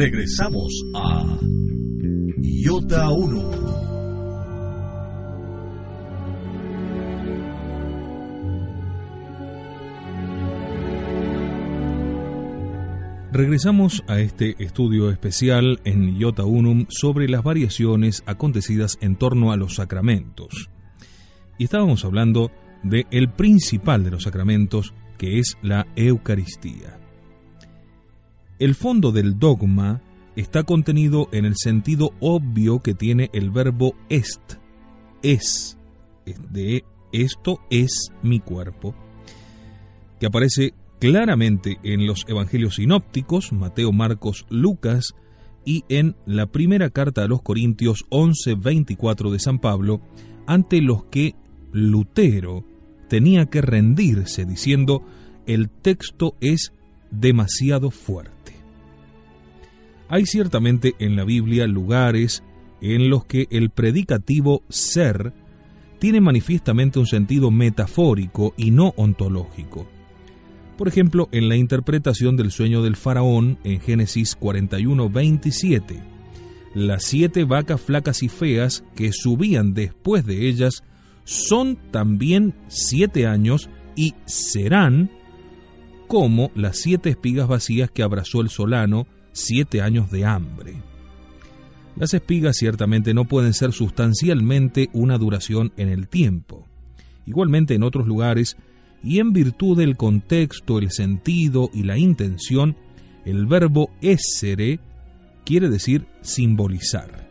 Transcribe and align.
Regresamos 0.00 0.72
a 0.94 1.38
Iota 2.40 3.10
1. 3.10 3.50
Regresamos 13.30 14.02
a 14.08 14.20
este 14.20 14.54
estudio 14.64 15.10
especial 15.10 15.80
en 15.84 16.16
Iota 16.16 16.46
Unum 16.46 16.86
sobre 16.88 17.28
las 17.28 17.42
variaciones 17.42 18.22
acontecidas 18.24 18.96
en 19.02 19.16
torno 19.16 19.52
a 19.52 19.58
los 19.58 19.74
sacramentos. 19.74 20.70
Y 21.58 21.64
estábamos 21.64 22.06
hablando 22.06 22.50
de 22.82 23.04
el 23.10 23.30
principal 23.30 24.02
de 24.02 24.12
los 24.12 24.22
sacramentos, 24.22 24.94
que 25.18 25.38
es 25.38 25.58
la 25.60 25.86
Eucaristía. 25.94 27.09
El 28.60 28.74
fondo 28.74 29.10
del 29.10 29.38
dogma 29.38 30.02
está 30.36 30.64
contenido 30.64 31.28
en 31.32 31.46
el 31.46 31.54
sentido 31.56 32.10
obvio 32.20 32.80
que 32.80 32.92
tiene 32.92 33.30
el 33.32 33.50
verbo 33.50 33.94
est, 34.10 34.58
es, 35.22 35.78
de 36.50 36.84
esto 37.10 37.60
es 37.70 38.12
mi 38.22 38.38
cuerpo, 38.38 38.94
que 40.20 40.26
aparece 40.26 40.74
claramente 40.98 41.78
en 41.82 42.06
los 42.06 42.26
evangelios 42.28 42.74
sinópticos, 42.74 43.50
Mateo, 43.54 43.92
Marcos, 43.92 44.44
Lucas, 44.50 45.14
y 45.64 45.84
en 45.88 46.14
la 46.26 46.44
primera 46.44 46.90
carta 46.90 47.24
a 47.24 47.28
los 47.28 47.40
Corintios 47.40 48.04
11:24 48.10 49.30
de 49.30 49.38
San 49.38 49.58
Pablo, 49.58 50.02
ante 50.46 50.82
los 50.82 51.04
que 51.04 51.34
Lutero 51.72 52.66
tenía 53.08 53.46
que 53.46 53.62
rendirse 53.62 54.44
diciendo, 54.44 55.02
el 55.46 55.70
texto 55.70 56.36
es 56.42 56.74
demasiado 57.10 57.90
fuerte. 57.90 58.39
Hay 60.10 60.26
ciertamente 60.26 60.96
en 60.98 61.14
la 61.14 61.22
Biblia 61.22 61.68
lugares 61.68 62.42
en 62.80 63.08
los 63.10 63.24
que 63.26 63.46
el 63.50 63.70
predicativo 63.70 64.64
ser 64.68 65.32
tiene 66.00 66.20
manifiestamente 66.20 66.98
un 66.98 67.06
sentido 67.06 67.52
metafórico 67.52 68.52
y 68.56 68.72
no 68.72 68.92
ontológico. 68.96 69.86
Por 70.76 70.88
ejemplo, 70.88 71.28
en 71.30 71.48
la 71.48 71.54
interpretación 71.54 72.36
del 72.36 72.50
sueño 72.50 72.82
del 72.82 72.96
faraón 72.96 73.58
en 73.62 73.80
Génesis 73.80 74.36
41:27, 74.36 76.02
las 76.74 77.04
siete 77.04 77.44
vacas 77.44 77.80
flacas 77.80 78.24
y 78.24 78.28
feas 78.28 78.82
que 78.96 79.12
subían 79.12 79.74
después 79.74 80.26
de 80.26 80.48
ellas 80.48 80.82
son 81.22 81.78
también 81.92 82.54
siete 82.66 83.28
años 83.28 83.70
y 83.94 84.14
serán 84.24 85.08
como 86.08 86.50
las 86.56 86.78
siete 86.78 87.10
espigas 87.10 87.46
vacías 87.46 87.92
que 87.92 88.02
abrazó 88.02 88.40
el 88.40 88.48
solano, 88.48 89.06
siete 89.32 89.82
años 89.82 90.10
de 90.10 90.24
hambre. 90.24 90.74
Las 91.96 92.14
espigas 92.14 92.56
ciertamente 92.56 93.14
no 93.14 93.26
pueden 93.26 93.52
ser 93.52 93.72
sustancialmente 93.72 94.88
una 94.92 95.18
duración 95.18 95.72
en 95.76 95.88
el 95.88 96.08
tiempo. 96.08 96.66
Igualmente 97.26 97.74
en 97.74 97.82
otros 97.82 98.06
lugares, 98.06 98.56
y 99.02 99.18
en 99.18 99.32
virtud 99.32 99.78
del 99.78 99.96
contexto, 99.96 100.78
el 100.78 100.90
sentido 100.90 101.70
y 101.72 101.84
la 101.84 101.98
intención, 101.98 102.76
el 103.24 103.46
verbo 103.46 103.90
essere 104.00 104.80
quiere 105.44 105.68
decir 105.68 106.06
simbolizar. 106.20 107.28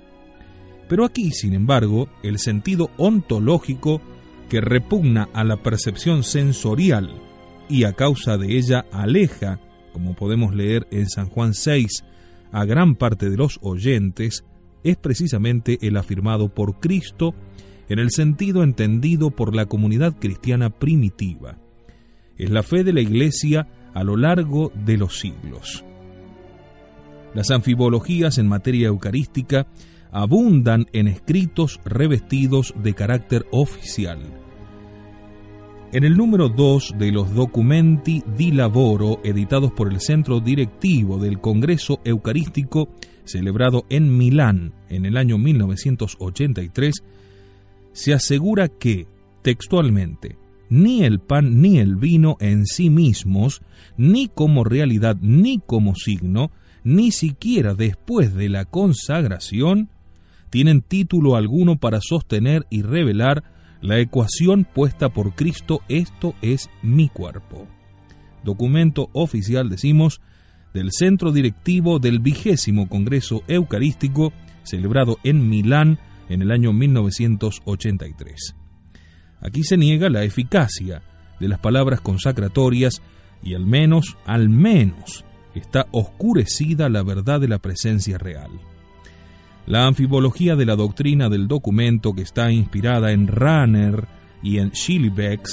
Pero 0.88 1.06
aquí, 1.06 1.32
sin 1.32 1.54
embargo, 1.54 2.10
el 2.24 2.40
sentido 2.40 2.90
ontológico 2.98 4.02
que 4.50 4.62
repugna 4.62 5.30
a 5.34 5.44
la 5.44 5.58
percepción 5.58 6.24
sensorial 6.24 7.22
y 7.70 7.84
a 7.84 7.94
causa 7.94 8.38
de 8.38 8.58
ella 8.58 8.86
aleja 8.92 9.60
como 9.94 10.16
podemos 10.16 10.56
leer 10.56 10.88
en 10.92 11.10
San 11.10 11.28
Juan 11.30 11.54
6, 11.54 12.04
a 12.52 12.66
gran 12.66 12.96
parte 12.96 13.30
de 13.30 13.38
los 13.38 13.60
oyentes, 13.62 14.44
es 14.84 14.98
precisamente 14.98 15.78
el 15.82 15.98
afirmado 15.98 16.50
por 16.50 16.80
Cristo 16.80 17.34
en 17.90 18.00
el 18.00 18.12
sentido 18.12 18.64
entendido 18.64 19.32
por 19.32 19.56
la 19.56 19.66
comunidad 19.66 20.16
cristiana 20.20 20.70
primitiva. 20.70 21.58
Es 22.38 22.50
la 22.50 22.64
fe 22.64 22.84
de 22.84 22.94
la 22.94 23.02
Iglesia 23.02 23.68
a 23.94 24.04
lo 24.04 24.16
largo 24.16 24.72
de 24.86 24.98
los 24.98 25.20
siglos. 25.20 25.84
Las 27.34 27.52
anfibologías 27.52 28.38
en 28.38 28.48
materia 28.48 28.88
eucarística 28.88 29.68
abundan 30.12 30.86
en 30.94 31.08
escritos 31.08 31.80
revestidos 31.86 32.74
de 32.82 32.94
carácter 32.94 33.46
oficial 33.52 34.39
en 35.92 36.04
el 36.04 36.16
número 36.16 36.50
2 36.50 36.96
de 37.00 37.12
los 37.12 37.34
Documenti 37.34 38.24
di 38.38 38.52
Lavoro, 38.52 39.20
editados 39.24 39.72
por 39.72 39.92
el 39.92 40.00
Centro 40.00 40.40
Directivo 40.40 41.18
del 41.18 41.40
Congreso 41.40 42.00
Eucarístico, 42.04 42.90
celebrado 43.26 43.86
en 43.90 44.16
Milán 44.16 44.74
en 44.90 45.06
el 45.06 45.18
año 45.18 45.40
1983, 45.40 47.04
se 47.92 48.14
asegura 48.14 48.68
que, 48.68 49.08
textualmente, 49.42 50.38
ni 50.70 51.04
el 51.04 51.20
pan 51.20 51.60
ni 51.60 51.80
el 51.80 51.96
vino 51.96 52.38
en 52.40 52.68
sí 52.68 52.92
mismos, 52.92 53.62
ni 53.98 54.28
como 54.28 54.64
realidad 54.64 55.18
ni 55.22 55.58
como 55.58 55.96
signo, 55.96 56.52
ni 56.84 57.12
siquiera 57.12 57.74
después 57.74 58.36
de 58.36 58.50
la 58.50 58.66
consagración, 58.66 59.90
tienen 60.52 60.82
título 60.82 61.36
alguno 61.36 61.78
para 61.78 62.00
sostener 62.00 62.68
y 62.70 62.84
revelar 62.84 63.59
la 63.82 64.00
ecuación 64.00 64.66
puesta 64.66 65.10
por 65.10 65.36
Cristo, 65.36 65.82
esto 65.88 66.34
es 66.42 66.70
mi 66.82 67.10
cuerpo. 67.10 67.68
Documento 68.44 69.10
oficial, 69.14 69.70
decimos, 69.70 70.22
del 70.74 70.92
Centro 70.92 71.32
Directivo 71.32 72.00
del 72.00 72.20
vigésimo 72.20 72.88
Congreso 72.88 73.44
Eucarístico, 73.48 74.34
celebrado 74.64 75.18
en 75.24 75.50
Milán 75.50 76.00
en 76.30 76.42
el 76.42 76.52
año 76.52 76.74
1983. 76.74 78.56
Aquí 79.42 79.64
se 79.64 79.78
niega 79.78 80.10
la 80.10 80.24
eficacia 80.24 81.02
de 81.40 81.48
las 81.48 81.60
palabras 81.60 82.02
consacratorias 82.02 83.02
y 83.42 83.56
al 83.56 83.66
menos, 83.66 84.18
al 84.26 84.50
menos, 84.50 85.26
está 85.56 85.88
oscurecida 85.92 86.90
la 86.90 87.04
verdad 87.04 87.40
de 87.40 87.48
la 87.48 87.60
presencia 87.60 88.18
real. 88.18 88.52
La 89.66 89.86
anfibología 89.86 90.56
de 90.56 90.66
la 90.66 90.76
doctrina 90.76 91.30
del 91.30 91.48
documento, 91.48 92.14
que 92.14 92.24
está 92.24 92.52
inspirada 92.52 93.12
en 93.12 93.28
Ranner 93.28 94.08
y 94.42 94.58
en 94.58 94.72
Schillebeck, 94.72 95.48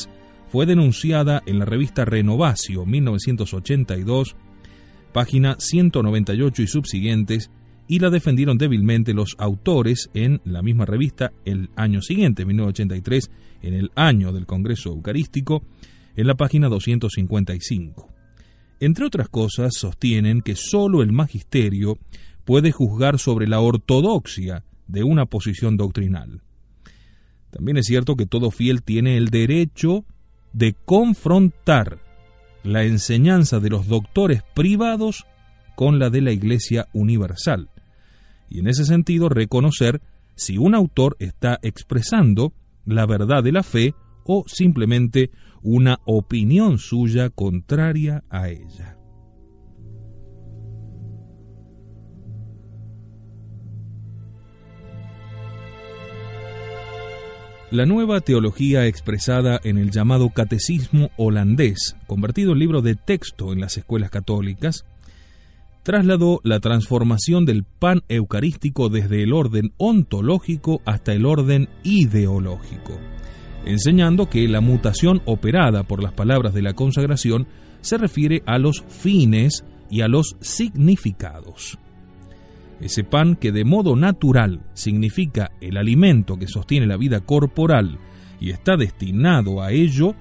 fue 0.48 0.64
denunciada 0.64 1.42
en 1.46 1.58
la 1.58 1.64
revista 1.64 2.04
Renovacio 2.04 2.86
1982, 2.86 4.36
página 5.12 5.56
198 5.58 6.62
y 6.62 6.66
subsiguientes, 6.66 7.50
y 7.88 7.98
la 7.98 8.10
defendieron 8.10 8.58
débilmente 8.58 9.14
los 9.14 9.36
autores 9.38 10.10
en 10.14 10.40
la 10.44 10.62
misma 10.62 10.86
revista 10.86 11.32
el 11.44 11.70
año 11.76 12.02
siguiente, 12.02 12.44
1983, 12.44 13.30
en 13.62 13.74
el 13.74 13.90
año 13.94 14.32
del 14.32 14.46
Congreso 14.46 14.90
Eucarístico, 14.90 15.62
en 16.16 16.26
la 16.26 16.34
página 16.34 16.68
255. 16.68 18.08
Entre 18.80 19.06
otras 19.06 19.28
cosas, 19.28 19.74
sostienen 19.74 20.42
que 20.42 20.56
sólo 20.56 21.02
el 21.02 21.12
magisterio 21.12 21.98
puede 22.46 22.72
juzgar 22.72 23.18
sobre 23.18 23.46
la 23.46 23.60
ortodoxia 23.60 24.64
de 24.86 25.02
una 25.02 25.26
posición 25.26 25.76
doctrinal. 25.76 26.40
También 27.50 27.76
es 27.76 27.86
cierto 27.86 28.16
que 28.16 28.24
todo 28.24 28.50
fiel 28.50 28.82
tiene 28.82 29.16
el 29.18 29.28
derecho 29.28 30.04
de 30.52 30.72
confrontar 30.72 31.98
la 32.62 32.84
enseñanza 32.84 33.60
de 33.60 33.68
los 33.68 33.88
doctores 33.88 34.42
privados 34.54 35.26
con 35.74 35.98
la 35.98 36.08
de 36.08 36.22
la 36.22 36.32
Iglesia 36.32 36.88
Universal, 36.94 37.68
y 38.48 38.60
en 38.60 38.68
ese 38.68 38.84
sentido 38.84 39.28
reconocer 39.28 40.00
si 40.36 40.56
un 40.56 40.74
autor 40.74 41.16
está 41.18 41.58
expresando 41.62 42.52
la 42.84 43.06
verdad 43.06 43.42
de 43.42 43.52
la 43.52 43.62
fe 43.62 43.94
o 44.24 44.44
simplemente 44.46 45.30
una 45.62 45.98
opinión 46.04 46.78
suya 46.78 47.28
contraria 47.30 48.22
a 48.30 48.48
ella. 48.48 48.95
La 57.72 57.84
nueva 57.84 58.20
teología 58.20 58.86
expresada 58.86 59.60
en 59.64 59.76
el 59.76 59.90
llamado 59.90 60.30
Catecismo 60.30 61.10
holandés, 61.16 61.96
convertido 62.06 62.52
en 62.52 62.60
libro 62.60 62.80
de 62.80 62.94
texto 62.94 63.52
en 63.52 63.60
las 63.60 63.76
escuelas 63.76 64.10
católicas, 64.10 64.84
trasladó 65.82 66.40
la 66.44 66.60
transformación 66.60 67.44
del 67.44 67.64
pan 67.64 68.02
eucarístico 68.08 68.88
desde 68.88 69.24
el 69.24 69.32
orden 69.32 69.72
ontológico 69.78 70.80
hasta 70.84 71.12
el 71.12 71.26
orden 71.26 71.68
ideológico, 71.82 73.00
enseñando 73.64 74.30
que 74.30 74.46
la 74.46 74.60
mutación 74.60 75.20
operada 75.24 75.82
por 75.82 76.00
las 76.00 76.12
palabras 76.12 76.54
de 76.54 76.62
la 76.62 76.74
consagración 76.74 77.48
se 77.80 77.98
refiere 77.98 78.44
a 78.46 78.60
los 78.60 78.84
fines 78.88 79.64
y 79.90 80.02
a 80.02 80.08
los 80.08 80.36
significados. 80.40 81.80
Ese 82.80 83.04
pan 83.04 83.36
que 83.36 83.52
de 83.52 83.64
modo 83.64 83.96
natural 83.96 84.60
significa 84.74 85.52
el 85.60 85.76
alimento 85.76 86.38
que 86.38 86.46
sostiene 86.46 86.86
la 86.86 86.96
vida 86.96 87.20
corporal 87.20 87.98
y 88.38 88.50
está 88.50 88.76
destinado 88.76 89.62
a 89.62 89.72
ello, 89.72 90.14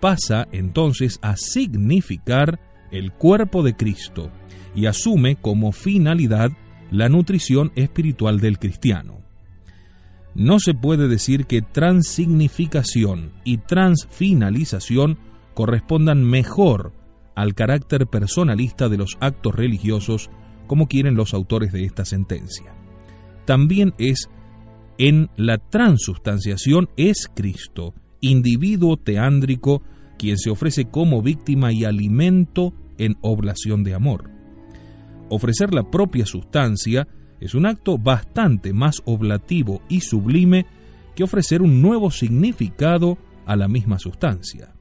pasa 0.00 0.46
entonces 0.52 1.18
a 1.22 1.36
significar 1.36 2.60
el 2.90 3.12
cuerpo 3.12 3.62
de 3.62 3.74
Cristo 3.74 4.30
y 4.74 4.86
asume 4.86 5.36
como 5.36 5.72
finalidad 5.72 6.52
la 6.90 7.08
nutrición 7.08 7.72
espiritual 7.74 8.40
del 8.40 8.58
cristiano. 8.58 9.22
No 10.34 10.60
se 10.60 10.74
puede 10.74 11.08
decir 11.08 11.46
que 11.46 11.62
transignificación 11.62 13.32
y 13.42 13.56
transfinalización 13.56 15.18
correspondan 15.54 16.22
mejor 16.22 16.92
al 17.34 17.54
carácter 17.54 18.06
personalista 18.06 18.90
de 18.90 18.98
los 18.98 19.16
actos 19.20 19.54
religiosos 19.54 20.30
como 20.66 20.88
quieren 20.88 21.14
los 21.14 21.34
autores 21.34 21.72
de 21.72 21.84
esta 21.84 22.04
sentencia. 22.04 22.74
También 23.44 23.94
es 23.98 24.28
en 24.98 25.28
la 25.36 25.58
transustanciación 25.58 26.88
es 26.96 27.30
Cristo, 27.34 27.94
individuo 28.20 28.96
teándrico, 28.96 29.82
quien 30.18 30.38
se 30.38 30.50
ofrece 30.50 30.86
como 30.86 31.22
víctima 31.22 31.72
y 31.72 31.84
alimento 31.84 32.72
en 32.98 33.16
oblación 33.20 33.84
de 33.84 33.94
amor. 33.94 34.30
Ofrecer 35.28 35.74
la 35.74 35.90
propia 35.90 36.24
sustancia 36.24 37.06
es 37.40 37.54
un 37.54 37.66
acto 37.66 37.98
bastante 37.98 38.72
más 38.72 39.02
oblativo 39.04 39.82
y 39.88 40.00
sublime 40.00 40.66
que 41.14 41.24
ofrecer 41.24 41.62
un 41.62 41.82
nuevo 41.82 42.10
significado 42.10 43.18
a 43.44 43.56
la 43.56 43.68
misma 43.68 43.98
sustancia. 43.98 44.72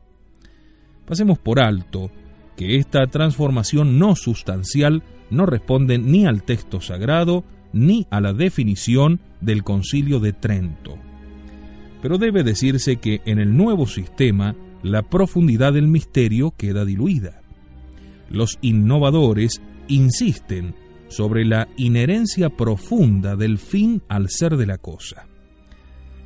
Pasemos 1.05 1.39
por 1.39 1.59
alto 1.59 2.09
que 2.55 2.77
esta 2.77 3.05
transformación 3.07 3.99
no 3.99 4.15
sustancial 4.15 5.03
no 5.29 5.45
responde 5.45 5.97
ni 5.97 6.25
al 6.25 6.43
texto 6.43 6.81
sagrado 6.81 7.43
ni 7.73 8.07
a 8.09 8.21
la 8.21 8.33
definición 8.33 9.19
del 9.41 9.63
concilio 9.63 10.19
de 10.19 10.33
Trento. 10.33 10.97
Pero 12.01 12.17
debe 12.17 12.43
decirse 12.43 12.97
que 12.97 13.21
en 13.25 13.39
el 13.39 13.57
nuevo 13.57 13.87
sistema 13.87 14.55
la 14.83 15.01
profundidad 15.01 15.73
del 15.73 15.87
misterio 15.87 16.53
queda 16.55 16.85
diluida. 16.85 17.41
Los 18.29 18.57
innovadores 18.61 19.61
insisten 19.87 20.75
sobre 21.07 21.45
la 21.45 21.67
inherencia 21.77 22.49
profunda 22.49 23.35
del 23.35 23.57
fin 23.57 24.01
al 24.07 24.29
ser 24.29 24.57
de 24.57 24.65
la 24.65 24.77
cosa, 24.77 25.27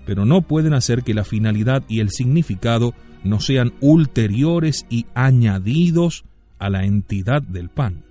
pero 0.06 0.25
no 0.25 0.42
pueden 0.42 0.74
hacer 0.74 1.04
que 1.04 1.13
la 1.13 1.24
finalidad 1.24 1.84
y 1.88 2.00
el 2.00 2.10
significado 2.10 2.94
no 3.24 3.40
sean 3.40 3.74
ulteriores 3.81 4.86
y 4.90 5.06
añadidos 5.13 6.25
a 6.57 6.69
la 6.69 6.86
entidad 6.86 7.42
del 7.42 7.69
pan. 7.69 8.09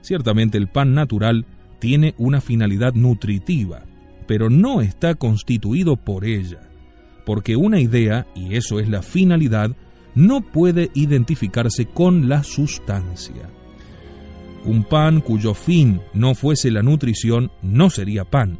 Ciertamente 0.00 0.58
el 0.58 0.68
pan 0.68 0.94
natural 0.94 1.46
tiene 1.78 2.14
una 2.18 2.40
finalidad 2.40 2.94
nutritiva, 2.94 3.82
pero 4.26 4.48
no 4.50 4.80
está 4.80 5.14
constituido 5.14 5.96
por 5.96 6.24
ella, 6.24 6.60
porque 7.26 7.56
una 7.56 7.80
idea, 7.80 8.26
y 8.34 8.54
eso 8.54 8.78
es 8.80 8.88
la 8.88 9.02
finalidad, 9.02 9.76
no 10.14 10.40
puede 10.40 10.90
identificarse 10.94 11.86
con 11.86 12.28
la 12.28 12.42
sustancia. 12.42 13.50
Un 14.64 14.84
pan 14.84 15.20
cuyo 15.20 15.54
fin 15.54 16.00
no 16.12 16.34
fuese 16.34 16.70
la 16.70 16.82
nutrición 16.82 17.50
no 17.62 17.88
sería 17.88 18.24
pan, 18.24 18.58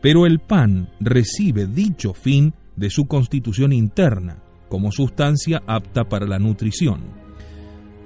pero 0.00 0.24
el 0.24 0.38
pan 0.38 0.88
recibe 1.00 1.66
dicho 1.66 2.14
fin 2.14 2.54
de 2.76 2.90
su 2.90 3.06
constitución 3.06 3.72
interna, 3.72 4.38
como 4.68 4.92
sustancia 4.92 5.62
apta 5.66 6.04
para 6.04 6.26
la 6.26 6.38
nutrición. 6.38 7.25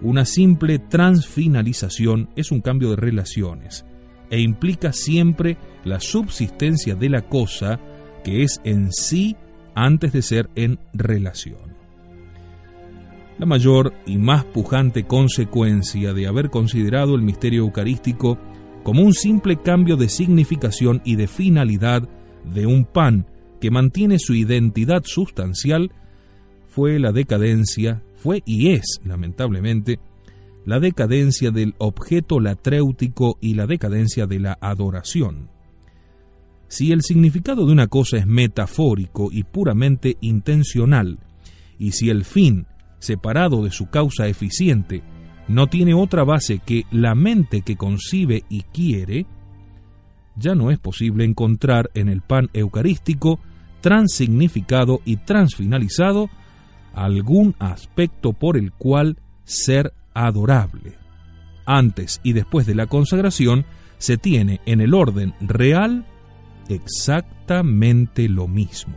Una 0.03 0.25
simple 0.25 0.79
transfinalización 0.79 2.31
es 2.37 2.51
un 2.51 2.61
cambio 2.61 2.91
de 2.91 2.97
relaciones 2.97 3.85
e 4.31 4.41
implica 4.41 4.93
siempre 4.93 5.59
la 5.85 6.01
subsistencia 6.01 6.95
de 6.95 7.09
la 7.11 7.23
cosa 7.23 7.81
que 8.25 8.43
es 8.43 8.61
en 8.65 8.93
sí 8.93 9.37
antes 9.75 10.13
de 10.13 10.23
ser 10.23 10.49
en 10.55 10.79
relación. 10.93 11.71
La 13.39 13.47
mayor 13.47 13.95
y 14.07 14.19
más 14.19 14.45
pujante 14.45 15.05
consecuencia 15.05 16.13
de 16.13 16.27
haber 16.27 16.51
considerado 16.51 17.15
el 17.15 17.23
misterio 17.23 17.63
eucarístico 17.63 18.39
como 18.83 19.03
un 19.03 19.13
simple 19.13 19.61
cambio 19.61 19.97
de 19.97 20.09
significación 20.09 21.03
y 21.05 21.17
de 21.17 21.27
finalidad 21.27 22.09
de 22.45 22.67
un 22.67 22.85
pan 22.85 23.27
que 23.61 23.71
mantiene 23.71 24.19
su 24.19 24.35
identidad 24.35 25.05
sustancial 25.05 25.93
fue 26.69 26.99
la 26.99 27.13
decadencia, 27.13 28.03
fue 28.21 28.43
y 28.45 28.73
es, 28.73 29.01
lamentablemente, 29.05 29.99
la 30.67 30.79
decadencia 30.79 31.51
del 31.51 31.75
objeto 31.79 32.39
latréutico 32.39 33.39
y 33.41 33.55
la 33.55 33.67
decadencia 33.67 34.27
de 34.27 34.39
la 34.39 34.59
adoración. 34.61 35.49
Si 36.69 36.93
el 36.93 37.03
significado 37.03 37.67
de 37.67 37.73
una 37.73 37.89
cosa 37.89 38.19
es 38.19 38.27
metafórico 38.27 39.31
y 39.33 39.43
puramente 39.43 40.17
intencional, 40.21 41.19
y 41.79 41.93
si 41.93 42.11
el 42.11 42.25
fin, 42.25 42.67
separado 42.99 43.65
de 43.65 43.71
su 43.71 43.89
causa 43.89 44.29
eficiente, 44.29 45.03
no 45.49 45.67
tiene 45.67 45.95
otra 45.95 46.23
base 46.23 46.61
que 46.65 46.85
la 46.91 47.15
mente 47.15 47.63
que 47.63 47.77
concibe 47.77 48.45
y 48.49 48.63
quiere, 48.63 49.27
ya 50.37 50.55
no 50.55 50.71
es 50.71 50.79
posible 50.79 51.25
encontrar 51.25 51.91
en 51.95 52.09
el 52.09 52.21
pan 52.21 52.51
eucarístico 52.53 53.41
transignificado 53.81 55.01
y 55.05 55.17
transfinalizado 55.17 56.29
algún 56.95 57.55
aspecto 57.59 58.33
por 58.33 58.57
el 58.57 58.73
cual 58.73 59.19
ser 59.45 59.93
adorable. 60.15 60.95
Antes 61.67 62.21
y 62.23 62.33
después 62.33 62.67
de 62.67 62.75
la 62.75 62.87
consagración 62.87 63.65
se 63.99 64.17
tiene 64.17 64.61
en 64.67 64.81
el 64.81 64.95
orden 64.95 65.35
real 65.41 66.07
exactamente 66.69 68.29
lo 68.29 68.49
mismo. 68.49 68.95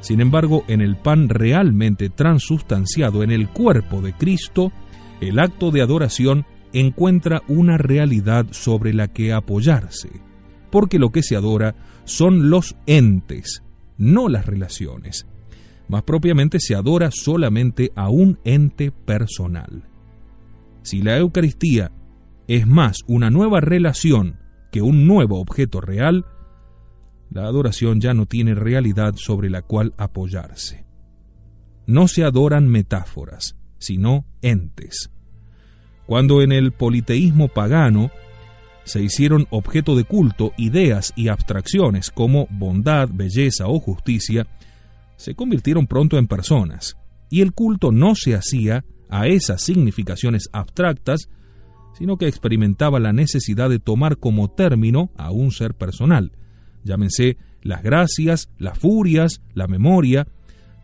Sin 0.00 0.20
embargo, 0.20 0.64
en 0.68 0.80
el 0.80 0.96
pan 0.96 1.28
realmente 1.28 2.10
transustanciado 2.10 3.22
en 3.22 3.30
el 3.30 3.48
cuerpo 3.48 4.00
de 4.00 4.12
Cristo, 4.12 4.72
el 5.20 5.38
acto 5.38 5.70
de 5.70 5.82
adoración 5.82 6.44
encuentra 6.72 7.42
una 7.48 7.78
realidad 7.78 8.46
sobre 8.50 8.92
la 8.92 9.08
que 9.08 9.32
apoyarse, 9.32 10.10
porque 10.70 10.98
lo 10.98 11.10
que 11.10 11.22
se 11.22 11.36
adora 11.36 11.74
son 12.04 12.50
los 12.50 12.76
entes, 12.86 13.62
no 13.96 14.28
las 14.28 14.46
relaciones, 14.46 15.26
más 15.88 16.02
propiamente 16.02 16.58
se 16.60 16.74
adora 16.74 17.10
solamente 17.12 17.92
a 17.94 18.08
un 18.08 18.38
ente 18.44 18.90
personal. 18.90 19.84
Si 20.82 21.02
la 21.02 21.16
Eucaristía 21.18 21.90
es 22.48 22.66
más 22.66 22.98
una 23.06 23.30
nueva 23.30 23.60
relación 23.60 24.38
que 24.70 24.82
un 24.82 25.06
nuevo 25.06 25.40
objeto 25.40 25.80
real, 25.80 26.26
la 27.30 27.42
adoración 27.42 28.00
ya 28.00 28.14
no 28.14 28.26
tiene 28.26 28.54
realidad 28.54 29.14
sobre 29.16 29.50
la 29.50 29.62
cual 29.62 29.94
apoyarse. 29.96 30.84
No 31.86 32.08
se 32.08 32.24
adoran 32.24 32.68
metáforas, 32.68 33.56
sino 33.78 34.24
entes. 34.42 35.10
Cuando 36.06 36.42
en 36.42 36.52
el 36.52 36.72
politeísmo 36.72 37.48
pagano 37.48 38.10
se 38.84 39.02
hicieron 39.02 39.46
objeto 39.50 39.96
de 39.96 40.04
culto 40.04 40.52
ideas 40.56 41.12
y 41.16 41.28
abstracciones 41.28 42.10
como 42.10 42.46
bondad, 42.50 43.08
belleza 43.12 43.66
o 43.66 43.80
justicia, 43.80 44.46
se 45.16 45.34
convirtieron 45.34 45.86
pronto 45.86 46.18
en 46.18 46.26
personas, 46.26 46.96
y 47.30 47.40
el 47.40 47.52
culto 47.52 47.92
no 47.92 48.14
se 48.14 48.34
hacía 48.34 48.84
a 49.08 49.26
esas 49.26 49.62
significaciones 49.62 50.48
abstractas, 50.52 51.28
sino 51.96 52.16
que 52.18 52.28
experimentaba 52.28 53.00
la 53.00 53.12
necesidad 53.12 53.70
de 53.70 53.78
tomar 53.78 54.18
como 54.18 54.50
término 54.50 55.10
a 55.16 55.30
un 55.30 55.50
ser 55.50 55.74
personal. 55.74 56.32
Llámense 56.84 57.36
las 57.62 57.82
gracias, 57.82 58.50
las 58.58 58.78
furias, 58.78 59.40
la 59.54 59.66
memoria, 59.66 60.26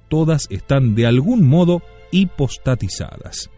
todas 0.08 0.46
están 0.50 0.94
de 0.94 1.06
algún 1.06 1.46
modo 1.46 1.82
hipostatizadas. 2.10 3.50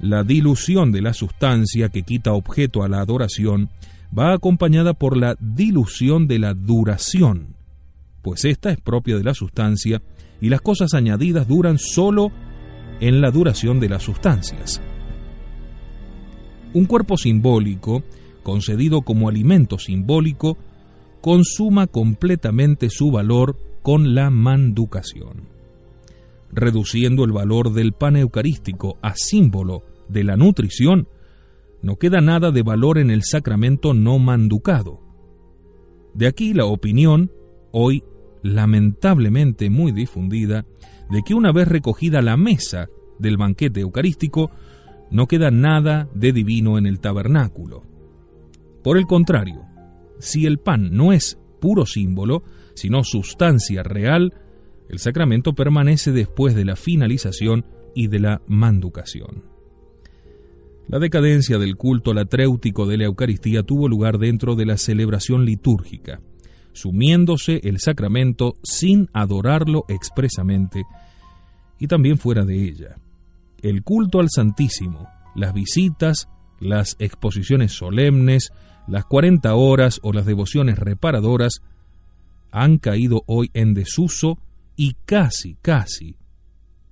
La 0.00 0.22
dilución 0.22 0.92
de 0.92 1.02
la 1.02 1.14
sustancia 1.14 1.88
que 1.88 2.02
quita 2.02 2.32
objeto 2.32 2.82
a 2.82 2.88
la 2.88 3.00
adoración 3.00 3.70
va 4.16 4.32
acompañada 4.32 4.94
por 4.94 5.16
la 5.16 5.36
dilución 5.40 6.26
de 6.26 6.38
la 6.38 6.54
duración, 6.54 7.53
pues 8.24 8.46
esta 8.46 8.70
es 8.70 8.80
propia 8.80 9.18
de 9.18 9.22
la 9.22 9.34
sustancia 9.34 10.00
y 10.40 10.48
las 10.48 10.62
cosas 10.62 10.94
añadidas 10.94 11.46
duran 11.46 11.78
sólo 11.78 12.32
en 13.00 13.20
la 13.20 13.30
duración 13.30 13.80
de 13.80 13.90
las 13.90 14.02
sustancias. 14.02 14.80
Un 16.72 16.86
cuerpo 16.86 17.18
simbólico, 17.18 18.02
concedido 18.42 19.02
como 19.02 19.28
alimento 19.28 19.78
simbólico, 19.78 20.56
consuma 21.20 21.86
completamente 21.86 22.88
su 22.88 23.10
valor 23.10 23.58
con 23.82 24.14
la 24.14 24.30
manducación. 24.30 25.48
Reduciendo 26.50 27.24
el 27.24 27.32
valor 27.32 27.74
del 27.74 27.92
pan 27.92 28.16
eucarístico 28.16 28.96
a 29.02 29.12
símbolo 29.16 29.82
de 30.08 30.24
la 30.24 30.38
nutrición, 30.38 31.08
no 31.82 31.96
queda 31.96 32.22
nada 32.22 32.52
de 32.52 32.62
valor 32.62 32.96
en 32.96 33.10
el 33.10 33.22
sacramento 33.22 33.92
no 33.92 34.18
manducado. 34.18 35.00
De 36.14 36.26
aquí 36.26 36.54
la 36.54 36.64
opinión, 36.64 37.30
hoy 37.70 38.02
lamentablemente 38.44 39.70
muy 39.70 39.90
difundida, 39.90 40.66
de 41.10 41.22
que 41.22 41.34
una 41.34 41.50
vez 41.50 41.66
recogida 41.66 42.22
la 42.22 42.36
mesa 42.36 42.88
del 43.18 43.38
banquete 43.38 43.80
eucarístico, 43.80 44.50
no 45.10 45.26
queda 45.26 45.50
nada 45.50 46.08
de 46.14 46.32
divino 46.32 46.76
en 46.76 46.86
el 46.86 47.00
tabernáculo. 47.00 47.82
Por 48.82 48.98
el 48.98 49.06
contrario, 49.06 49.62
si 50.18 50.44
el 50.44 50.58
pan 50.58 50.90
no 50.92 51.12
es 51.12 51.38
puro 51.58 51.86
símbolo, 51.86 52.44
sino 52.74 53.02
sustancia 53.02 53.82
real, 53.82 54.34
el 54.90 54.98
sacramento 54.98 55.54
permanece 55.54 56.12
después 56.12 56.54
de 56.54 56.66
la 56.66 56.76
finalización 56.76 57.64
y 57.94 58.08
de 58.08 58.20
la 58.20 58.42
manducación. 58.46 59.44
La 60.86 60.98
decadencia 60.98 61.56
del 61.56 61.76
culto 61.76 62.12
latréutico 62.12 62.86
de 62.86 62.98
la 62.98 63.04
Eucaristía 63.04 63.62
tuvo 63.62 63.88
lugar 63.88 64.18
dentro 64.18 64.54
de 64.54 64.66
la 64.66 64.76
celebración 64.76 65.46
litúrgica, 65.46 66.20
sumiéndose 66.74 67.60
el 67.64 67.80
sacramento 67.80 68.54
sin 68.62 69.08
adorarlo 69.12 69.84
expresamente, 69.88 70.84
y 71.78 71.86
también 71.86 72.18
fuera 72.18 72.44
de 72.44 72.64
ella. 72.64 72.96
El 73.62 73.82
culto 73.82 74.20
al 74.20 74.28
Santísimo, 74.30 75.08
las 75.34 75.54
visitas, 75.54 76.28
las 76.60 76.96
exposiciones 76.98 77.72
solemnes, 77.72 78.52
las 78.86 79.04
40 79.06 79.54
horas 79.54 80.00
o 80.02 80.12
las 80.12 80.26
devociones 80.26 80.78
reparadoras 80.78 81.62
han 82.50 82.78
caído 82.78 83.22
hoy 83.26 83.50
en 83.54 83.74
desuso 83.74 84.38
y 84.76 84.94
casi, 85.06 85.56
casi 85.62 86.16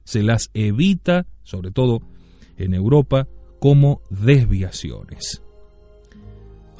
se 0.04 0.22
las 0.22 0.50
evita, 0.54 1.26
sobre 1.42 1.70
todo 1.70 2.00
en 2.56 2.74
Europa, 2.74 3.28
como 3.60 4.02
desviaciones. 4.10 5.42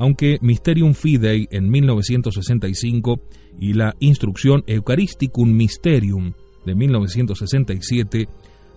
Aunque 0.03 0.39
Mysterium 0.43 0.95
Fidei 0.95 1.47
en 1.53 1.71
1965 1.71 3.21
y 3.61 3.75
la 3.75 3.95
Instrucción 4.01 4.65
Eucharisticum 4.67 5.49
Mysterium 5.53 6.33
de 6.67 6.75
1967 6.75 8.29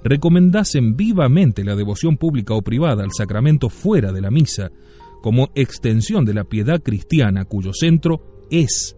recomendasen 0.03 0.95
vivamente 0.95 1.63
la 1.63 1.75
devoción 1.75 2.17
pública 2.17 2.53
o 2.53 2.61
privada 2.61 3.03
al 3.03 3.09
sacramento 3.11 3.69
fuera 3.69 4.11
de 4.11 4.21
la 4.21 4.29
misa 4.29 4.69
como 5.23 5.49
extensión 5.55 6.25
de 6.25 6.35
la 6.35 6.43
piedad 6.43 6.79
cristiana 6.83 7.45
cuyo 7.45 7.71
centro 7.73 8.45
es 8.51 8.95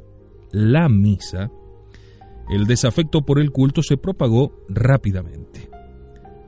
la 0.51 0.89
misa, 0.89 1.49
el 2.49 2.65
desafecto 2.67 3.21
por 3.21 3.39
el 3.39 3.51
culto 3.51 3.81
se 3.81 3.95
propagó 3.95 4.65
rápidamente, 4.67 5.69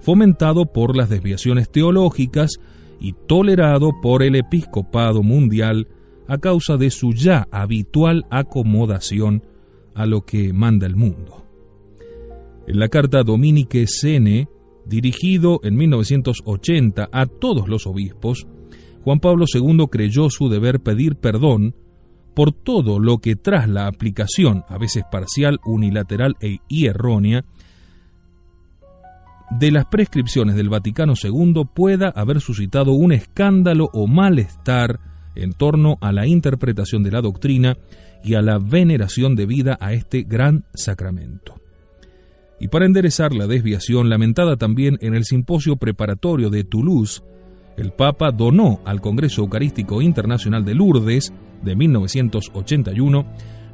fomentado 0.02 0.66
por 0.66 0.98
las 0.98 1.08
desviaciones 1.08 1.72
teológicas 1.72 2.60
y 3.00 3.14
tolerado 3.14 3.92
por 4.02 4.24
el 4.24 4.36
episcopado 4.36 5.24
mundial 5.24 5.88
a 6.28 6.38
causa 6.38 6.78
de 6.78 6.92
su 6.92 7.14
ya 7.14 7.48
habitual 7.52 8.26
acomodación 8.30 9.44
a 9.96 10.06
lo 10.06 10.22
que 10.22 10.54
manda 10.54 10.86
el 10.86 10.96
mundo. 10.96 11.46
En 12.68 12.80
la 12.80 12.88
carta 12.88 13.24
Dominique 13.24 13.88
Sene, 13.88 14.48
dirigido 14.86 15.60
en 15.64 15.76
1980 15.76 17.10
a 17.12 17.26
todos 17.26 17.68
los 17.68 17.88
obispos, 17.88 18.48
Juan 19.04 19.20
Pablo 19.20 19.46
II 19.52 19.88
creyó 19.90 20.30
su 20.30 20.50
deber 20.50 20.82
pedir 20.82 21.16
perdón 21.16 21.76
por 22.36 22.52
todo 22.52 23.00
lo 23.00 23.18
que 23.18 23.36
tras 23.36 23.68
la 23.68 23.88
aplicación, 23.88 24.64
a 24.68 24.78
veces 24.78 25.04
parcial, 25.12 25.60
unilateral 25.66 26.36
e, 26.42 26.60
y 26.68 26.86
errónea, 26.86 27.44
de 29.50 29.72
las 29.72 29.86
prescripciones 29.86 30.56
del 30.56 30.70
Vaticano 30.70 31.14
II 31.22 31.64
pueda 31.74 32.10
haber 32.10 32.40
suscitado 32.40 32.92
un 32.92 33.12
escándalo 33.12 33.90
o 33.94 34.08
malestar 34.08 35.00
en 35.36 35.54
torno 35.54 35.98
a 36.02 36.12
la 36.12 36.28
interpretación 36.28 37.04
de 37.04 37.12
la 37.12 37.22
doctrina 37.22 37.78
y 38.24 38.36
a 38.36 38.42
la 38.42 38.60
veneración 38.60 39.36
debida 39.36 39.78
a 39.80 39.94
este 39.94 40.24
gran 40.24 40.66
sacramento. 40.74 41.56
Y 42.60 42.68
para 42.68 42.86
enderezar 42.86 43.34
la 43.34 43.48
desviación 43.48 44.10
lamentada 44.10 44.58
también 44.58 44.98
en 45.02 45.16
el 45.16 45.24
simposio 45.24 45.78
preparatorio 45.78 46.50
de 46.50 46.66
Toulouse, 46.66 47.22
el 47.78 47.92
Papa 47.92 48.32
donó 48.32 48.82
al 48.86 49.00
Congreso 49.00 49.42
Eucarístico 49.42 50.02
Internacional 50.02 50.66
de 50.66 50.76
Lourdes 50.76 51.34
de 51.64 51.76
1981 51.76 53.26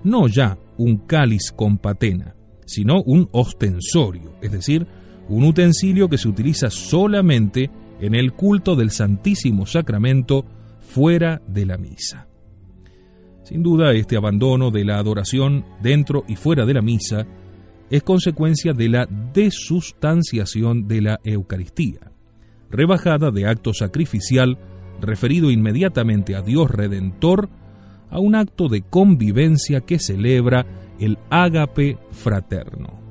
no 0.04 0.28
ya 0.28 0.58
un 0.78 0.98
cáliz 0.98 1.52
con 1.56 1.80
patena, 1.80 2.36
sino 2.66 3.02
un 3.02 3.28
ostensorio, 3.32 4.36
es 4.42 4.52
decir, 4.52 4.86
un 5.30 5.44
utensilio 5.44 6.10
que 6.10 6.18
se 6.18 6.28
utiliza 6.28 6.70
solamente 6.70 7.70
en 8.00 8.16
el 8.16 8.34
culto 8.34 8.76
del 8.76 8.92
Santísimo 8.92 9.66
Sacramento 9.66 10.46
fuera 10.80 11.42
de 11.48 11.66
la 11.66 11.78
misa. 11.78 12.28
Sin 13.44 13.62
duda, 13.62 13.94
este 13.94 14.18
abandono 14.18 14.72
de 14.72 14.86
la 14.86 14.98
adoración 14.98 15.66
dentro 15.82 16.24
y 16.28 16.36
fuera 16.36 16.66
de 16.66 16.74
la 16.74 16.82
misa 16.82 17.26
es 17.90 18.02
consecuencia 18.04 18.74
de 18.74 18.90
la 18.90 19.08
desustanciación 19.34 20.88
de 20.88 21.02
la 21.02 21.20
Eucaristía, 21.24 22.12
rebajada 22.72 23.32
de 23.32 23.48
acto 23.48 23.74
sacrificial 23.74 24.58
referido 25.00 25.52
inmediatamente 25.52 26.36
a 26.36 26.42
Dios 26.42 26.72
Redentor 26.72 27.50
a 28.10 28.20
un 28.20 28.36
acto 28.36 28.70
de 28.70 28.82
convivencia 28.82 29.82
que 29.82 30.00
celebra 30.00 30.66
el 31.00 31.18
ágape 31.30 31.98
fraterno. 32.12 33.05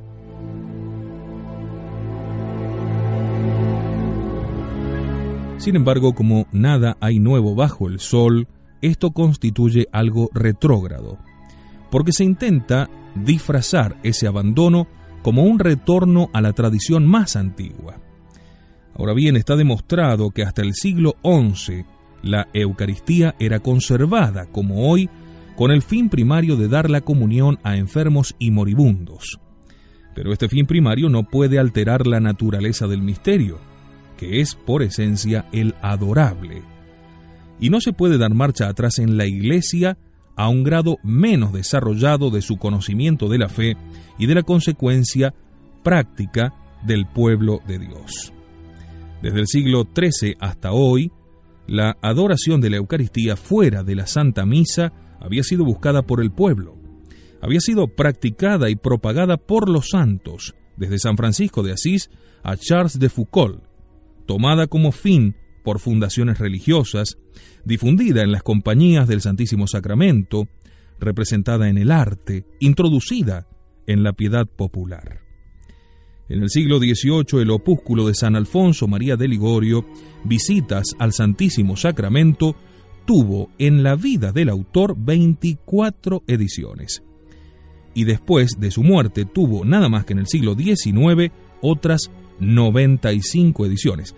Sin 5.64 5.76
embargo, 5.76 6.14
como 6.14 6.46
nada 6.52 6.98
hay 7.00 7.18
nuevo 7.18 7.54
bajo 7.54 7.88
el 7.88 7.98
sol, 7.98 8.48
esto 8.82 9.12
constituye 9.12 9.86
algo 9.92 10.28
retrógrado, 10.34 11.16
porque 11.90 12.12
se 12.12 12.22
intenta 12.22 12.90
disfrazar 13.14 13.96
ese 14.02 14.26
abandono 14.26 14.86
como 15.22 15.44
un 15.44 15.58
retorno 15.58 16.28
a 16.34 16.42
la 16.42 16.52
tradición 16.52 17.06
más 17.06 17.34
antigua. 17.34 17.96
Ahora 18.94 19.14
bien, 19.14 19.36
está 19.36 19.56
demostrado 19.56 20.32
que 20.32 20.42
hasta 20.42 20.60
el 20.60 20.74
siglo 20.74 21.16
XI 21.24 21.86
la 22.22 22.46
Eucaristía 22.52 23.34
era 23.38 23.60
conservada, 23.60 24.44
como 24.44 24.90
hoy, 24.90 25.08
con 25.56 25.70
el 25.70 25.80
fin 25.80 26.10
primario 26.10 26.56
de 26.56 26.68
dar 26.68 26.90
la 26.90 27.00
comunión 27.00 27.58
a 27.62 27.78
enfermos 27.78 28.34
y 28.38 28.50
moribundos. 28.50 29.40
Pero 30.14 30.30
este 30.30 30.50
fin 30.50 30.66
primario 30.66 31.08
no 31.08 31.22
puede 31.22 31.58
alterar 31.58 32.06
la 32.06 32.20
naturaleza 32.20 32.86
del 32.86 33.00
misterio, 33.00 33.60
que 34.16 34.40
es 34.40 34.54
por 34.54 34.82
esencia 34.82 35.46
el 35.52 35.74
adorable. 35.82 36.62
Y 37.60 37.70
no 37.70 37.80
se 37.80 37.92
puede 37.92 38.18
dar 38.18 38.34
marcha 38.34 38.68
atrás 38.68 38.98
en 38.98 39.16
la 39.16 39.26
Iglesia 39.26 39.96
a 40.36 40.48
un 40.48 40.64
grado 40.64 40.96
menos 41.02 41.52
desarrollado 41.52 42.30
de 42.30 42.42
su 42.42 42.56
conocimiento 42.56 43.28
de 43.28 43.38
la 43.38 43.48
fe 43.48 43.76
y 44.18 44.26
de 44.26 44.34
la 44.34 44.42
consecuencia 44.42 45.34
práctica 45.82 46.54
del 46.84 47.06
pueblo 47.06 47.60
de 47.66 47.78
Dios. 47.78 48.32
Desde 49.22 49.40
el 49.40 49.46
siglo 49.46 49.84
XIII 49.94 50.36
hasta 50.40 50.72
hoy, 50.72 51.10
la 51.66 51.96
adoración 52.02 52.60
de 52.60 52.70
la 52.70 52.76
Eucaristía 52.76 53.36
fuera 53.36 53.82
de 53.82 53.94
la 53.94 54.06
Santa 54.06 54.44
Misa 54.44 54.92
había 55.20 55.42
sido 55.42 55.64
buscada 55.64 56.02
por 56.02 56.20
el 56.20 56.30
pueblo, 56.30 56.76
había 57.40 57.60
sido 57.60 57.88
practicada 57.88 58.68
y 58.68 58.76
propagada 58.76 59.36
por 59.36 59.68
los 59.68 59.88
santos, 59.90 60.54
desde 60.76 60.98
San 60.98 61.16
Francisco 61.16 61.62
de 61.62 61.72
Asís 61.72 62.10
a 62.42 62.56
Charles 62.56 62.98
de 62.98 63.08
Foucault, 63.08 63.62
tomada 64.26 64.66
como 64.66 64.92
fin 64.92 65.36
por 65.62 65.80
fundaciones 65.80 66.38
religiosas, 66.38 67.18
difundida 67.64 68.22
en 68.22 68.32
las 68.32 68.42
compañías 68.42 69.08
del 69.08 69.20
Santísimo 69.20 69.66
Sacramento, 69.66 70.48
representada 71.00 71.68
en 71.68 71.78
el 71.78 71.90
arte, 71.90 72.44
introducida 72.60 73.48
en 73.86 74.02
la 74.02 74.12
piedad 74.12 74.46
popular. 74.46 75.20
En 76.28 76.42
el 76.42 76.50
siglo 76.50 76.78
XVIII, 76.78 77.42
el 77.42 77.50
opúsculo 77.50 78.06
de 78.06 78.14
San 78.14 78.34
Alfonso 78.34 78.88
María 78.88 79.16
de 79.16 79.28
Ligorio, 79.28 79.84
Visitas 80.24 80.94
al 80.98 81.12
Santísimo 81.12 81.76
Sacramento, 81.76 82.56
tuvo 83.04 83.50
en 83.58 83.82
la 83.82 83.94
vida 83.94 84.32
del 84.32 84.48
autor 84.48 84.94
24 84.96 86.22
ediciones. 86.26 87.02
Y 87.92 88.04
después 88.04 88.52
de 88.58 88.70
su 88.70 88.82
muerte 88.82 89.24
tuvo, 89.26 89.64
nada 89.64 89.88
más 89.88 90.04
que 90.04 90.14
en 90.14 90.20
el 90.20 90.26
siglo 90.26 90.54
XIX, 90.54 91.30
otras 91.60 92.10
95 92.40 93.66
ediciones. 93.66 94.14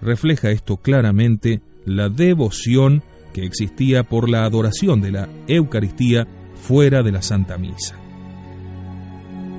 Refleja 0.00 0.50
esto 0.50 0.76
claramente 0.76 1.62
la 1.84 2.08
devoción 2.08 3.02
que 3.32 3.44
existía 3.44 4.04
por 4.04 4.28
la 4.28 4.44
adoración 4.44 5.00
de 5.00 5.12
la 5.12 5.28
Eucaristía 5.46 6.26
fuera 6.54 7.02
de 7.02 7.12
la 7.12 7.22
Santa 7.22 7.58
Misa. 7.58 7.96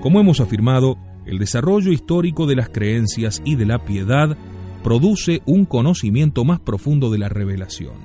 Como 0.01 0.19
hemos 0.19 0.39
afirmado, 0.39 0.97
el 1.25 1.39
desarrollo 1.39 1.91
histórico 1.91 2.45
de 2.45 2.55
las 2.55 2.69
creencias 2.69 3.41
y 3.43 3.55
de 3.55 3.65
la 3.65 3.83
piedad 3.83 4.37
produce 4.83 5.41
un 5.45 5.65
conocimiento 5.65 6.45
más 6.45 6.59
profundo 6.59 7.09
de 7.09 7.17
la 7.17 7.27
revelación. 7.27 7.95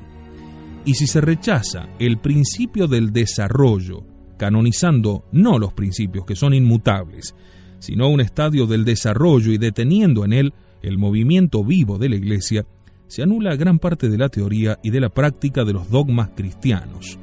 Y 0.86 0.94
si 0.94 1.06
se 1.06 1.20
rechaza 1.20 1.88
el 1.98 2.18
principio 2.18 2.88
del 2.88 3.12
desarrollo, 3.12 4.02
canonizando 4.38 5.26
no 5.32 5.58
los 5.58 5.74
principios 5.74 6.24
que 6.24 6.36
son 6.36 6.54
inmutables, 6.54 7.34
sino 7.80 8.08
un 8.08 8.20
estadio 8.20 8.66
del 8.66 8.84
desarrollo 8.84 9.52
y 9.52 9.58
deteniendo 9.58 10.24
en 10.24 10.32
él 10.32 10.54
el 10.82 10.98
movimiento 10.98 11.64
vivo 11.64 11.98
de 11.98 12.08
la 12.08 12.16
Iglesia, 12.16 12.64
se 13.08 13.22
anula 13.22 13.56
gran 13.56 13.80
parte 13.80 14.08
de 14.08 14.16
la 14.16 14.28
teoría 14.28 14.78
y 14.84 14.90
de 14.90 15.00
la 15.00 15.08
práctica 15.08 15.64
de 15.64 15.72
los 15.72 15.90
dogmas 15.90 16.30
cristianos, 16.36 17.18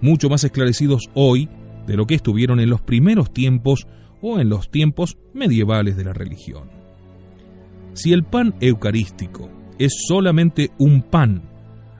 mucho 0.00 0.28
más 0.28 0.42
esclarecidos 0.42 1.04
hoy 1.14 1.48
de 1.86 1.96
lo 1.96 2.06
que 2.06 2.16
estuvieron 2.16 2.58
en 2.58 2.70
los 2.70 2.80
primeros 2.80 3.32
tiempos 3.32 3.86
o 4.20 4.40
en 4.40 4.48
los 4.48 4.70
tiempos 4.70 5.18
medievales 5.32 5.96
de 5.96 6.04
la 6.04 6.12
religión. 6.12 6.70
Si 7.94 8.12
el 8.12 8.24
pan 8.24 8.54
eucarístico 8.60 9.48
es 9.78 9.92
solamente 10.08 10.70
un 10.78 11.02
pan 11.02 11.42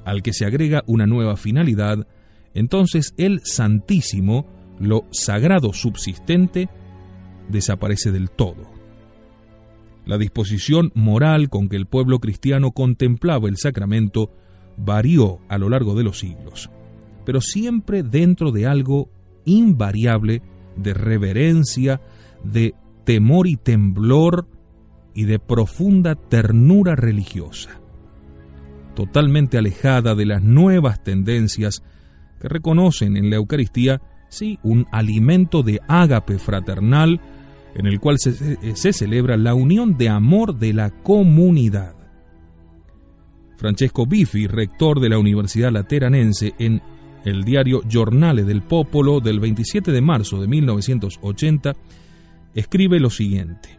al 0.04 0.22
que 0.22 0.32
se 0.32 0.46
agrega 0.46 0.82
una 0.87 1.06
nueva 1.06 1.37
finalidad, 1.37 2.06
entonces 2.54 3.14
el 3.18 3.40
Santísimo, 3.44 4.46
lo 4.80 5.04
sagrado 5.11 5.72
subsistente, 5.72 6.68
desaparece 7.52 8.11
del 8.11 8.30
todo. 8.30 8.71
La 10.04 10.18
disposición 10.18 10.90
moral 10.94 11.49
con 11.49 11.68
que 11.68 11.76
el 11.76 11.87
pueblo 11.87 12.18
cristiano 12.18 12.73
contemplaba 12.73 13.49
el 13.49 13.56
sacramento 13.56 14.30
varió 14.76 15.38
a 15.49 15.59
lo 15.59 15.68
largo 15.68 15.94
de 15.94 16.02
los 16.02 16.18
siglos, 16.18 16.71
pero 17.25 17.40
siempre 17.40 18.02
dentro 18.02 18.50
de 18.50 18.66
algo 18.66 19.11
invariable 19.44 20.42
de 20.76 20.94
reverencia, 20.94 22.00
de 22.42 22.75
temor 23.04 23.47
y 23.47 23.56
temblor 23.56 24.49
y 25.14 25.25
de 25.25 25.38
profunda 25.38 26.14
ternura 26.14 26.97
religiosa, 26.97 27.80
totalmente 28.94 29.59
alejada 29.59 30.14
de 30.14 30.26
las 30.26 30.42
nuevas 30.42 31.02
tendencias 31.02 31.82
que 32.40 32.49
reconocen 32.49 33.16
en 33.16 33.30
la 33.30 33.37
Eucaristía, 33.37 34.00
sí, 34.28 34.59
un 34.62 34.87
alimento 34.90 35.62
de 35.62 35.80
ágape 35.87 36.38
fraternal 36.38 37.21
en 37.74 37.86
el 37.86 38.00
cual 38.00 38.18
se, 38.18 38.92
celebra 38.92 39.36
la 39.36 39.54
unión 39.54 39.96
de 39.96 40.08
amor 40.08 40.58
de 40.58 40.72
la 40.72 40.90
comunidad. 40.90 41.94
Francesco 43.56 44.06
Biffi, 44.06 44.46
rector 44.46 45.00
de 45.00 45.08
la 45.08 45.18
Universidad 45.18 45.72
Lateranense, 45.72 46.54
en 46.58 46.82
el 47.24 47.44
diario 47.44 47.82
Giornale 47.88 48.44
del 48.44 48.62
Popolo 48.62 49.20
del 49.20 49.38
27 49.38 49.92
de 49.92 50.00
marzo 50.00 50.40
de 50.40 50.48
1980, 50.48 51.72
escribe 52.54 52.98
lo 52.98 53.10
siguiente. 53.10 53.78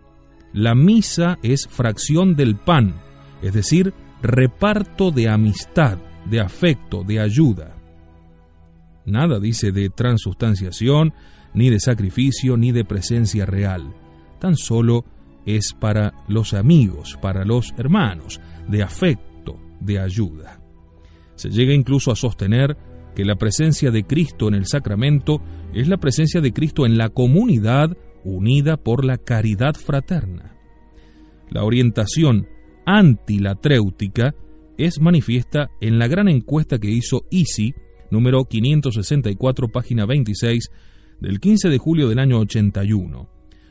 La 0.53 0.75
misa 0.75 1.37
es 1.43 1.67
fracción 1.67 2.35
del 2.35 2.55
pan, 2.55 2.95
es 3.41 3.53
decir, 3.53 3.93
reparto 4.21 5.11
de 5.11 5.27
amistad, 5.27 5.97
de 6.29 6.39
afecto, 6.39 7.03
de 7.03 7.19
ayuda. 7.19 7.75
Nada 9.05 9.39
dice 9.39 9.71
de 9.71 9.89
transustanciación, 9.89 11.13
ni 11.53 11.69
de 11.69 11.79
sacrificio, 11.79 12.57
ni 12.57 12.71
de 12.71 12.85
presencia 12.85 13.45
real. 13.45 13.93
Tan 14.39 14.55
solo 14.55 15.05
es 15.45 15.73
para 15.73 16.13
los 16.27 16.53
amigos, 16.53 17.17
para 17.21 17.45
los 17.45 17.73
hermanos, 17.77 18.39
de 18.67 18.83
afecto, 18.83 19.59
de 19.79 19.99
ayuda. 19.99 20.61
Se 21.35 21.49
llega 21.49 21.73
incluso 21.73 22.11
a 22.11 22.15
sostener 22.15 22.77
que 23.15 23.25
la 23.25 23.35
presencia 23.35 23.91
de 23.91 24.03
Cristo 24.03 24.47
en 24.47 24.55
el 24.55 24.65
sacramento 24.65 25.41
es 25.73 25.87
la 25.87 25.97
presencia 25.97 26.41
de 26.41 26.53
Cristo 26.53 26.85
en 26.85 26.97
la 26.97 27.09
comunidad 27.09 27.95
unida 28.23 28.77
por 28.77 29.05
la 29.05 29.17
caridad 29.17 29.75
fraterna. 29.75 30.55
La 31.49 31.63
orientación 31.63 32.47
antilatréutica 32.85 34.35
es 34.77 34.99
manifiesta 34.99 35.69
en 35.81 35.99
la 35.99 36.07
gran 36.07 36.27
encuesta 36.27 36.79
que 36.79 36.89
hizo 36.89 37.25
ISI, 37.29 37.73
número 38.09 38.45
564, 38.45 39.67
página 39.69 40.05
26, 40.05 40.69
del 41.19 41.39
15 41.39 41.69
de 41.69 41.77
julio 41.77 42.09
del 42.09 42.19
año 42.19 42.39
81, 42.39 43.29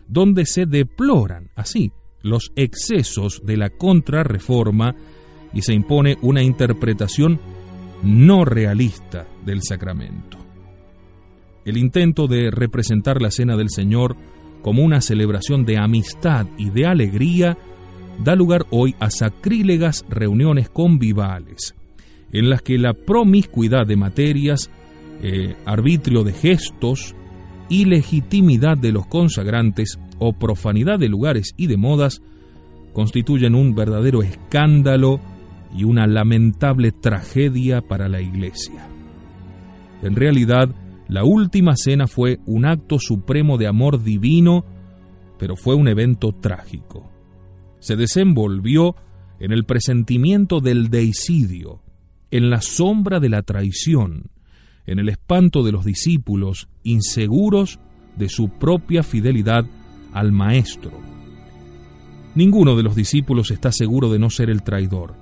donde 0.09 0.47
se 0.47 0.67
deploran 0.67 1.51
así 1.55 1.93
los 2.23 2.53
excesos 2.57 3.43
de 3.45 3.57
la 3.57 3.71
contrarreforma 3.71 4.95
y 5.53 5.63
se 5.63 5.75
impone 5.75 6.17
una 6.23 6.43
interpretación 6.43 7.41
no 8.03 8.45
realista 8.45 9.27
del 9.45 9.63
sacramento. 9.63 10.39
El 11.65 11.77
intento 11.77 12.27
de 12.27 12.51
representar 12.51 13.23
la 13.23 13.31
Cena 13.31 13.57
del 13.57 13.71
Señor 13.71 14.17
como 14.63 14.83
una 14.83 15.01
celebración 15.01 15.65
de 15.65 15.79
amistad 15.79 16.47
y 16.57 16.71
de 16.71 16.87
alegría 16.87 17.59
da 18.23 18.35
lugar 18.35 18.67
hoy 18.71 18.95
a 19.01 19.11
sacrílegas 19.11 20.05
reuniones 20.09 20.69
convivales, 20.69 21.75
en 22.33 22.51
las 22.51 22.63
que 22.63 22.79
la 22.79 22.95
promiscuidad 22.95 23.87
de 23.87 23.97
materias, 23.97 24.71
eh, 25.23 25.57
arbitrio 25.65 26.25
de 26.25 26.33
gestos, 26.33 27.15
ilegitimidad 27.69 28.77
de 28.77 28.93
los 28.93 29.07
consagrantes 29.07 29.99
o 30.19 30.33
profanidad 30.33 30.99
de 30.99 31.09
lugares 31.09 31.53
y 31.57 31.67
de 31.67 31.77
modas 31.77 32.23
constituyen 32.93 33.55
un 33.55 33.75
verdadero 33.75 34.23
escándalo 34.23 35.21
y 35.75 35.85
una 35.85 36.07
lamentable 36.07 36.93
tragedia 36.93 37.81
para 37.81 38.09
la 38.09 38.21
Iglesia. 38.21 38.89
En 40.03 40.17
realidad, 40.17 40.69
la 41.09 41.25
última 41.25 41.77
cena 41.77 42.07
fue 42.07 42.41
un 42.47 42.67
acto 42.67 42.99
supremo 42.99 43.57
de 43.57 43.67
amor 43.67 44.03
divino, 44.03 44.65
pero 45.39 45.57
fue 45.57 45.75
un 45.75 45.89
evento 45.89 46.33
trágico. 46.33 47.11
Se 47.81 47.97
desenvolvió 47.97 48.95
en 49.39 49.53
el 49.53 49.65
presentimiento 49.65 50.61
del 50.61 50.89
deicidio, 50.89 51.83
en 52.31 52.51
la 52.51 52.61
sombra 52.61 53.21
de 53.21 53.29
la 53.29 53.43
traición, 53.43 54.31
en 54.87 54.99
el 54.99 55.09
espanto 55.09 55.63
de 55.63 55.73
los 55.73 55.85
discípulos 55.85 56.69
inseguros 56.83 57.79
de 58.17 58.29
su 58.29 58.49
propia 58.49 59.03
fidelidad 59.03 59.65
al 60.13 60.33
Maestro. 60.33 60.93
Ninguno 62.35 62.77
de 62.77 62.83
los 62.83 62.97
discípulos 62.97 63.51
está 63.51 63.73
seguro 63.73 64.11
de 64.11 64.19
no 64.19 64.31
ser 64.31 64.49
el 64.49 64.63
traidor 64.63 65.15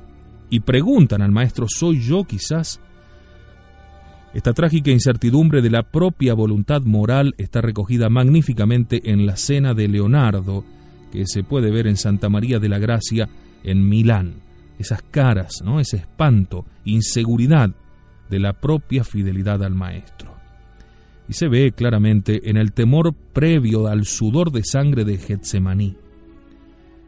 y 0.51 0.61
preguntan 0.61 1.23
al 1.23 1.31
maestro, 1.31 1.67
¿soy 1.69 2.01
yo 2.01 2.25
quizás? 2.25 2.81
Esta 4.35 4.53
trágica 4.53 4.91
incertidumbre 4.91 5.63
de 5.63 5.71
la 5.71 5.83
propia 5.83 6.35
voluntad 6.35 6.83
moral 6.83 7.35
está 7.39 7.61
recogida 7.61 8.09
magníficamente 8.09 9.11
en 9.11 9.27
la 9.27 9.37
cena 9.37 9.75
de 9.75 9.89
Leonardo, 9.89 10.65
que 11.11 11.27
se 11.27 11.43
puede 11.43 11.71
ver 11.71 11.87
en 11.87 11.97
Santa 11.97 12.29
María 12.29 12.59
de 12.59 12.69
la 12.69 12.79
Gracia 12.79 13.29
en 13.65 13.89
Milán. 13.89 14.35
Esas 14.79 15.03
caras, 15.03 15.63
¿no? 15.65 15.81
ese 15.81 15.97
espanto, 15.97 16.65
inseguridad 16.85 17.71
de 18.31 18.39
la 18.39 18.53
propia 18.55 19.05
fidelidad 19.05 19.63
al 19.63 19.75
Maestro. 19.75 20.35
Y 21.29 21.35
se 21.35 21.49
ve 21.49 21.73
claramente 21.73 22.49
en 22.49 22.57
el 22.57 22.73
temor 22.73 23.15
previo 23.33 23.87
al 23.87 24.05
sudor 24.05 24.51
de 24.53 24.63
sangre 24.65 25.05
de 25.05 25.19
Getsemaní. 25.19 25.97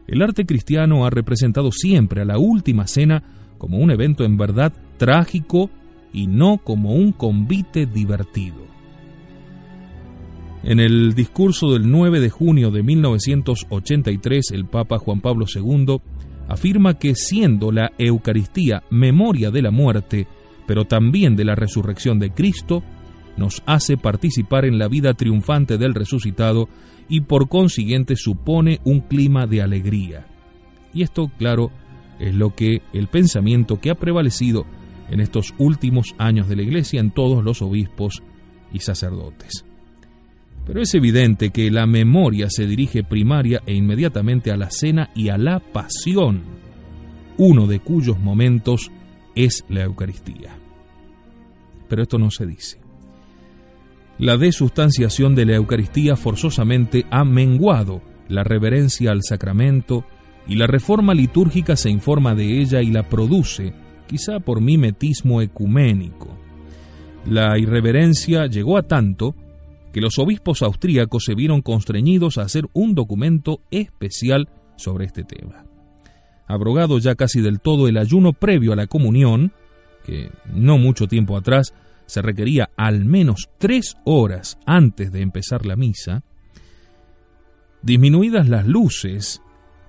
El 0.07 0.21
arte 0.21 0.45
cristiano 0.45 1.05
ha 1.05 1.09
representado 1.09 1.71
siempre 1.71 2.21
a 2.21 2.25
la 2.25 2.37
última 2.37 2.87
cena 2.87 3.23
como 3.57 3.77
un 3.77 3.91
evento 3.91 4.25
en 4.25 4.37
verdad 4.37 4.73
trágico 4.97 5.69
y 6.11 6.27
no 6.27 6.57
como 6.57 6.93
un 6.93 7.11
convite 7.11 7.85
divertido. 7.85 8.63
En 10.63 10.79
el 10.79 11.13
discurso 11.13 11.73
del 11.73 11.89
9 11.89 12.21
de 12.21 12.29
junio 12.29 12.71
de 12.71 12.83
1983, 12.83 14.51
el 14.51 14.65
Papa 14.65 14.97
Juan 14.97 15.19
Pablo 15.19 15.45
II 15.53 15.97
afirma 16.47 16.97
que 16.97 17.15
siendo 17.15 17.71
la 17.71 17.91
Eucaristía 17.97 18.83
memoria 18.89 19.51
de 19.51 19.61
la 19.61 19.71
muerte, 19.71 20.27
pero 20.67 20.85
también 20.85 21.35
de 21.35 21.45
la 21.45 21.55
resurrección 21.55 22.19
de 22.19 22.31
Cristo, 22.31 22.83
nos 23.37 23.63
hace 23.65 23.97
participar 23.97 24.65
en 24.65 24.77
la 24.77 24.87
vida 24.87 25.13
triunfante 25.13 25.77
del 25.77 25.93
resucitado 25.93 26.69
y 27.09 27.21
por 27.21 27.49
consiguiente 27.49 28.15
supone 28.15 28.79
un 28.83 29.01
clima 29.01 29.47
de 29.47 29.61
alegría. 29.61 30.27
Y 30.93 31.01
esto, 31.01 31.31
claro, 31.37 31.71
es 32.19 32.33
lo 32.33 32.55
que 32.55 32.81
el 32.93 33.07
pensamiento 33.07 33.79
que 33.79 33.89
ha 33.89 33.95
prevalecido 33.95 34.65
en 35.09 35.19
estos 35.19 35.53
últimos 35.57 36.15
años 36.17 36.47
de 36.47 36.55
la 36.55 36.61
Iglesia 36.61 36.99
en 36.99 37.11
todos 37.11 37.43
los 37.43 37.61
obispos 37.61 38.23
y 38.71 38.79
sacerdotes. 38.79 39.65
Pero 40.65 40.81
es 40.81 40.93
evidente 40.93 41.49
que 41.49 41.69
la 41.69 41.85
memoria 41.85 42.47
se 42.49 42.65
dirige 42.65 43.03
primaria 43.03 43.61
e 43.65 43.73
inmediatamente 43.73 44.51
a 44.51 44.57
la 44.57 44.69
cena 44.69 45.09
y 45.13 45.29
a 45.29 45.37
la 45.37 45.59
pasión, 45.59 46.43
uno 47.37 47.67
de 47.67 47.79
cuyos 47.79 48.17
momentos 48.19 48.91
es 49.35 49.65
la 49.69 49.83
Eucaristía. 49.83 50.55
Pero 51.87 52.03
esto 52.03 52.17
no 52.17 52.31
se 52.31 52.45
dice. 52.45 52.79
La 54.19 54.37
desustanciación 54.37 55.35
de 55.35 55.45
la 55.45 55.55
Eucaristía 55.55 56.15
forzosamente 56.15 57.05
ha 57.09 57.23
menguado 57.23 58.01
la 58.29 58.43
reverencia 58.43 59.11
al 59.11 59.21
sacramento 59.23 60.05
y 60.47 60.55
la 60.55 60.67
reforma 60.67 61.13
litúrgica 61.13 61.75
se 61.75 61.89
informa 61.89 62.35
de 62.35 62.61
ella 62.61 62.81
y 62.81 62.91
la 62.91 63.09
produce, 63.09 63.73
quizá 64.07 64.39
por 64.39 64.61
mimetismo 64.61 65.41
ecuménico. 65.41 66.37
La 67.25 67.57
irreverencia 67.57 68.47
llegó 68.47 68.77
a 68.77 68.83
tanto 68.83 69.35
que 69.93 70.01
los 70.01 70.19
obispos 70.19 70.61
austríacos 70.61 71.23
se 71.25 71.35
vieron 71.35 71.61
constreñidos 71.61 72.37
a 72.37 72.41
hacer 72.41 72.65
un 72.73 72.95
documento 72.95 73.61
especial 73.71 74.49
sobre 74.75 75.05
este 75.05 75.23
tema. 75.23 75.65
Abrogado 76.53 76.99
ya 76.99 77.15
casi 77.15 77.41
del 77.41 77.59
todo 77.59 77.87
el 77.87 77.97
ayuno 77.97 78.33
previo 78.33 78.73
a 78.73 78.75
la 78.75 78.87
comunión, 78.87 79.51
que 80.05 80.29
no 80.53 80.77
mucho 80.77 81.07
tiempo 81.07 81.35
atrás 81.35 81.73
se 82.05 82.21
requería 82.21 82.69
al 82.77 83.05
menos 83.05 83.49
tres 83.57 83.97
horas 84.05 84.59
antes 84.65 85.11
de 85.11 85.21
empezar 85.21 85.65
la 85.65 85.75
misa, 85.75 86.23
disminuidas 87.81 88.47
las 88.47 88.67
luces, 88.67 89.41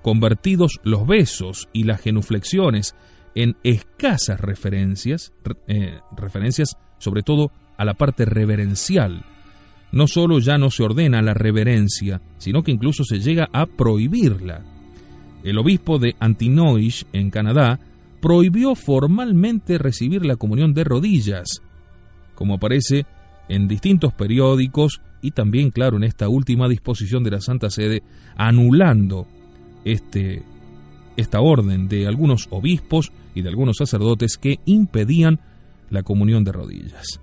convertidos 0.02 0.80
los 0.84 1.06
besos 1.06 1.68
y 1.72 1.84
las 1.84 2.00
genuflexiones 2.00 2.94
en 3.34 3.56
escasas 3.62 4.40
referencias, 4.40 5.32
eh, 5.66 5.98
referencias 6.16 6.78
sobre 6.98 7.22
todo 7.22 7.50
a 7.76 7.84
la 7.84 7.94
parte 7.94 8.24
reverencial. 8.24 9.24
No 9.92 10.06
solo 10.06 10.38
ya 10.38 10.56
no 10.56 10.70
se 10.70 10.82
ordena 10.82 11.20
la 11.20 11.34
reverencia, 11.34 12.22
sino 12.38 12.62
que 12.62 12.72
incluso 12.72 13.04
se 13.04 13.20
llega 13.20 13.48
a 13.52 13.66
prohibirla. 13.66 14.73
El 15.44 15.58
obispo 15.58 15.98
de 15.98 16.16
Antinois, 16.18 17.06
en 17.12 17.30
Canadá, 17.30 17.78
prohibió 18.20 18.74
formalmente 18.74 19.76
recibir 19.76 20.24
la 20.24 20.36
comunión 20.36 20.72
de 20.72 20.84
rodillas, 20.84 21.60
como 22.34 22.54
aparece 22.54 23.04
en 23.50 23.68
distintos 23.68 24.14
periódicos 24.14 25.02
y 25.20 25.32
también, 25.32 25.70
claro, 25.70 25.98
en 25.98 26.04
esta 26.04 26.30
última 26.30 26.66
disposición 26.66 27.22
de 27.22 27.30
la 27.30 27.42
Santa 27.42 27.68
Sede, 27.68 28.02
anulando 28.36 29.26
este, 29.84 30.42
esta 31.18 31.40
orden 31.42 31.88
de 31.88 32.06
algunos 32.06 32.48
obispos 32.50 33.12
y 33.34 33.42
de 33.42 33.50
algunos 33.50 33.76
sacerdotes 33.76 34.38
que 34.38 34.60
impedían 34.64 35.40
la 35.90 36.02
comunión 36.02 36.44
de 36.44 36.52
rodillas. 36.52 37.20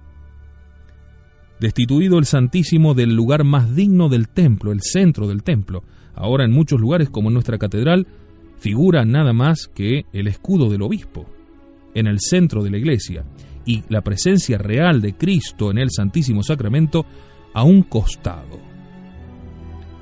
Destituido 1.59 2.19
el 2.19 2.25
Santísimo 2.25 2.93
del 2.93 3.15
lugar 3.15 3.43
más 3.43 3.75
digno 3.75 4.09
del 4.09 4.29
templo, 4.29 4.71
el 4.71 4.81
centro 4.81 5.27
del 5.27 5.41
templo, 5.41 5.83
ahora 6.15 6.45
en 6.45 6.51
muchos 6.51 6.79
lugares 6.79 7.09
como 7.09 7.29
en 7.29 7.33
nuestra 7.33 7.57
catedral, 7.57 8.07
figura 8.59 9.05
nada 9.05 9.33
más 9.33 9.67
que 9.73 10.05
el 10.13 10.27
escudo 10.27 10.69
del 10.69 10.81
obispo, 10.81 11.25
en 11.93 12.07
el 12.07 12.19
centro 12.19 12.63
de 12.63 12.71
la 12.71 12.77
iglesia, 12.77 13.23
y 13.65 13.83
la 13.89 14.01
presencia 14.01 14.57
real 14.57 15.01
de 15.01 15.13
Cristo 15.13 15.71
en 15.71 15.77
el 15.77 15.89
Santísimo 15.91 16.43
Sacramento 16.43 17.05
a 17.53 17.63
un 17.63 17.83
costado. 17.83 18.59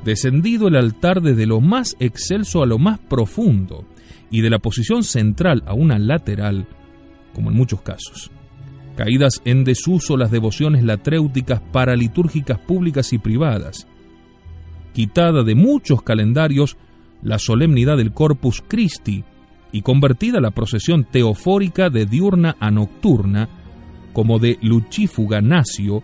Descendido 0.04 0.68
el 0.68 0.76
altar 0.76 1.22
desde 1.22 1.46
lo 1.46 1.62
más 1.62 1.96
excelso 2.00 2.64
a 2.64 2.66
lo 2.66 2.78
más 2.78 3.00
profundo, 3.00 3.86
y 4.32 4.42
de 4.42 4.50
la 4.50 4.60
posición 4.60 5.04
central 5.04 5.64
a 5.66 5.74
una 5.74 5.98
lateral, 5.98 6.68
como 7.34 7.50
en 7.50 7.58
muchos 7.58 7.82
casos. 7.82 8.32
Caídas 8.96 9.42
en 9.46 9.64
desuso 9.64 10.18
las 10.18 10.32
devociones 10.32 10.84
latréuticas 10.84 11.62
paralitúrgicas 11.72 12.60
públicas 12.60 13.14
y 13.14 13.18
privadas. 13.18 13.88
Quitada 14.94 15.44
de 15.44 15.56
muchos 15.56 16.02
calendarios 16.02 16.78
la 17.22 17.40
solemnidad 17.40 17.98
del 17.98 18.14
Corpus 18.14 18.64
Christi 18.68 19.24
y 19.72 19.82
convertida 19.82 20.40
la 20.40 20.52
procesión 20.52 21.06
teofórica 21.06 21.90
de 21.90 22.06
diurna 22.06 22.56
a 22.60 22.72
nocturna, 22.72 23.50
como 24.14 24.40
de 24.40 24.58
lucífuga 24.62 25.42
nacio, 25.42 26.02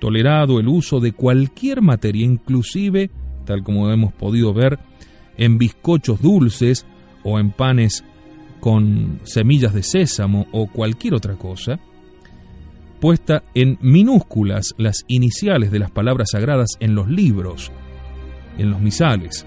tolerado 0.00 0.58
el 0.60 0.68
uso 0.68 1.00
de 1.00 1.12
cualquier 1.12 1.82
materia, 1.82 2.24
inclusive, 2.24 3.10
tal 3.44 3.62
como 3.62 3.90
hemos 3.90 4.12
podido 4.12 4.52
ver, 4.52 4.78
en 5.36 5.58
bizcochos 5.58 6.20
dulces 6.20 6.86
o 7.22 7.38
en 7.38 7.50
panes 7.50 8.04
con 8.60 9.20
semillas 9.24 9.74
de 9.74 9.82
sésamo 9.82 10.46
o 10.52 10.66
cualquier 10.66 11.14
otra 11.14 11.36
cosa, 11.36 11.78
puesta 13.00 13.42
en 13.54 13.78
minúsculas 13.80 14.74
las 14.78 15.04
iniciales 15.06 15.70
de 15.70 15.78
las 15.78 15.90
palabras 15.90 16.30
sagradas 16.32 16.70
en 16.80 16.94
los 16.94 17.08
libros, 17.08 17.70
en 18.58 18.70
los 18.70 18.80
misales, 18.80 19.46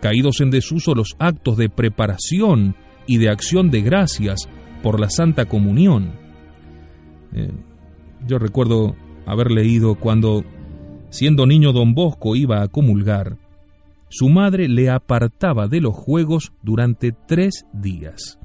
caídos 0.00 0.40
en 0.40 0.50
desuso 0.50 0.94
los 0.94 1.16
actos 1.18 1.56
de 1.56 1.68
preparación 1.68 2.76
y 3.06 3.18
de 3.18 3.30
acción 3.30 3.70
de 3.70 3.82
gracias 3.82 4.48
por 4.82 5.00
la 5.00 5.10
Santa 5.10 5.46
Comunión. 5.46 6.12
Eh, 7.32 7.50
yo 8.26 8.38
recuerdo 8.38 8.96
haber 9.26 9.50
leído 9.50 9.96
cuando, 9.96 10.44
siendo 11.10 11.46
niño 11.46 11.72
don 11.72 11.94
Bosco 11.94 12.36
iba 12.36 12.62
a 12.62 12.68
comulgar, 12.68 13.36
su 14.08 14.28
madre 14.28 14.68
le 14.68 14.88
apartaba 14.88 15.68
de 15.68 15.80
los 15.80 15.94
juegos 15.94 16.52
durante 16.62 17.12
tres 17.12 17.66
días, 17.72 18.38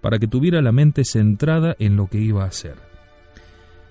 para 0.00 0.18
que 0.18 0.26
tuviera 0.26 0.62
la 0.62 0.72
mente 0.72 1.04
centrada 1.04 1.76
en 1.78 1.96
lo 1.96 2.06
que 2.06 2.18
iba 2.18 2.44
a 2.44 2.48
hacer. 2.48 2.76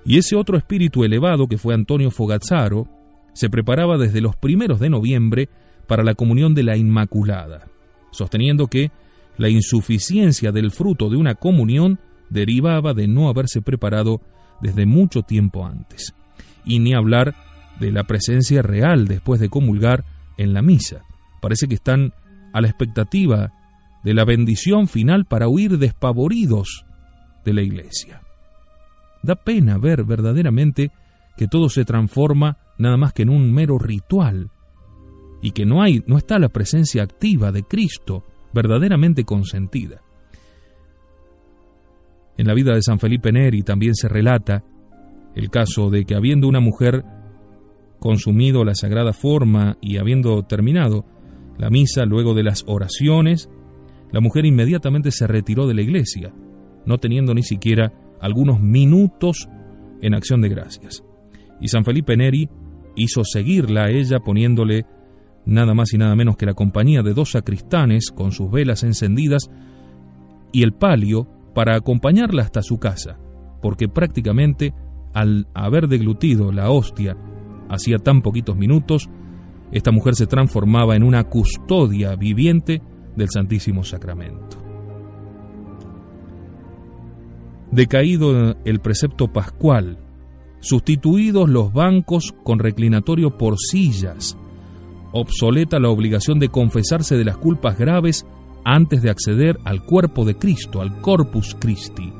Y 0.04 0.18
ese 0.18 0.36
otro 0.36 0.58
espíritu 0.58 1.04
elevado, 1.04 1.48
que 1.48 1.58
fue 1.58 1.74
Antonio 1.74 2.12
Fogazzaro, 2.12 2.88
se 3.36 3.50
preparaba 3.50 3.98
desde 3.98 4.22
los 4.22 4.36
primeros 4.38 4.80
de 4.80 4.90
noviembre 4.90 5.50
para 5.88 6.04
la 6.04 6.16
comunión 6.16 6.56
de 6.56 6.64
la 6.64 6.78
Inmaculada, 6.78 7.68
sosteniendo 8.12 8.68
que 8.68 8.92
la 9.38 9.50
insuficiencia 9.50 10.54
del 10.54 10.72
fruto 10.72 11.10
de 11.10 11.18
una 11.18 11.36
comunión 11.36 12.00
derivaba 12.30 12.94
de 12.94 13.08
no 13.08 13.28
haberse 13.28 13.62
preparado 13.62 14.22
desde 14.62 14.86
mucho 14.86 15.22
tiempo 15.22 15.66
antes, 15.66 16.16
y 16.64 16.80
ni 16.80 16.94
hablar 16.94 17.36
de 17.80 17.92
la 17.92 18.06
presencia 18.06 18.62
real 18.62 19.06
después 19.06 19.42
de 19.42 19.50
comulgar 19.50 20.06
en 20.38 20.54
la 20.54 20.62
misa. 20.62 21.02
Parece 21.42 21.68
que 21.68 21.76
están 21.76 22.14
a 22.54 22.62
la 22.62 22.70
expectativa 22.70 23.52
de 24.06 24.14
la 24.14 24.24
bendición 24.24 24.88
final 24.88 25.26
para 25.26 25.50
huir 25.50 25.78
despavoridos 25.78 26.86
de 27.44 27.54
la 27.54 27.62
iglesia. 27.62 28.22
Da 29.24 29.36
pena 29.36 29.78
ver 29.78 30.06
verdaderamente 30.06 30.92
que 31.38 31.48
todo 31.48 31.70
se 31.70 31.86
transforma 31.86 32.58
nada 32.78 32.98
más 32.98 33.14
que 33.14 33.24
en 33.24 33.30
un 33.30 33.54
mero 33.54 33.78
ritual 33.78 34.52
y 35.42 35.52
que 35.52 35.66
no 35.66 35.82
hay 35.82 36.04
no 36.08 36.18
está 36.18 36.40
la 36.40 36.50
presencia 36.50 37.04
activa 37.04 37.52
de 37.52 37.64
Cristo 37.64 38.24
verdaderamente 38.54 39.26
consentida. 39.26 40.02
En 42.38 42.48
la 42.48 42.54
vida 42.54 42.74
de 42.74 42.82
San 42.82 43.00
Felipe 43.00 43.32
Neri 43.32 43.64
también 43.64 43.96
se 43.96 44.08
relata 44.08 44.64
el 45.36 45.50
caso 45.50 45.90
de 45.90 46.06
que 46.06 46.16
habiendo 46.16 46.48
una 46.48 46.60
mujer 46.60 47.04
consumido 48.00 48.64
la 48.64 48.76
sagrada 48.76 49.14
forma 49.14 49.78
y 49.82 49.98
habiendo 49.98 50.44
terminado 50.44 51.06
la 51.58 51.70
misa 51.70 52.06
luego 52.06 52.34
de 52.34 52.44
las 52.44 52.64
oraciones, 52.68 53.50
la 54.12 54.20
mujer 54.20 54.46
inmediatamente 54.46 55.12
se 55.12 55.28
retiró 55.28 55.68
de 55.68 55.74
la 55.74 55.82
iglesia, 55.82 56.34
no 56.86 56.98
teniendo 56.98 57.34
ni 57.34 57.44
siquiera 57.44 57.94
algunos 58.20 58.60
minutos 58.60 59.48
en 60.02 60.14
acción 60.14 60.42
de 60.42 60.50
gracias. 60.50 61.05
Y 61.60 61.68
San 61.68 61.86
Felipe 61.86 62.18
Neri 62.18 62.50
hizo 62.96 63.24
seguirla 63.24 63.86
a 63.86 63.90
ella 63.90 64.20
poniéndole 64.20 64.86
nada 65.46 65.74
más 65.74 65.94
y 65.94 65.98
nada 65.98 66.16
menos 66.16 66.38
que 66.38 66.46
la 66.46 66.54
compañía 66.54 67.04
de 67.04 67.14
dos 67.14 67.32
sacristanes 67.32 68.12
con 68.12 68.32
sus 68.32 68.52
velas 68.52 68.84
encendidas 68.84 69.50
y 70.52 70.64
el 70.64 70.74
palio 70.74 71.28
para 71.54 71.76
acompañarla 71.76 72.44
hasta 72.44 72.62
su 72.62 72.80
casa, 72.80 73.18
porque 73.62 73.88
prácticamente 73.88 74.74
al 75.14 75.48
haber 75.54 75.88
deglutido 75.88 76.52
la 76.52 76.70
hostia 76.70 77.16
hacía 77.70 77.98
tan 78.00 78.22
poquitos 78.22 78.58
minutos, 78.58 79.10
esta 79.72 79.92
mujer 79.92 80.16
se 80.16 80.28
transformaba 80.28 80.96
en 80.96 81.04
una 81.04 81.24
custodia 81.24 82.16
viviente 82.16 82.82
del 83.16 83.30
Santísimo 83.30 83.84
Sacramento. 83.84 84.58
Decaído 87.72 88.56
el 88.64 88.80
precepto 88.80 89.32
pascual, 89.32 89.98
sustituidos 90.60 91.50
los 91.50 91.74
bancos 91.74 92.34
con 92.44 92.60
reclinatorio 92.60 93.38
por 93.38 93.58
sillas, 93.60 94.38
obsoleta 95.12 95.80
la 95.80 95.90
obligación 95.90 96.40
de 96.40 96.50
confesarse 96.50 97.16
de 97.18 97.26
las 97.26 97.38
culpas 97.38 97.78
graves 97.78 98.26
antes 98.66 99.02
de 99.02 99.10
acceder 99.10 99.60
al 99.64 99.84
cuerpo 99.84 100.26
de 100.26 100.36
Cristo, 100.38 100.82
al 100.82 101.00
Corpus 101.02 101.56
Christi. 101.60 102.12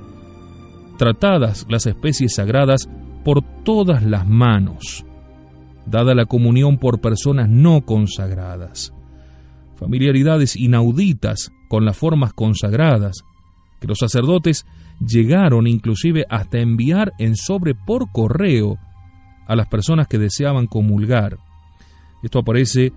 Tratadas 0.98 1.66
las 1.70 1.88
especies 1.88 2.36
sagradas 2.36 2.88
por 3.26 3.42
todas 3.64 4.04
las 4.04 4.28
manos, 4.28 5.04
dada 5.86 6.14
la 6.14 6.26
comunión 6.26 6.78
por 6.78 7.02
personas 7.02 7.50
no 7.50 7.82
consagradas, 7.82 8.94
familiaridades 9.76 10.56
inauditas 10.56 11.52
con 11.68 11.84
las 11.84 11.98
formas 11.98 12.34
consagradas, 12.34 13.24
que 13.82 13.88
los 13.88 13.98
sacerdotes 14.00 14.66
llegaron 15.00 15.68
inclusive 15.68 16.26
hasta 16.30 16.60
enviar 16.60 17.14
en 17.18 17.36
sobre 17.36 17.76
por 17.76 18.12
correo 18.12 18.78
a 19.48 19.56
las 19.56 19.68
personas 19.68 20.08
que 20.08 20.18
deseaban 20.18 20.68
comulgar. 20.68 21.38
Esto 22.24 22.40
aparece 22.40 22.92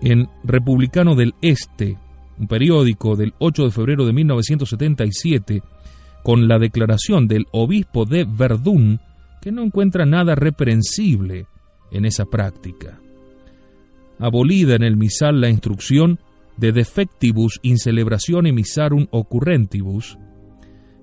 en 0.00 0.28
Republicano 0.44 1.14
del 1.14 1.34
Este, 1.40 1.96
un 2.38 2.46
periódico 2.46 3.16
del 3.16 3.34
8 3.38 3.64
de 3.64 3.70
febrero 3.70 4.06
de 4.06 4.12
1977, 4.12 5.62
con 6.22 6.48
la 6.48 6.58
declaración 6.58 7.28
del 7.28 7.46
obispo 7.52 8.04
de 8.04 8.24
Verdún, 8.24 9.00
que 9.40 9.52
no 9.52 9.62
encuentra 9.62 10.04
nada 10.04 10.34
reprensible 10.34 11.46
en 11.90 12.04
esa 12.04 12.24
práctica. 12.24 12.98
Abolida 14.18 14.74
en 14.74 14.82
el 14.82 14.96
misal 14.96 15.40
la 15.40 15.48
instrucción 15.48 16.18
de 16.56 16.72
defectibus 16.72 17.60
in 17.62 17.78
celebratione 17.78 18.52
misarum 18.52 19.06
occurrentibus, 19.10 20.18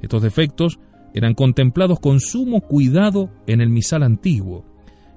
estos 0.05 0.21
defectos 0.21 0.79
eran 1.13 1.33
contemplados 1.33 1.99
con 1.99 2.19
sumo 2.19 2.61
cuidado 2.61 3.31
en 3.47 3.59
el 3.59 3.69
misal 3.69 4.03
antiguo, 4.03 4.65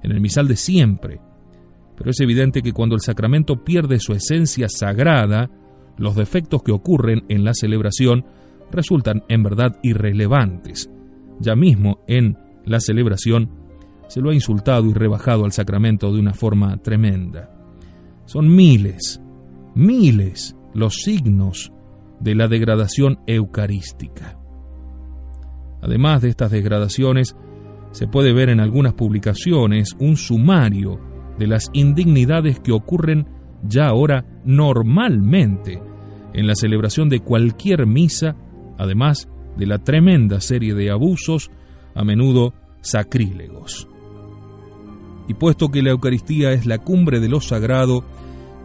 en 0.01 0.11
el 0.11 0.19
misal 0.19 0.47
de 0.47 0.55
siempre, 0.55 1.21
pero 1.95 2.09
es 2.09 2.19
evidente 2.21 2.63
que 2.63 2.73
cuando 2.73 2.95
el 2.95 3.01
sacramento 3.01 3.63
pierde 3.63 3.99
su 3.99 4.13
esencia 4.13 4.67
sagrada, 4.67 5.51
los 5.97 6.15
defectos 6.15 6.63
que 6.63 6.71
ocurren 6.71 7.23
en 7.27 7.43
la 7.43 7.53
celebración 7.53 8.25
resultan 8.71 9.23
en 9.27 9.43
verdad 9.43 9.77
irrelevantes. 9.83 10.89
Ya 11.39 11.55
mismo 11.55 11.99
en 12.07 12.37
la 12.65 12.79
celebración 12.79 13.51
se 14.07 14.21
lo 14.21 14.31
ha 14.31 14.33
insultado 14.33 14.87
y 14.87 14.93
rebajado 14.93 15.45
al 15.45 15.51
sacramento 15.51 16.11
de 16.11 16.19
una 16.19 16.33
forma 16.33 16.77
tremenda. 16.77 17.51
Son 18.25 18.55
miles, 18.55 19.21
miles 19.75 20.55
los 20.73 20.95
signos 20.95 21.71
de 22.21 22.33
la 22.33 22.47
degradación 22.47 23.19
eucarística. 23.27 24.39
Además 25.81 26.21
de 26.21 26.29
estas 26.29 26.51
degradaciones, 26.51 27.35
se 27.91 28.07
puede 28.07 28.33
ver 28.33 28.49
en 28.49 28.59
algunas 28.59 28.93
publicaciones 28.93 29.95
un 29.99 30.17
sumario 30.17 30.99
de 31.37 31.47
las 31.47 31.69
indignidades 31.73 32.59
que 32.59 32.71
ocurren 32.71 33.27
ya 33.63 33.87
ahora 33.87 34.25
normalmente 34.45 35.81
en 36.33 36.47
la 36.47 36.55
celebración 36.55 37.09
de 37.09 37.21
cualquier 37.21 37.87
misa, 37.87 38.35
además 38.77 39.27
de 39.57 39.65
la 39.65 39.79
tremenda 39.79 40.39
serie 40.41 40.73
de 40.73 40.91
abusos, 40.91 41.49
a 41.95 42.03
menudo 42.03 42.53
sacrílegos. 42.81 43.87
Y 45.27 45.33
puesto 45.33 45.69
que 45.69 45.81
la 45.81 45.91
Eucaristía 45.91 46.51
es 46.51 46.65
la 46.65 46.79
cumbre 46.79 47.19
de 47.19 47.29
lo 47.29 47.41
sagrado 47.41 48.03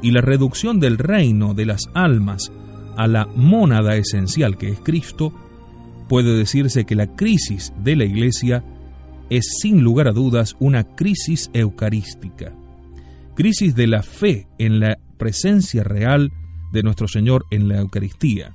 y 0.03 0.11
la 0.13 0.21
reducción 0.21 0.81
del 0.81 0.99
reino 0.99 1.55
de 1.55 1.67
las 1.67 1.91
almas 1.95 2.53
a 2.97 3.07
la 3.07 3.27
mónada 3.27 3.97
esencial 3.97 4.57
que 4.57 4.69
es 4.69 4.81
Cristo, 4.81 5.33
puede 6.09 6.37
decirse 6.37 6.85
que 6.85 6.95
la 6.95 7.15
crisis 7.15 7.73
de 7.83 7.97
la 7.97 8.05
Iglesia 8.05 8.65
es 9.31 9.47
sin 9.61 9.83
lugar 9.83 10.09
a 10.09 10.13
dudas 10.13 10.57
una 10.61 10.85
crisis 10.85 11.51
eucarística, 11.53 12.53
crisis 13.35 13.75
de 13.75 13.87
la 13.87 14.03
fe 14.03 14.47
en 14.59 14.81
la 14.81 14.99
presencia 15.19 15.83
real 15.83 16.31
de 16.73 16.83
nuestro 16.83 17.09
Señor 17.09 17.47
en 17.51 17.69
la 17.69 17.79
Eucaristía, 17.79 18.55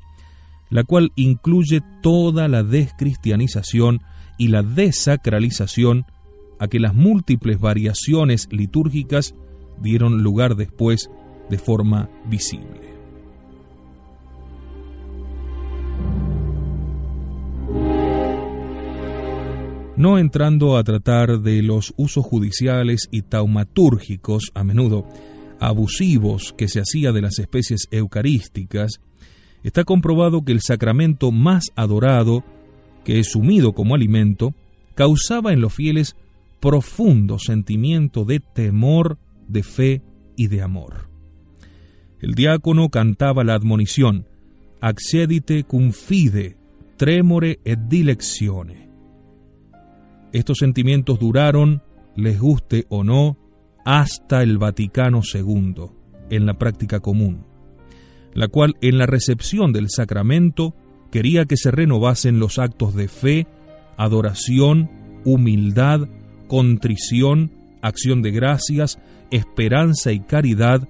la 0.70 0.84
cual 0.84 1.12
incluye 1.16 1.82
toda 2.02 2.48
la 2.48 2.64
descristianización 2.64 4.02
y 4.38 4.50
la 4.50 4.62
desacralización 4.62 6.06
a 6.60 6.68
que 6.68 6.80
las 6.80 6.94
múltiples 6.94 7.60
variaciones 7.60 8.48
litúrgicas 8.52 9.34
dieron 9.82 10.22
lugar 10.22 10.56
después 10.56 11.10
de 11.50 11.58
forma 11.58 12.10
visible. 12.26 12.89
No 20.00 20.18
entrando 20.18 20.78
a 20.78 20.84
tratar 20.86 21.42
de 21.42 21.62
los 21.62 21.94
usos 21.98 22.26
judiciales 22.26 23.10
y 23.12 23.24
taumatúrgicos, 23.24 24.50
a 24.54 24.64
menudo 24.64 25.06
abusivos, 25.60 26.54
que 26.58 26.70
se 26.70 26.80
hacía 26.80 27.12
de 27.12 27.22
las 27.22 27.38
especies 27.38 27.90
eucarísticas, 27.92 29.02
está 29.62 29.84
comprobado 29.84 30.46
que 30.46 30.54
el 30.54 30.62
sacramento 30.62 31.34
más 31.34 31.66
adorado, 31.76 32.46
que 33.04 33.20
es 33.20 33.32
sumido 33.32 33.74
como 33.74 33.94
alimento, 33.94 34.54
causaba 34.96 35.52
en 35.52 35.60
los 35.60 35.74
fieles 35.74 36.16
profundo 36.62 37.38
sentimiento 37.38 38.24
de 38.24 38.40
temor, 38.40 39.18
de 39.50 39.64
fe 39.64 40.02
y 40.38 40.48
de 40.48 40.62
amor. 40.62 41.10
El 42.22 42.36
diácono 42.36 42.88
cantaba 42.88 43.44
la 43.44 43.54
admonición, 43.54 44.28
accedite 44.80 45.66
cum 45.66 45.92
fide, 45.92 46.56
tremore 46.96 47.60
et 47.66 47.80
dileccione. 47.90 48.79
Estos 50.32 50.60
sentimientos 50.60 51.20
duraron, 51.20 51.82
les 52.16 52.40
guste 52.40 52.86
o 52.90 53.04
no, 53.04 53.38
hasta 53.86 54.44
el 54.44 54.58
Vaticano 54.58 55.22
II, 55.34 55.86
en 56.30 56.46
la 56.46 56.54
práctica 56.60 57.00
común, 57.00 57.46
la 58.34 58.48
cual 58.48 58.76
en 58.82 58.98
la 59.00 59.08
recepción 59.08 59.74
del 59.74 59.90
sacramento 59.90 60.76
quería 61.12 61.46
que 61.46 61.58
se 61.58 61.72
renovasen 61.72 62.40
los 62.40 62.60
actos 62.60 62.94
de 62.94 63.08
fe, 63.08 63.48
adoración, 63.98 64.92
humildad, 65.26 66.08
contrición, 66.48 67.52
acción 67.82 68.22
de 68.22 68.32
gracias, 68.32 69.00
esperanza 69.32 70.12
y 70.12 70.20
caridad, 70.20 70.88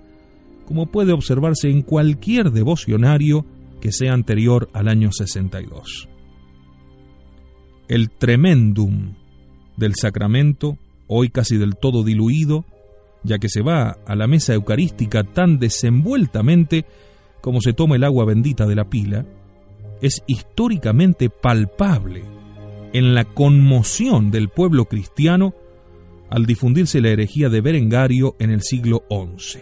como 0.66 0.88
puede 0.88 1.14
observarse 1.14 1.70
en 1.70 1.82
cualquier 1.82 2.52
devocionario 2.52 3.46
que 3.80 3.92
sea 3.94 4.14
anterior 4.14 4.70
al 4.74 4.90
año 4.90 5.12
62. 5.12 6.10
El 7.88 8.12
tremendum 8.12 9.14
del 9.80 9.96
sacramento, 9.96 10.78
hoy 11.08 11.30
casi 11.30 11.58
del 11.58 11.76
todo 11.76 12.04
diluido, 12.04 12.66
ya 13.24 13.40
que 13.40 13.50
se 13.50 13.62
va 13.62 13.98
a 14.06 14.16
la 14.16 14.28
mesa 14.28 14.54
eucarística 14.54 15.24
tan 15.24 15.58
desenvueltamente 15.58 16.86
como 17.42 17.62
se 17.62 17.74
toma 17.74 17.96
el 17.96 18.04
agua 18.04 18.26
bendita 18.26 18.66
de 18.66 18.76
la 18.76 18.90
pila, 18.90 19.26
es 20.02 20.24
históricamente 20.28 21.30
palpable 21.30 22.24
en 22.94 23.14
la 23.14 23.26
conmoción 23.26 24.32
del 24.32 24.50
pueblo 24.50 24.86
cristiano 24.86 25.54
al 26.30 26.46
difundirse 26.46 27.02
la 27.02 27.10
herejía 27.10 27.50
de 27.50 27.62
Berengario 27.62 28.36
en 28.40 28.52
el 28.52 28.62
siglo 28.62 29.04
XI. 29.10 29.60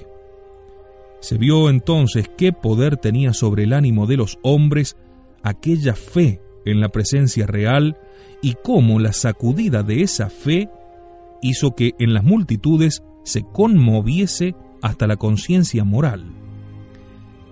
Se 1.20 1.38
vio 1.38 1.70
entonces 1.70 2.30
qué 2.38 2.54
poder 2.54 2.98
tenía 2.98 3.34
sobre 3.34 3.64
el 3.64 3.74
ánimo 3.74 4.06
de 4.06 4.18
los 4.18 4.38
hombres 4.44 4.98
aquella 5.44 5.96
fe 5.96 6.42
en 6.66 6.80
la 6.80 6.90
presencia 6.90 7.48
real 7.48 7.98
y 8.42 8.56
cómo 8.64 9.00
la 9.00 9.14
sacudida 9.14 9.84
de 9.84 10.02
esa 10.02 10.30
fe 10.30 10.70
hizo 11.42 11.76
que 11.76 11.94
en 12.00 12.14
las 12.14 12.24
multitudes 12.24 13.04
se 13.24 13.44
conmoviese 13.44 14.56
hasta 14.82 15.08
la 15.08 15.18
conciencia 15.18 15.84
moral. 15.84 16.26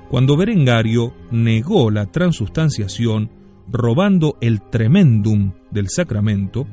Cuando 0.10 0.38
Berengario 0.38 1.13
negó 1.32 1.89
la 1.89 2.06
transustanciación, 2.06 3.30
robando 3.67 4.38
el 4.41 4.62
tremendum 4.62 5.54
del 5.71 5.89
sacramento, 5.89 6.67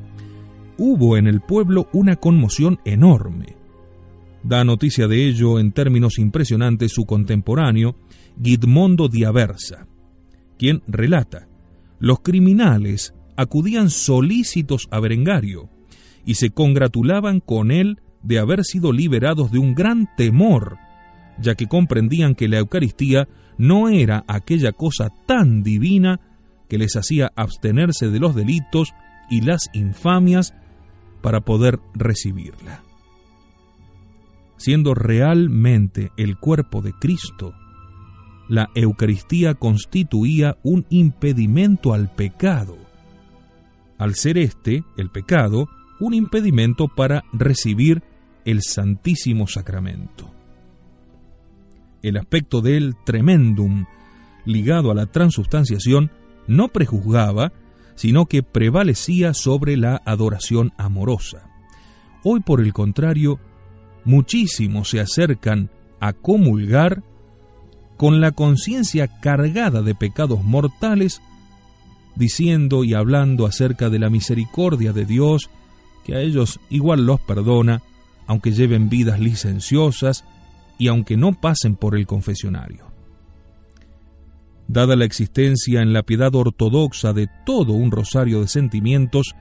hubo 0.77 1.17
en 1.17 1.27
el 1.27 1.41
pueblo 1.41 1.87
una 1.93 2.15
conmoción 2.15 2.79
enorme. 2.85 3.57
Da 4.43 4.63
noticia 4.63 5.07
de 5.07 5.27
ello 5.27 5.59
en 5.59 5.71
términos 5.71 6.19
impresionantes 6.19 6.91
su 6.91 7.05
contemporáneo, 7.05 7.95
Guidmondo 8.37 9.07
di 9.07 9.23
Aversa, 9.23 9.87
quien 10.57 10.81
relata, 10.87 11.47
los 11.99 12.19
criminales 12.19 13.13
acudían 13.37 13.89
solícitos 13.89 14.87
a 14.91 14.99
Berengario 14.99 15.69
y 16.25 16.35
se 16.35 16.51
congratulaban 16.51 17.39
con 17.39 17.71
él 17.71 18.01
de 18.21 18.39
haber 18.39 18.63
sido 18.63 18.91
liberados 18.91 19.51
de 19.51 19.59
un 19.59 19.75
gran 19.75 20.07
temor, 20.15 20.77
ya 21.39 21.55
que 21.55 21.67
comprendían 21.67 22.35
que 22.35 22.47
la 22.47 22.59
Eucaristía 22.59 23.27
no 23.57 23.89
era 23.89 24.23
aquella 24.27 24.71
cosa 24.71 25.09
tan 25.25 25.63
divina 25.63 26.19
que 26.69 26.77
les 26.77 26.95
hacía 26.95 27.31
abstenerse 27.35 28.09
de 28.09 28.19
los 28.19 28.35
delitos 28.35 28.93
y 29.29 29.41
las 29.41 29.69
infamias 29.73 30.53
para 31.21 31.41
poder 31.41 31.79
recibirla. 31.93 32.81
Siendo 34.57 34.93
realmente 34.93 36.11
el 36.17 36.37
cuerpo 36.37 36.81
de 36.81 36.93
Cristo, 36.93 37.53
la 38.47 38.69
Eucaristía 38.75 39.55
constituía 39.55 40.57
un 40.63 40.85
impedimento 40.89 41.93
al 41.93 42.13
pecado, 42.13 42.77
al 44.03 44.15
ser 44.15 44.37
este, 44.37 44.83
el 44.97 45.09
pecado, 45.09 45.69
un 46.01 46.13
impedimento 46.13 46.89
para 46.89 47.23
recibir 47.31 48.03
el 48.43 48.61
Santísimo 48.61 49.47
Sacramento. 49.47 50.29
El 52.01 52.17
aspecto 52.17 52.59
del 52.59 52.97
tremendum 53.05 53.85
ligado 54.43 54.91
a 54.91 54.93
la 54.93 55.05
transubstanciación 55.05 56.11
no 56.47 56.67
prejuzgaba, 56.67 57.53
sino 57.95 58.25
que 58.25 58.43
prevalecía 58.43 59.33
sobre 59.33 59.77
la 59.77 60.01
adoración 60.03 60.73
amorosa. 60.77 61.49
Hoy, 62.25 62.41
por 62.41 62.59
el 62.59 62.73
contrario, 62.73 63.39
muchísimos 64.03 64.89
se 64.89 64.99
acercan 64.99 65.69
a 66.01 66.11
comulgar 66.11 67.03
con 67.95 68.19
la 68.19 68.31
conciencia 68.31 69.07
cargada 69.21 69.81
de 69.81 69.95
pecados 69.95 70.43
mortales 70.43 71.21
diciendo 72.15 72.83
y 72.83 72.93
hablando 72.93 73.45
acerca 73.45 73.89
de 73.89 73.99
la 73.99 74.09
misericordia 74.09 74.93
de 74.93 75.05
Dios, 75.05 75.49
que 76.03 76.15
a 76.15 76.19
ellos 76.21 76.59
igual 76.69 77.05
los 77.05 77.19
perdona, 77.21 77.81
aunque 78.27 78.51
lleven 78.51 78.89
vidas 78.89 79.19
licenciosas 79.19 80.25
y 80.77 80.87
aunque 80.87 81.17
no 81.17 81.33
pasen 81.33 81.75
por 81.75 81.95
el 81.95 82.05
confesionario. 82.05 82.93
Dada 84.67 84.95
la 84.95 85.05
existencia 85.05 85.81
en 85.81 85.93
la 85.93 86.03
piedad 86.03 86.33
ortodoxa 86.33 87.13
de 87.13 87.29
todo 87.45 87.73
un 87.73 87.91
rosario 87.91 88.41
de 88.41 88.47
sentimientos, 88.47 89.35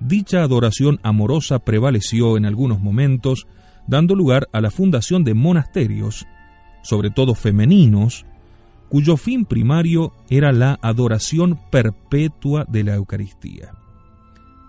dicha 0.00 0.42
adoración 0.42 1.00
amorosa 1.02 1.58
prevaleció 1.60 2.36
en 2.36 2.44
algunos 2.44 2.80
momentos, 2.80 3.46
dando 3.86 4.14
lugar 4.14 4.48
a 4.52 4.60
la 4.60 4.70
fundación 4.70 5.24
de 5.24 5.34
monasterios, 5.34 6.26
sobre 6.82 7.10
todo 7.10 7.34
femeninos, 7.34 8.26
cuyo 8.88 9.16
fin 9.16 9.44
primario 9.44 10.12
era 10.30 10.52
la 10.52 10.78
adoración 10.82 11.58
perpetua 11.70 12.64
de 12.68 12.84
la 12.84 12.94
Eucaristía. 12.94 13.72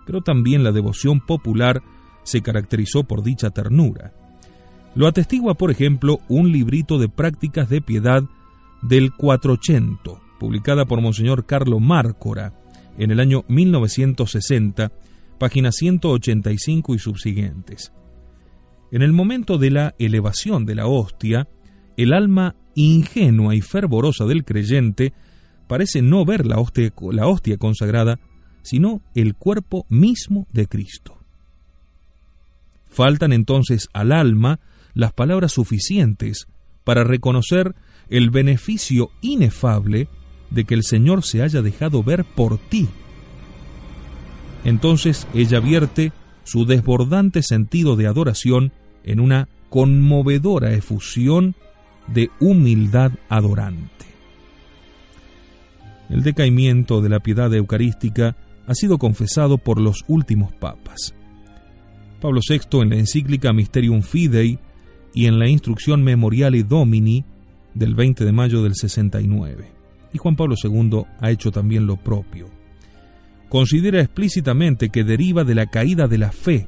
Pero 0.06 0.20
también 0.20 0.64
la 0.64 0.72
devoción 0.72 1.20
popular 1.20 1.82
se 2.22 2.42
caracterizó 2.42 3.04
por 3.04 3.22
dicha 3.22 3.50
ternura. 3.50 4.12
Lo 4.94 5.06
atestigua, 5.06 5.54
por 5.54 5.70
ejemplo, 5.70 6.20
un 6.28 6.52
librito 6.52 6.98
de 6.98 7.08
prácticas 7.08 7.68
de 7.68 7.80
piedad 7.80 8.22
del 8.82 9.12
480, 9.14 10.20
publicada 10.38 10.84
por 10.84 11.00
Monseñor 11.00 11.46
Carlo 11.46 11.80
Márcora 11.80 12.52
en 12.98 13.10
el 13.10 13.20
año 13.20 13.44
1960, 13.48 14.92
páginas 15.38 15.76
185 15.76 16.94
y 16.94 16.98
subsiguientes. 16.98 17.92
En 18.90 19.02
el 19.02 19.12
momento 19.12 19.58
de 19.58 19.70
la 19.70 19.94
elevación 19.98 20.66
de 20.66 20.74
la 20.74 20.86
hostia, 20.86 21.48
el 21.96 22.12
alma 22.12 22.56
ingenua 22.74 23.54
y 23.54 23.60
fervorosa 23.60 24.24
del 24.24 24.44
creyente 24.44 25.12
parece 25.66 26.02
no 26.02 26.24
ver 26.24 26.46
la 26.46 26.58
hostia, 26.58 27.56
consagrada, 27.58 28.18
sino 28.62 29.02
el 29.14 29.34
cuerpo 29.34 29.86
mismo 29.88 30.46
de 30.52 30.66
Cristo. 30.66 31.18
Faltan 32.86 33.32
entonces 33.32 33.88
al 33.92 34.12
alma 34.12 34.60
las 34.94 35.12
palabras 35.12 35.52
suficientes 35.52 36.48
para 36.84 37.04
reconocer 37.04 37.74
el 38.08 38.30
beneficio 38.30 39.10
inefable 39.20 40.08
de 40.50 40.64
que 40.64 40.74
el 40.74 40.82
Señor 40.82 41.24
se 41.24 41.42
haya 41.42 41.62
dejado 41.62 42.02
ver 42.02 42.24
por 42.24 42.58
ti. 42.58 42.88
Entonces 44.64 45.28
ella 45.32 45.60
vierte 45.60 46.12
su 46.42 46.66
desbordante 46.66 47.42
sentido 47.42 47.94
de 47.94 48.08
adoración 48.08 48.72
en 49.04 49.20
una 49.20 49.48
conmovedora 49.68 50.72
efusión 50.72 51.54
de 52.12 52.30
humildad 52.40 53.12
adorante. 53.28 54.06
El 56.08 56.22
decaimiento 56.22 57.00
de 57.00 57.08
la 57.08 57.20
piedad 57.20 57.54
eucarística 57.54 58.36
ha 58.66 58.74
sido 58.74 58.98
confesado 58.98 59.58
por 59.58 59.80
los 59.80 60.04
últimos 60.08 60.52
papas. 60.52 61.14
Pablo 62.20 62.40
VI 62.46 62.82
en 62.82 62.90
la 62.90 62.96
encíclica 62.96 63.52
Mysterium 63.52 64.02
Fidei 64.02 64.58
y 65.14 65.26
en 65.26 65.38
la 65.38 65.48
instrucción 65.48 66.02
Memoriale 66.02 66.62
Domini 66.64 67.24
del 67.74 67.94
20 67.94 68.24
de 68.24 68.32
mayo 68.32 68.62
del 68.62 68.74
69. 68.74 69.72
Y 70.12 70.18
Juan 70.18 70.36
Pablo 70.36 70.56
II 70.62 71.04
ha 71.20 71.30
hecho 71.30 71.50
también 71.50 71.86
lo 71.86 71.96
propio. 71.96 72.48
Considera 73.48 74.00
explícitamente 74.00 74.90
que 74.90 75.04
deriva 75.04 75.44
de 75.44 75.54
la 75.54 75.66
caída 75.66 76.06
de 76.08 76.18
la 76.18 76.32
fe, 76.32 76.66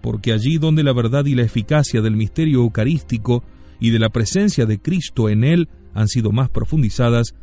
porque 0.00 0.32
allí 0.32 0.58
donde 0.58 0.82
la 0.82 0.92
verdad 0.92 1.24
y 1.26 1.34
la 1.34 1.42
eficacia 1.42 2.02
del 2.02 2.16
misterio 2.16 2.60
eucarístico 2.60 3.44
y 3.82 3.90
de 3.90 3.98
la 3.98 4.10
presencia 4.10 4.64
de 4.64 4.80
Cristo 4.80 5.28
en 5.28 5.42
él 5.42 5.68
han 5.92 6.06
sido 6.06 6.30
más 6.30 6.48
profundizadas, 6.48 7.34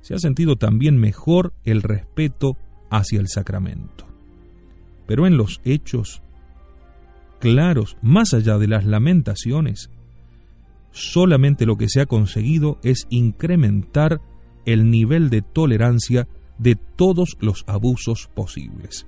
se 0.00 0.14
ha 0.14 0.18
sentido 0.18 0.56
también 0.56 0.96
mejor 0.96 1.52
el 1.62 1.82
respeto 1.82 2.56
hacia 2.88 3.20
el 3.20 3.28
sacramento. 3.28 4.06
Pero 5.06 5.26
en 5.26 5.36
los 5.36 5.60
hechos, 5.62 6.22
claros, 7.38 7.98
más 8.00 8.32
allá 8.32 8.56
de 8.56 8.66
las 8.66 8.86
lamentaciones, 8.86 9.90
solamente 10.90 11.66
lo 11.66 11.76
que 11.76 11.90
se 11.90 12.00
ha 12.00 12.06
conseguido 12.06 12.78
es 12.82 13.06
incrementar 13.10 14.22
el 14.64 14.90
nivel 14.90 15.28
de 15.28 15.42
tolerancia 15.42 16.26
de 16.56 16.76
todos 16.76 17.36
los 17.40 17.62
abusos 17.66 18.30
posibles. 18.34 19.06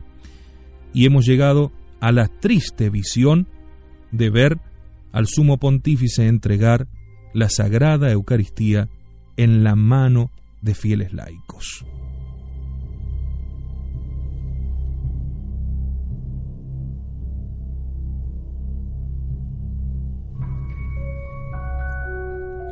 Y 0.92 1.06
hemos 1.06 1.24
llegado 1.24 1.72
a 2.00 2.12
la 2.12 2.28
triste 2.28 2.90
visión 2.90 3.48
de 4.12 4.28
ver 4.28 4.60
al 5.16 5.26
sumo 5.26 5.56
pontífice 5.56 6.28
entregar 6.28 6.88
la 7.32 7.48
sagrada 7.48 8.12
Eucaristía 8.12 8.90
en 9.38 9.64
la 9.64 9.74
mano 9.74 10.30
de 10.60 10.74
fieles 10.74 11.14
laicos. 11.14 11.86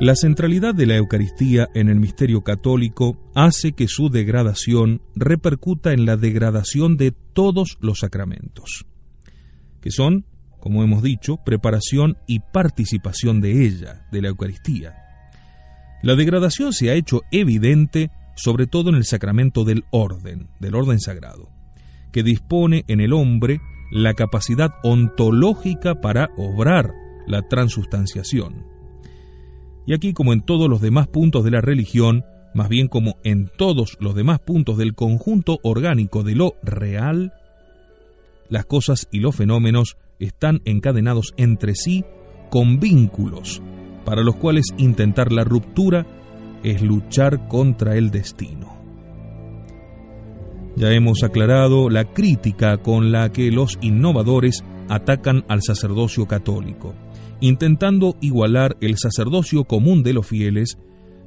La 0.02 0.14
centralidad 0.14 0.74
de 0.74 0.85
la 0.85 0.96
Eucaristía 0.96 1.70
en 1.74 1.88
el 1.88 1.98
misterio 1.98 2.42
católico 2.42 3.16
hace 3.35 3.72
que 3.72 3.88
su 3.88 4.11
degradación 4.11 5.00
repercuta 5.14 5.94
en 5.94 6.04
la 6.04 6.18
degradación 6.18 6.98
de 6.98 7.11
todos 7.11 7.78
los 7.80 8.00
sacramentos, 8.00 8.85
que 9.80 9.90
son, 9.90 10.26
como 10.64 10.83
hemos 10.83 11.05
dicho, 11.05 11.37
preparación 11.37 12.16
y 12.27 12.40
participación 12.40 13.40
de 13.40 13.66
ella, 13.66 14.07
de 14.11 14.22
la 14.22 14.29
Eucaristía. 14.31 14.96
La 16.03 16.16
degradación 16.16 16.72
se 16.72 16.90
ha 16.90 16.94
hecho 16.94 17.20
evidente 17.31 18.11
sobre 18.35 18.66
todo 18.66 18.90
en 18.90 18.96
el 18.96 19.05
sacramento 19.05 19.62
del 19.62 19.85
orden, 19.90 20.48
del 20.59 20.74
orden 20.74 20.98
sagrado, 20.98 21.50
que 22.11 22.24
dispone 22.24 22.85
en 22.88 23.00
el 23.00 23.12
hombre 23.12 23.61
la 23.92 24.14
capacidad 24.14 24.70
ontológica 24.83 26.00
para 26.00 26.31
obrar 26.37 26.92
la 27.29 27.42
transustanciación 27.46 28.74
y 29.87 29.92
aquí, 29.92 30.12
como 30.12 30.33
en 30.33 30.40
todos 30.40 30.68
los 30.68 30.81
demás 30.81 31.09
puntos 31.09 31.44
de 31.44 31.50
la 31.50 31.61
religión, 31.61 32.24
más 32.55 32.68
bien 32.68 32.88
como 32.88 33.16
en 33.22 33.50
todos 33.57 33.96
los 34.00 34.14
demás 34.14 34.40
puntos 34.40 34.79
del 34.79 34.94
conjunto 34.94 35.59
orgánico 35.62 36.22
de 36.22 36.35
lo 36.35 36.55
real, 36.62 37.35
las 38.48 38.64
cosas 38.64 39.09
y 39.11 39.20
los 39.20 39.37
fenómenos 39.37 39.96
están 40.24 40.60
encadenados 40.64 41.34
entre 41.37 41.74
sí 41.74 42.04
con 42.50 42.80
vínculos, 42.80 43.62
para 44.04 44.22
los 44.22 44.37
cuales 44.37 44.66
intentar 44.76 45.32
la 45.32 45.44
ruptura 45.44 46.06
es 46.62 46.82
luchar 46.82 47.48
contra 47.48 47.96
el 47.96 48.10
destino. 48.10 48.74
Ya 50.76 50.90
hemos 50.92 51.22
aclarado 51.22 51.88
la 51.88 52.04
crítica 52.12 52.78
con 52.78 53.12
la 53.12 53.30
que 53.30 53.50
los 53.50 53.78
innovadores 53.80 54.64
atacan 54.88 55.44
al 55.48 55.62
sacerdocio 55.62 56.26
católico 56.26 56.94
intentando 57.44 58.16
igualar 58.22 58.76
el 58.80 58.96
sacerdocio 58.96 59.64
común 59.64 60.02
de 60.02 60.14
los 60.14 60.26
fieles, 60.26 60.78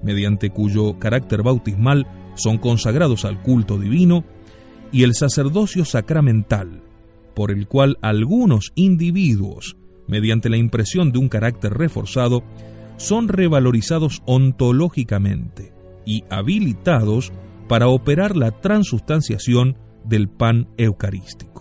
mediante 0.01 0.49
cuyo 0.49 0.97
carácter 0.97 1.43
bautismal 1.43 2.07
son 2.36 2.57
consagrados 2.57 3.23
al 3.23 3.41
culto 3.43 3.77
divino, 3.77 4.23
y 4.91 5.03
el 5.03 5.13
sacerdocio 5.13 5.86
sacramental, 5.86 6.81
por 7.38 7.52
el 7.52 7.67
cual 7.67 8.00
algunos 8.02 8.73
individuos, 8.73 9.78
mediante 10.10 10.50
la 10.50 10.58
impresión 10.58 11.12
de 11.12 11.19
un 11.19 11.30
carácter 11.30 11.71
reforzado, 11.73 12.41
son 12.97 13.28
revalorizados 13.28 14.23
ontológicamente 14.26 15.71
y 16.04 16.23
habilitados 16.32 17.32
para 17.69 17.89
operar 17.89 18.36
la 18.36 18.50
transustanciación 18.50 19.78
del 20.04 20.30
pan 20.30 20.67
eucarístico 20.78 21.58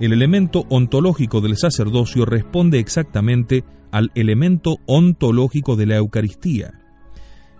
el 0.00 0.14
elemento 0.14 0.64
ontológico 0.70 1.42
del 1.42 1.58
sacerdocio 1.58 2.24
responde 2.24 2.78
exactamente 2.78 3.64
al 3.92 4.10
elemento 4.14 4.78
ontológico 4.86 5.76
de 5.76 5.86
la 5.86 5.96
Eucaristía. 5.96 6.80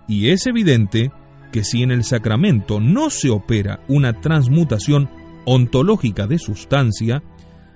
Y 0.09 0.30
es 0.30 0.46
evidente 0.46 1.12
que 1.52 1.64
si 1.64 1.83
en 1.83 1.90
el 1.90 2.02
sacramento 2.02 2.80
no 2.80 3.11
se 3.11 3.28
opera 3.28 3.80
una 3.88 4.20
transmutación 4.20 5.11
ontológica 5.44 6.26
de 6.26 6.38
sustancia, 6.38 7.22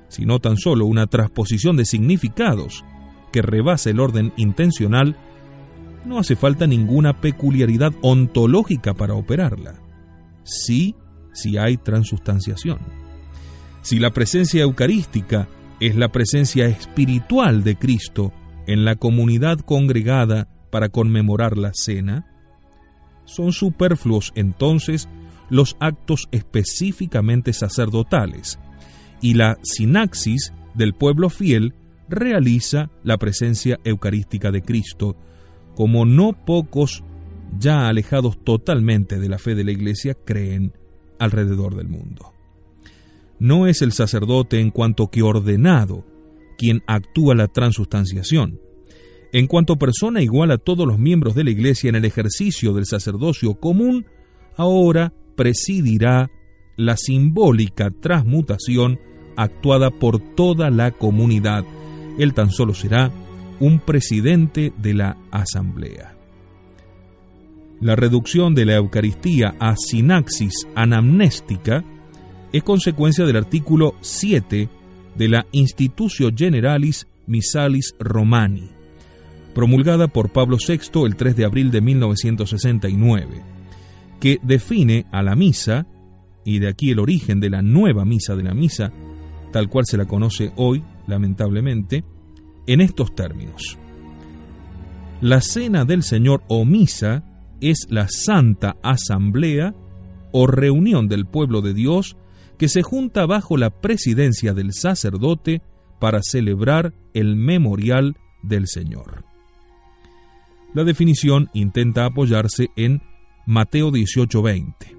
sino 0.08 0.38
tan 0.38 0.56
solo 0.56 0.86
una 0.86 1.06
transposición 1.06 1.76
de 1.76 1.84
significados 1.84 2.84
que 3.32 3.42
rebasa 3.42 3.90
el 3.90 4.00
orden 4.00 4.32
intencional, 4.36 5.16
no 6.04 6.18
hace 6.18 6.36
falta 6.36 6.66
ninguna 6.66 7.20
peculiaridad 7.20 7.92
ontológica 8.02 8.94
para 8.94 9.14
operarla. 9.14 9.80
Sí, 10.44 10.94
si 11.32 11.56
hay 11.56 11.76
transustanciación. 11.76 12.78
Si 13.82 13.98
la 13.98 14.12
presencia 14.12 14.62
eucarística 14.62 15.48
es 15.80 15.96
la 15.96 16.12
presencia 16.12 16.66
espiritual 16.66 17.64
de 17.64 17.76
Cristo 17.76 18.32
en 18.66 18.84
la 18.84 18.96
comunidad 18.96 19.58
congregada 19.58 20.48
para 20.70 20.88
conmemorar 20.88 21.58
la 21.58 21.72
cena, 21.74 22.26
son 23.24 23.52
superfluos 23.52 24.32
entonces 24.34 25.08
los 25.50 25.76
actos 25.80 26.28
específicamente 26.32 27.52
sacerdotales, 27.52 28.58
y 29.20 29.34
la 29.34 29.58
sinaxis 29.62 30.52
del 30.74 30.94
pueblo 30.94 31.30
fiel 31.30 31.74
realiza 32.08 32.90
la 33.02 33.16
presencia 33.18 33.78
eucarística 33.84 34.50
de 34.50 34.62
Cristo, 34.62 35.16
como 35.74 36.04
no 36.04 36.32
pocos, 36.44 37.04
ya 37.58 37.88
alejados 37.88 38.42
totalmente 38.42 39.18
de 39.18 39.28
la 39.28 39.38
fe 39.38 39.54
de 39.54 39.64
la 39.64 39.72
Iglesia, 39.72 40.14
creen 40.14 40.72
alrededor 41.18 41.76
del 41.76 41.88
mundo 41.88 42.34
no 43.38 43.66
es 43.66 43.82
el 43.82 43.92
sacerdote 43.92 44.60
en 44.60 44.70
cuanto 44.70 45.08
que 45.08 45.22
ordenado 45.22 46.04
quien 46.56 46.82
actúa 46.86 47.34
la 47.34 47.48
transustanciación. 47.48 48.60
En 49.32 49.46
cuanto 49.48 49.76
persona 49.76 50.22
igual 50.22 50.50
a 50.52 50.58
todos 50.58 50.86
los 50.86 50.98
miembros 50.98 51.34
de 51.34 51.44
la 51.44 51.50
Iglesia 51.50 51.88
en 51.88 51.96
el 51.96 52.04
ejercicio 52.04 52.72
del 52.72 52.86
sacerdocio 52.86 53.54
común, 53.54 54.06
ahora 54.56 55.12
presidirá 55.36 56.30
la 56.76 56.96
simbólica 56.96 57.90
transmutación 57.90 58.98
actuada 59.36 59.90
por 59.90 60.20
toda 60.20 60.70
la 60.70 60.90
comunidad. 60.90 61.64
Él 62.18 62.34
tan 62.34 62.50
solo 62.50 62.74
será 62.74 63.10
un 63.60 63.78
presidente 63.80 64.72
de 64.76 64.94
la 64.94 65.16
asamblea. 65.30 66.14
La 67.80 67.96
reducción 67.96 68.54
de 68.54 68.64
la 68.64 68.76
Eucaristía 68.76 69.54
a 69.58 69.74
sinaxis 69.76 70.66
anamnéstica 70.74 71.84
es 72.52 72.62
consecuencia 72.62 73.24
del 73.24 73.36
artículo 73.36 73.94
7 74.00 74.68
de 75.16 75.28
la 75.28 75.46
Institutio 75.52 76.30
Generalis 76.34 77.06
Missalis 77.26 77.94
Romani, 77.98 78.70
promulgada 79.54 80.08
por 80.08 80.30
Pablo 80.30 80.56
VI 80.56 81.04
el 81.04 81.16
3 81.16 81.36
de 81.36 81.44
abril 81.44 81.70
de 81.70 81.80
1969, 81.80 83.53
que 84.24 84.40
define 84.42 85.04
a 85.12 85.22
la 85.22 85.36
misa, 85.36 85.86
y 86.46 86.58
de 86.58 86.68
aquí 86.68 86.90
el 86.90 86.98
origen 86.98 87.40
de 87.40 87.50
la 87.50 87.60
nueva 87.60 88.06
misa 88.06 88.34
de 88.34 88.42
la 88.42 88.54
misa, 88.54 88.90
tal 89.52 89.68
cual 89.68 89.84
se 89.84 89.98
la 89.98 90.06
conoce 90.06 90.50
hoy, 90.56 90.82
lamentablemente, 91.06 92.04
en 92.66 92.80
estos 92.80 93.14
términos. 93.14 93.76
La 95.20 95.42
cena 95.42 95.84
del 95.84 96.02
Señor 96.02 96.42
o 96.48 96.64
misa 96.64 97.22
es 97.60 97.86
la 97.90 98.06
santa 98.08 98.78
asamblea 98.82 99.74
o 100.32 100.46
reunión 100.46 101.06
del 101.06 101.26
pueblo 101.26 101.60
de 101.60 101.74
Dios 101.74 102.16
que 102.56 102.70
se 102.70 102.80
junta 102.82 103.26
bajo 103.26 103.58
la 103.58 103.78
presidencia 103.82 104.54
del 104.54 104.72
sacerdote 104.72 105.60
para 106.00 106.20
celebrar 106.22 106.94
el 107.12 107.36
memorial 107.36 108.16
del 108.42 108.68
Señor. 108.68 109.26
La 110.72 110.82
definición 110.82 111.50
intenta 111.52 112.06
apoyarse 112.06 112.68
en 112.74 113.02
Mateo 113.46 113.90
18:20, 113.90 114.96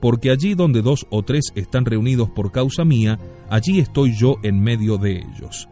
porque 0.00 0.30
allí 0.30 0.54
donde 0.54 0.82
dos 0.82 1.06
o 1.10 1.22
tres 1.22 1.52
están 1.54 1.84
reunidos 1.84 2.30
por 2.30 2.52
causa 2.52 2.84
mía, 2.84 3.18
allí 3.50 3.78
estoy 3.78 4.14
yo 4.16 4.36
en 4.42 4.60
medio 4.60 4.98
de 4.98 5.18
ellos. 5.18 5.68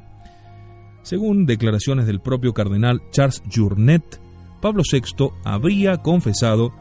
Según 1.03 1.47
declaraciones 1.47 2.07
del 2.07 2.21
propio 2.21 2.55
cardenal 2.55 3.03
Charles 3.11 3.43
Journet, 3.53 4.21
Pablo 4.61 4.83
VI 4.91 5.31
habría 5.45 5.99
confesado 5.99 6.73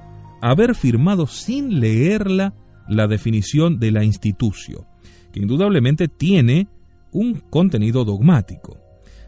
haber 0.41 0.75
firmado 0.75 1.27
sin 1.27 1.79
leerla 1.79 2.53
la 2.87 3.07
definición 3.07 3.79
de 3.79 3.91
la 3.91 4.03
institución, 4.03 4.85
que 5.31 5.39
indudablemente 5.41 6.07
tiene 6.07 6.67
un 7.11 7.35
contenido 7.49 8.05
dogmático. 8.05 8.77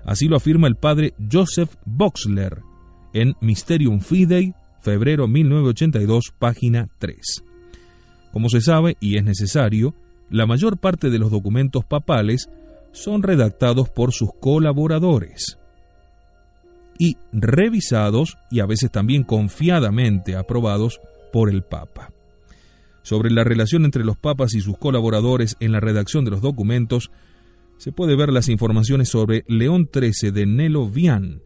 Así 0.06 0.28
lo 0.28 0.38
afirma 0.38 0.68
el 0.68 0.76
padre 0.76 1.14
Joseph 1.32 1.76
Boxler 1.86 2.62
en 3.14 3.34
Mysterium 3.42 4.00
Fidei, 4.00 4.54
febrero 4.86 5.28
1982, 5.28 6.32
página 6.38 6.90
3. 7.00 7.44
Como 8.32 8.50
se 8.50 8.62
sabe, 8.62 8.98
y 9.00 9.18
es 9.18 9.24
necesario, 9.24 9.96
la 10.30 10.46
mayor 10.46 10.78
parte 10.78 11.10
de 11.10 11.18
los 11.18 11.32
documentos 11.32 11.84
papales 11.86 12.50
son 12.92 13.24
redactados 13.24 13.90
por 13.90 14.14
sus 14.14 14.30
colaboradores 14.40 15.58
y 17.00 17.18
revisados 17.34 18.38
y 18.52 18.60
a 18.60 18.68
veces 18.68 18.92
también 18.92 19.24
confiadamente 19.24 20.36
aprobados 20.36 21.02
por 21.34 21.50
el 21.50 21.64
Papa. 21.64 22.12
Sobre 23.02 23.32
la 23.32 23.44
relación 23.44 23.86
entre 23.86 24.06
los 24.06 24.18
papas 24.18 24.54
y 24.54 24.62
sus 24.62 24.78
colaboradores 24.78 25.58
en 25.60 25.72
la 25.72 25.80
redacción 25.80 26.26
de 26.26 26.32
los 26.32 26.42
documentos, 26.42 27.10
se 27.78 27.92
puede 27.92 28.16
ver 28.16 28.32
las 28.32 28.50
informaciones 28.50 29.10
sobre 29.10 29.44
León 29.48 29.90
XIII 29.92 30.32
de 30.32 30.46
Nelo 30.46 30.88
Vian. 30.88 31.42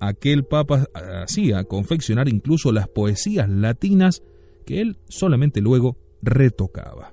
Aquel 0.00 0.44
papa 0.44 0.86
hacía 1.22 1.64
confeccionar 1.64 2.28
incluso 2.28 2.72
las 2.72 2.88
poesías 2.88 3.48
latinas 3.48 4.22
que 4.66 4.80
él 4.80 4.98
solamente 5.08 5.60
luego 5.60 5.96
retocaba. 6.22 7.12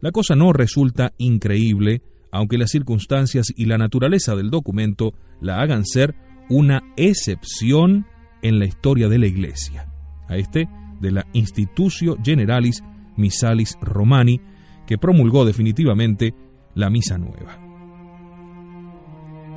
La 0.00 0.12
cosa 0.12 0.36
no 0.36 0.52
resulta 0.52 1.12
increíble, 1.18 2.02
aunque 2.30 2.58
las 2.58 2.70
circunstancias 2.70 3.46
y 3.56 3.64
la 3.64 3.78
naturaleza 3.78 4.36
del 4.36 4.50
documento 4.50 5.14
la 5.40 5.60
hagan 5.60 5.84
ser 5.84 6.14
una 6.50 6.82
excepción 6.96 8.06
en 8.42 8.58
la 8.58 8.66
historia 8.66 9.08
de 9.08 9.18
la 9.18 9.26
Iglesia, 9.26 9.92
a 10.28 10.36
este 10.36 10.68
de 11.00 11.10
la 11.10 11.26
Institutio 11.32 12.16
Generalis 12.22 12.82
Missalis 13.16 13.76
Romani, 13.80 14.40
que 14.86 14.98
promulgó 14.98 15.44
definitivamente 15.44 16.34
la 16.74 16.90
Misa 16.90 17.18
Nueva. 17.18 17.67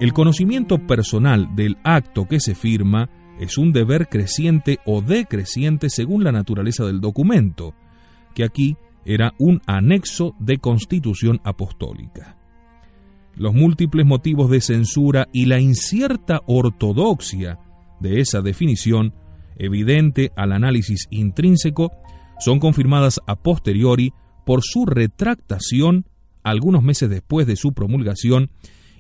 El 0.02 0.14
conocimiento 0.14 0.80
personal 0.80 1.56
del 1.56 1.78
acto 1.84 2.28
que 2.28 2.39
se 2.39 2.56
firma 2.56 3.12
es 3.39 3.60
un 3.60 3.72
deber 3.72 4.10
creciente 4.10 4.80
o 4.84 5.04
decreciente 5.04 5.91
según 5.91 6.24
la 6.24 6.32
naturaleza 6.32 6.84
del 6.84 7.02
documento, 7.02 7.76
que 8.34 8.43
aquí 8.43 8.78
era 9.06 9.36
un 9.38 9.62
anexo 9.68 10.34
de 10.39 10.58
constitución 10.58 11.39
apostólica. 11.43 12.36
Los 13.36 13.54
múltiples 13.54 14.08
motivos 14.08 14.49
de 14.49 14.62
censura 14.62 15.28
y 15.32 15.45
la 15.45 15.60
incierta 15.60 16.41
ortodoxia 16.47 17.60
de 17.99 18.22
esa 18.22 18.41
definición, 18.41 19.14
evidente 19.56 20.32
al 20.36 20.54
análisis 20.54 21.06
intrínseco, 21.12 21.91
son 22.39 22.58
confirmadas 22.58 23.20
a 23.28 23.36
posteriori 23.36 24.14
por 24.47 24.62
su 24.64 24.88
retractación 24.88 26.08
algunos 26.41 26.82
meses 26.82 27.08
después 27.08 27.45
de 27.45 27.56
su 27.56 27.74
promulgación 27.74 28.49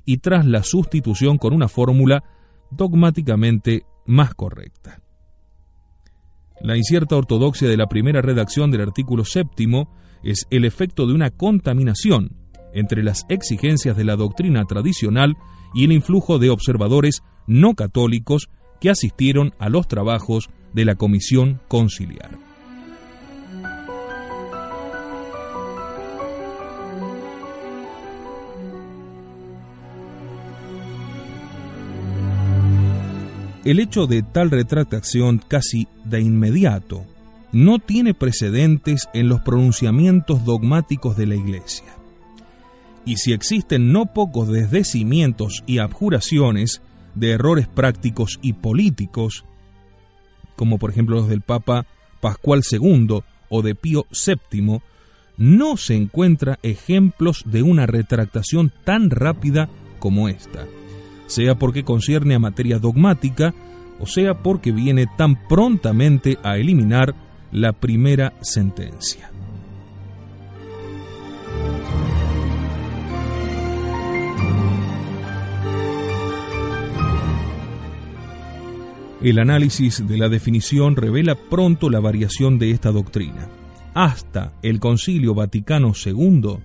y 0.05 0.17
tras 0.17 0.45
la 0.45 0.63
sustitución 0.63 1.37
con 1.37 1.53
una 1.53 1.67
fórmula 1.67 2.23
dogmáticamente 2.71 3.83
más 4.05 4.33
correcta. 4.33 5.01
La 6.61 6.77
incierta 6.77 7.15
ortodoxia 7.15 7.67
de 7.67 7.77
la 7.77 7.87
primera 7.87 8.21
redacción 8.21 8.71
del 8.71 8.81
artículo 8.81 9.25
séptimo 9.25 9.89
es 10.23 10.45
el 10.51 10.65
efecto 10.65 11.07
de 11.07 11.13
una 11.13 11.31
contaminación 11.31 12.37
entre 12.73 13.03
las 13.03 13.25
exigencias 13.29 13.97
de 13.97 14.03
la 14.03 14.15
doctrina 14.15 14.63
tradicional 14.65 15.35
y 15.73 15.85
el 15.85 15.91
influjo 15.91 16.39
de 16.39 16.49
observadores 16.49 17.23
no 17.47 17.73
católicos 17.73 18.49
que 18.79 18.89
asistieron 18.89 19.53
a 19.59 19.69
los 19.69 19.87
trabajos 19.87 20.49
de 20.73 20.85
la 20.85 20.95
comisión 20.95 21.59
conciliar. 21.67 22.50
El 33.63 33.79
hecho 33.79 34.07
de 34.07 34.23
tal 34.23 34.49
retractación 34.49 35.39
casi 35.47 35.87
de 36.03 36.19
inmediato 36.19 37.05
no 37.51 37.77
tiene 37.77 38.15
precedentes 38.15 39.07
en 39.13 39.29
los 39.29 39.41
pronunciamientos 39.41 40.43
dogmáticos 40.45 41.15
de 41.15 41.27
la 41.27 41.35
Iglesia. 41.35 41.85
Y 43.05 43.17
si 43.17 43.33
existen 43.33 43.91
no 43.91 44.07
pocos 44.07 44.47
desdecimientos 44.47 45.63
y 45.67 45.77
abjuraciones 45.77 46.81
de 47.13 47.31
errores 47.31 47.67
prácticos 47.67 48.39
y 48.41 48.53
políticos, 48.53 49.45
como 50.55 50.79
por 50.79 50.89
ejemplo 50.89 51.17
los 51.17 51.29
del 51.29 51.41
Papa 51.41 51.85
Pascual 52.19 52.63
II 52.69 53.19
o 53.49 53.61
de 53.61 53.75
Pío 53.75 54.07
VII, 54.09 54.79
no 55.37 55.77
se 55.77 55.95
encuentra 55.95 56.57
ejemplos 56.63 57.43
de 57.45 57.61
una 57.61 57.85
retractación 57.85 58.71
tan 58.83 59.11
rápida 59.11 59.69
como 59.99 60.29
esta 60.29 60.65
sea 61.31 61.55
porque 61.55 61.83
concierne 61.83 62.35
a 62.35 62.39
materia 62.39 62.77
dogmática, 62.77 63.53
o 63.99 64.05
sea 64.05 64.43
porque 64.43 64.71
viene 64.71 65.07
tan 65.17 65.47
prontamente 65.47 66.37
a 66.43 66.57
eliminar 66.57 67.15
la 67.51 67.71
primera 67.71 68.33
sentencia. 68.41 69.31
El 79.21 79.39
análisis 79.39 80.05
de 80.05 80.17
la 80.17 80.27
definición 80.27 80.95
revela 80.95 81.35
pronto 81.35 81.89
la 81.89 81.99
variación 81.99 82.57
de 82.59 82.71
esta 82.71 82.91
doctrina. 82.91 83.47
Hasta 83.93 84.53
el 84.63 84.79
Concilio 84.79 85.33
Vaticano 85.35 85.93
II, 85.93 86.57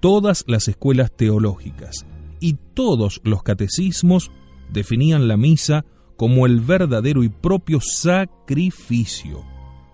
todas 0.00 0.44
las 0.48 0.66
escuelas 0.66 1.12
teológicas, 1.12 2.06
y 2.40 2.56
todos 2.74 3.20
los 3.24 3.42
catecismos 3.42 4.30
definían 4.72 5.28
la 5.28 5.36
misa 5.36 5.84
como 6.16 6.46
el 6.46 6.60
verdadero 6.60 7.22
y 7.22 7.28
propio 7.28 7.80
sacrificio, 7.80 9.44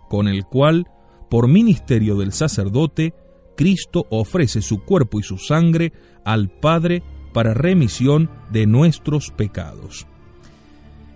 con 0.08 0.28
el 0.28 0.44
cual, 0.44 0.86
por 1.30 1.48
ministerio 1.48 2.16
del 2.16 2.32
sacerdote, 2.32 3.14
Cristo 3.56 4.06
ofrece 4.10 4.62
su 4.62 4.84
cuerpo 4.84 5.18
y 5.20 5.22
su 5.22 5.38
sangre 5.38 5.92
al 6.24 6.48
Padre 6.48 7.02
para 7.32 7.54
remisión 7.54 8.30
de 8.50 8.66
nuestros 8.66 9.30
pecados. 9.30 10.06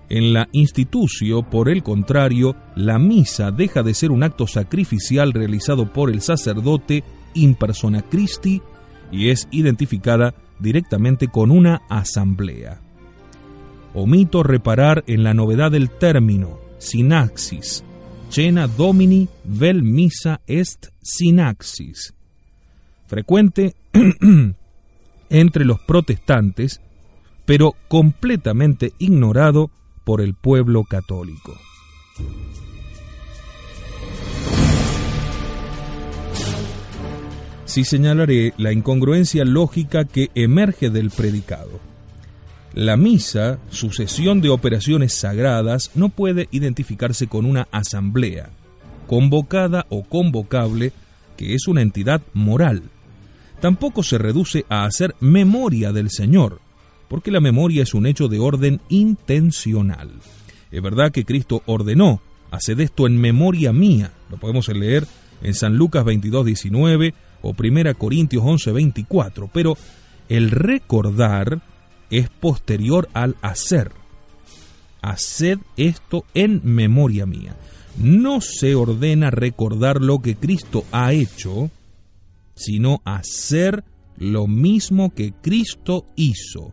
En 0.08 0.32
la 0.32 0.48
institucio, 0.52 1.42
por 1.42 1.68
el 1.68 1.82
contrario, 1.82 2.56
la 2.74 2.98
misa 2.98 3.52
deja 3.52 3.82
de 3.82 3.94
ser 3.94 4.10
un 4.10 4.24
acto 4.24 4.46
sacrificial 4.46 5.32
realizado 5.32 5.92
por 5.92 6.10
el 6.10 6.20
sacerdote 6.20 7.04
in 7.34 7.54
persona 7.54 8.02
Christi 8.02 8.60
y 9.10 9.30
es 9.30 9.48
identificada 9.50 10.34
directamente 10.58 11.28
con 11.28 11.50
una 11.50 11.82
asamblea. 11.88 12.80
Omito 13.94 14.42
reparar 14.42 15.04
en 15.06 15.24
la 15.24 15.34
novedad 15.34 15.70
del 15.70 15.90
término, 15.90 16.58
sinaxis, 16.78 17.82
cena 18.28 18.66
domini 18.68 19.28
vel 19.44 19.82
misa 19.82 20.40
est 20.46 20.88
sinaxis, 21.02 22.14
frecuente 23.06 23.74
entre 25.30 25.64
los 25.64 25.80
protestantes, 25.80 26.80
pero 27.44 27.74
completamente 27.88 28.92
ignorado 28.98 29.70
por 30.04 30.20
el 30.20 30.34
pueblo 30.34 30.84
católico. 30.84 31.56
Si 37.70 37.84
señalaré 37.84 38.52
la 38.58 38.72
incongruencia 38.72 39.44
lógica 39.44 40.04
que 40.04 40.30
emerge 40.34 40.90
del 40.90 41.10
predicado. 41.10 41.78
La 42.74 42.96
misa, 42.96 43.60
sucesión 43.70 44.40
de 44.40 44.48
operaciones 44.48 45.14
sagradas, 45.14 45.92
no 45.94 46.08
puede 46.08 46.48
identificarse 46.50 47.28
con 47.28 47.46
una 47.46 47.68
asamblea, 47.70 48.50
convocada 49.06 49.86
o 49.88 50.02
convocable, 50.02 50.92
que 51.36 51.54
es 51.54 51.68
una 51.68 51.80
entidad 51.80 52.22
moral. 52.32 52.82
Tampoco 53.60 54.02
se 54.02 54.18
reduce 54.18 54.66
a 54.68 54.84
hacer 54.84 55.14
memoria 55.20 55.92
del 55.92 56.10
Señor, 56.10 56.60
porque 57.08 57.30
la 57.30 57.40
memoria 57.40 57.84
es 57.84 57.94
un 57.94 58.06
hecho 58.06 58.26
de 58.26 58.40
orden 58.40 58.80
intencional. 58.88 60.10
Es 60.72 60.82
verdad 60.82 61.12
que 61.12 61.24
Cristo 61.24 61.62
ordenó, 61.66 62.20
haced 62.50 62.80
esto 62.80 63.06
en 63.06 63.16
memoria 63.16 63.72
mía, 63.72 64.12
lo 64.28 64.38
podemos 64.38 64.66
leer 64.68 65.06
en 65.40 65.54
San 65.54 65.76
Lucas 65.76 66.04
22, 66.04 66.46
19, 66.46 67.14
o 67.42 67.54
1 67.54 67.94
Corintios 67.94 68.44
11:24, 68.44 69.50
pero 69.52 69.76
el 70.28 70.50
recordar 70.50 71.60
es 72.10 72.28
posterior 72.28 73.08
al 73.12 73.36
hacer. 73.42 73.92
Haced 75.02 75.58
esto 75.76 76.24
en 76.34 76.60
memoria 76.64 77.26
mía. 77.26 77.56
No 77.98 78.40
se 78.40 78.74
ordena 78.74 79.30
recordar 79.30 80.00
lo 80.00 80.20
que 80.20 80.36
Cristo 80.36 80.84
ha 80.92 81.12
hecho, 81.12 81.70
sino 82.54 83.00
hacer 83.04 83.84
lo 84.16 84.46
mismo 84.46 85.14
que 85.14 85.32
Cristo 85.32 86.04
hizo. 86.16 86.72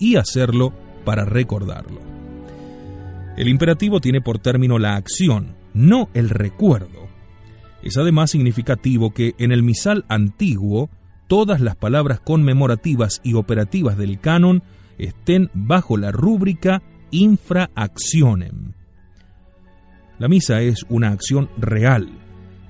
y 0.00 0.14
hacerlo 0.14 0.72
para 1.04 1.24
recordarlo. 1.24 2.00
El 3.36 3.48
imperativo 3.48 4.00
tiene 4.00 4.20
por 4.20 4.38
término 4.38 4.78
la 4.78 4.96
acción, 4.96 5.56
no 5.74 6.08
el 6.14 6.28
recuerdo. 6.28 7.08
Es 7.82 7.96
además 7.96 8.30
significativo 8.30 9.12
que 9.12 9.34
en 9.38 9.52
el 9.52 9.62
misal 9.62 10.04
antiguo 10.08 10.90
todas 11.28 11.60
las 11.60 11.76
palabras 11.76 12.20
conmemorativas 12.20 13.20
y 13.22 13.34
operativas 13.34 13.96
del 13.96 14.18
canon 14.18 14.62
estén 14.98 15.50
bajo 15.54 15.96
la 15.96 16.10
rúbrica 16.10 16.82
infraaccionem. 17.10 18.72
La 20.18 20.28
misa 20.28 20.60
es 20.62 20.84
una 20.88 21.10
acción 21.10 21.48
real 21.56 22.08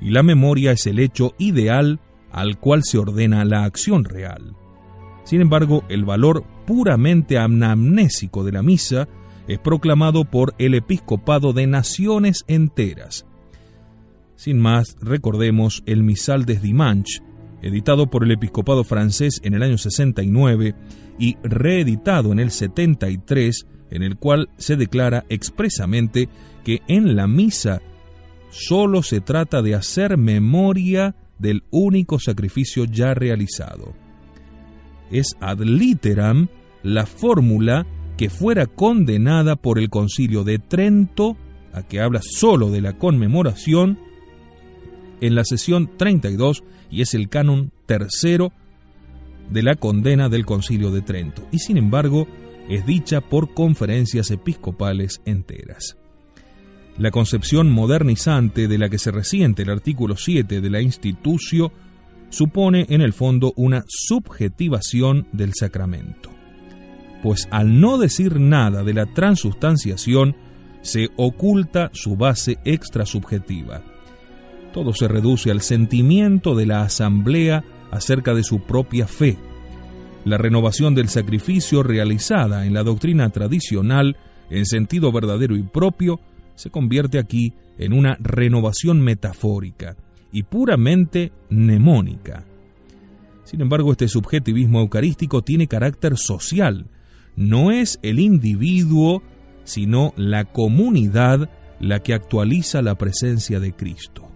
y 0.01 0.11
la 0.11 0.23
memoria 0.23 0.73
es 0.73 0.87
el 0.87 0.99
hecho 0.99 1.35
ideal 1.39 2.01
al 2.31 2.59
cual 2.59 2.83
se 2.85 2.99
ordena 2.99 3.45
la 3.45 3.65
acción 3.65 4.05
real. 4.05 4.55
Sin 5.25 5.41
embargo, 5.41 5.85
el 5.89 6.05
valor 6.05 6.45
puramente 6.67 7.39
anamnésico 7.39 8.45
de 8.45 8.53
la 8.53 8.63
misa 8.63 9.09
es 9.47 9.59
proclamado 9.59 10.25
por 10.25 10.55
el 10.59 10.75
episcopado 10.75 11.53
de 11.53 11.67
naciones 11.67 12.45
enteras. 12.49 13.28
Sin 14.39 14.61
más, 14.61 14.97
recordemos 15.01 15.82
el 15.84 16.05
Misal 16.05 16.45
des 16.45 16.62
Dimanche, 16.62 17.22
editado 17.61 18.09
por 18.09 18.22
el 18.22 18.30
episcopado 18.30 18.84
francés 18.84 19.41
en 19.43 19.55
el 19.55 19.64
año 19.64 19.78
69 19.78 20.76
y 21.18 21.36
reeditado 21.43 22.30
en 22.30 22.39
el 22.39 22.53
73, 22.53 23.66
en 23.91 24.05
el 24.05 24.16
cual 24.16 24.49
se 24.57 24.76
declara 24.76 25.24
expresamente 25.28 26.28
que 26.62 26.82
en 26.86 27.16
la 27.16 27.26
misa 27.26 27.82
solo 28.51 29.03
se 29.03 29.20
trata 29.20 29.61
de 29.61 29.74
hacer 29.74 30.16
memoria 30.16 31.16
del 31.41 31.64
único 31.72 32.20
sacrificio 32.20 32.84
ya 32.84 33.14
realizado. 33.14 33.93
Es 35.11 35.34
ad 35.41 35.62
literam 35.62 36.47
la 36.84 37.07
fórmula 37.07 37.89
que 38.16 38.30
fuera 38.30 38.66
condenada 38.66 39.57
por 39.57 39.80
el 39.80 39.91
concilio 39.91 40.45
de 40.45 40.61
Trento, 40.61 41.36
a 41.72 41.82
que 41.82 42.01
habla 42.01 42.20
solo 42.22 42.70
de 42.70 42.82
la 42.82 42.99
conmemoración, 42.99 43.99
en 45.21 45.35
la 45.35 45.45
sesión 45.45 45.97
32 45.97 46.64
y 46.91 47.03
es 47.03 47.14
el 47.14 47.29
canon 47.29 47.73
tercero 47.87 48.53
de 49.51 49.62
la 49.62 49.77
condena 49.77 50.29
del 50.29 50.45
concilio 50.45 50.91
de 50.91 51.03
Trento, 51.03 51.47
y 51.53 51.59
sin 51.59 51.77
embargo 51.77 52.27
es 52.69 52.85
dicha 52.87 53.21
por 53.21 53.55
conferencias 53.55 54.31
episcopales 54.31 55.23
enteras. 55.25 55.97
La 56.99 57.11
concepción 57.11 57.71
modernizante 57.71 58.69
de 58.69 58.79
la 58.79 58.89
que 58.89 58.99
se 58.99 59.11
resiente 59.11 59.62
el 59.62 59.71
artículo 59.71 60.16
7 60.16 60.61
de 60.61 60.71
la 60.71 60.83
institución 60.83 61.71
supone 62.29 62.87
en 62.91 63.01
el 63.01 63.12
fondo 63.12 63.53
una 63.57 63.85
subjetivación 63.87 65.29
del 65.33 65.53
sacramento, 65.55 66.31
pues 67.23 67.49
al 67.51 67.81
no 67.81 67.99
decir 67.99 68.39
nada 68.39 68.83
de 68.83 68.95
la 68.95 69.07
transustanciación 69.07 70.37
se 70.83 71.09
oculta 71.16 71.91
su 71.93 72.16
base 72.16 72.59
extrasubjetiva. 72.64 73.83
Todo 74.79 74.95
se 74.95 75.09
reduce 75.09 75.51
al 75.51 75.61
sentimiento 75.61 76.55
de 76.55 76.64
la 76.64 76.83
asamblea 76.83 77.64
acerca 77.91 78.33
de 78.33 78.45
su 78.45 78.61
propia 78.61 79.09
fe. 79.09 79.37
La 80.24 80.39
renovación 80.39 80.95
del 80.95 81.09
sacrificio 81.09 81.83
realizada 81.83 82.64
en 82.64 82.74
la 82.74 82.85
doctrina 82.85 83.29
tradicional 83.31 84.16
en 84.51 84.66
sentido 84.66 85.11
verdadero 85.11 85.57
y 85.57 85.64
propio 85.64 86.20
se 86.55 86.70
convierte 86.70 87.18
aquí 87.18 87.55
en 87.76 87.93
una 87.93 88.18
renovación 88.20 89.01
metafórica 89.01 89.97
y 90.31 90.45
puramente 90.45 91.33
mnemónica. 91.51 92.45
Sin 93.43 93.61
embargo, 93.61 93.91
este 93.91 94.07
subjetivismo 94.07 94.79
eucarístico 94.79 95.43
tiene 95.43 95.66
carácter 95.66 96.16
social. 96.16 96.87
No 97.35 97.72
es 97.72 97.99
el 98.03 98.20
individuo, 98.20 99.24
sino 99.64 100.14
la 100.16 100.45
comunidad 100.45 101.51
la 101.81 102.01
que 102.05 102.14
actualiza 102.14 102.81
la 102.81 102.97
presencia 102.97 103.59
de 103.59 103.72
Cristo. 103.72 104.28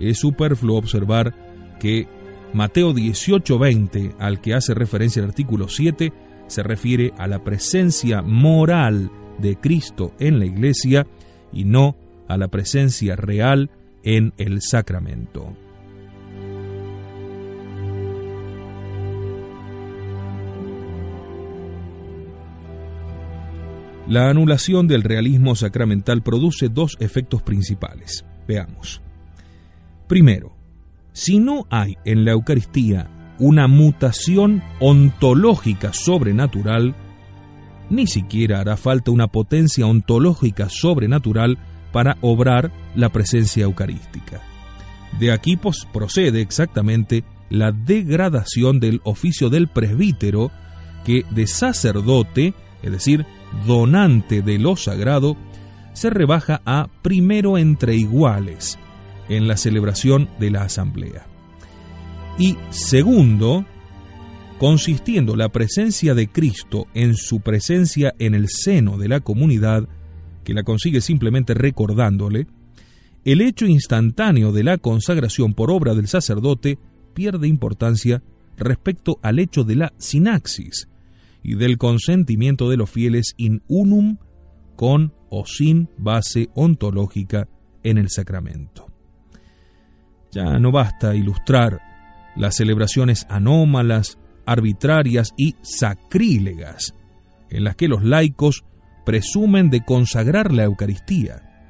Es 0.00 0.18
superfluo 0.18 0.78
observar 0.78 1.76
que 1.78 2.08
Mateo 2.52 2.92
18:20, 2.92 4.14
al 4.18 4.40
que 4.40 4.54
hace 4.54 4.74
referencia 4.74 5.20
el 5.20 5.28
artículo 5.28 5.68
7, 5.68 6.12
se 6.46 6.62
refiere 6.62 7.12
a 7.16 7.28
la 7.28 7.44
presencia 7.44 8.22
moral 8.22 9.10
de 9.38 9.56
Cristo 9.56 10.12
en 10.18 10.38
la 10.38 10.46
iglesia 10.46 11.06
y 11.52 11.64
no 11.64 11.96
a 12.28 12.36
la 12.36 12.48
presencia 12.48 13.14
real 13.14 13.70
en 14.02 14.32
el 14.36 14.60
sacramento. 14.62 15.56
La 24.08 24.28
anulación 24.28 24.88
del 24.88 25.04
realismo 25.04 25.54
sacramental 25.54 26.22
produce 26.22 26.68
dos 26.68 26.96
efectos 26.98 27.42
principales. 27.42 28.24
Veamos. 28.48 29.00
Primero, 30.10 30.56
si 31.12 31.38
no 31.38 31.68
hay 31.70 31.96
en 32.04 32.24
la 32.24 32.32
Eucaristía 32.32 33.08
una 33.38 33.68
mutación 33.68 34.60
ontológica 34.80 35.92
sobrenatural, 35.92 36.96
ni 37.90 38.08
siquiera 38.08 38.58
hará 38.58 38.76
falta 38.76 39.12
una 39.12 39.28
potencia 39.28 39.86
ontológica 39.86 40.68
sobrenatural 40.68 41.58
para 41.92 42.16
obrar 42.22 42.72
la 42.96 43.10
presencia 43.10 43.62
eucarística. 43.62 44.40
De 45.20 45.30
aquí 45.30 45.56
procede 45.92 46.40
exactamente 46.40 47.22
la 47.48 47.70
degradación 47.70 48.80
del 48.80 49.00
oficio 49.04 49.48
del 49.48 49.68
presbítero, 49.68 50.50
que 51.04 51.24
de 51.30 51.46
sacerdote, 51.46 52.52
es 52.82 52.90
decir, 52.90 53.26
donante 53.64 54.42
de 54.42 54.58
lo 54.58 54.74
sagrado, 54.74 55.36
se 55.92 56.10
rebaja 56.10 56.62
a 56.64 56.88
primero 57.00 57.56
entre 57.58 57.94
iguales 57.94 58.76
en 59.30 59.48
la 59.48 59.56
celebración 59.56 60.28
de 60.38 60.50
la 60.50 60.64
asamblea. 60.64 61.26
Y 62.38 62.56
segundo, 62.68 63.64
consistiendo 64.58 65.36
la 65.36 65.48
presencia 65.48 66.14
de 66.14 66.28
Cristo 66.28 66.86
en 66.92 67.14
su 67.14 67.40
presencia 67.40 68.14
en 68.18 68.34
el 68.34 68.48
seno 68.48 68.98
de 68.98 69.08
la 69.08 69.20
comunidad, 69.20 69.88
que 70.44 70.52
la 70.52 70.64
consigue 70.64 71.00
simplemente 71.00 71.54
recordándole, 71.54 72.46
el 73.24 73.40
hecho 73.40 73.66
instantáneo 73.66 74.52
de 74.52 74.64
la 74.64 74.78
consagración 74.78 75.54
por 75.54 75.70
obra 75.70 75.94
del 75.94 76.08
sacerdote 76.08 76.78
pierde 77.14 77.48
importancia 77.48 78.22
respecto 78.56 79.18
al 79.22 79.38
hecho 79.38 79.64
de 79.64 79.76
la 79.76 79.92
sinaxis 79.98 80.88
y 81.42 81.54
del 81.54 81.78
consentimiento 81.78 82.68
de 82.68 82.76
los 82.76 82.90
fieles 82.90 83.34
in 83.36 83.62
unum 83.68 84.18
con 84.76 85.12
o 85.28 85.46
sin 85.46 85.88
base 85.98 86.48
ontológica 86.54 87.48
en 87.82 87.98
el 87.98 88.10
sacramento. 88.10 88.89
Ya 90.32 90.58
no 90.58 90.70
basta 90.70 91.14
ilustrar 91.14 91.80
las 92.36 92.56
celebraciones 92.56 93.26
anómalas 93.28 94.18
arbitrarias 94.46 95.32
y 95.36 95.56
sacrílegas, 95.62 96.94
en 97.50 97.64
las 97.64 97.76
que 97.76 97.88
los 97.88 98.02
laicos 98.02 98.64
presumen 99.04 99.70
de 99.70 99.84
consagrar 99.84 100.52
la 100.52 100.64
Eucaristía. 100.64 101.66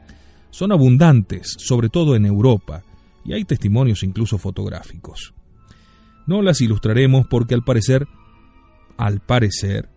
Son 0.51 0.73
abundantes, 0.73 1.55
sobre 1.59 1.89
todo 1.89 2.17
en 2.17 2.27
Europa, 2.27 2.83
y 3.25 3.33
hay 3.33 3.45
testimonios 3.45 4.03
incluso 4.03 4.39
fotográficos. 4.39 5.35
No 6.27 6.43
las 6.43 6.61
ilustraremos 6.61 7.27
porque 7.29 7.55
al 7.55 7.63
parecer, 7.63 8.07
al 8.97 9.21
parecer, 9.21 9.89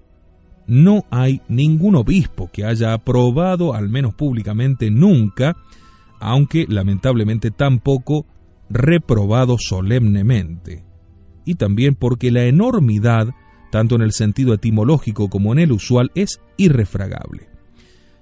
no 0.68 1.04
hay 1.12 1.42
ningún 1.48 1.96
obispo 1.96 2.50
que 2.52 2.66
haya 2.66 2.94
aprobado, 2.94 3.74
al 3.74 3.90
menos 3.90 4.14
públicamente 4.16 4.90
nunca, 4.90 5.58
aunque 6.20 6.66
lamentablemente 6.68 7.52
tampoco 7.52 8.26
reprobado 8.74 9.58
solemnemente 9.60 10.84
y 11.46 11.56
también 11.56 11.96
porque 11.96 12.32
la 12.32 12.46
enormidad, 12.46 13.30
tanto 13.72 13.96
en 13.96 14.02
el 14.02 14.12
sentido 14.12 14.54
etimológico 14.54 15.30
como 15.30 15.54
en 15.54 15.60
el 15.60 15.72
usual, 15.72 16.12
es 16.16 16.42
irrefragable. 16.58 17.48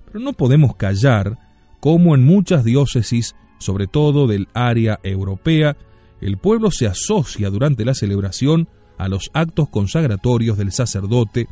Pero 0.05 0.19
no 0.19 0.33
podemos 0.33 0.75
callar 0.75 1.37
cómo 1.79 2.15
en 2.15 2.23
muchas 2.23 2.63
diócesis, 2.63 3.35
sobre 3.59 3.87
todo 3.87 4.27
del 4.27 4.47
área 4.53 4.99
europea, 5.03 5.77
el 6.19 6.37
pueblo 6.37 6.69
se 6.71 6.87
asocia 6.87 7.49
durante 7.49 7.85
la 7.85 7.93
celebración 7.93 8.67
a 8.97 9.07
los 9.07 9.31
actos 9.33 9.69
consagratorios 9.69 10.57
del 10.57 10.71
sacerdote, 10.71 11.47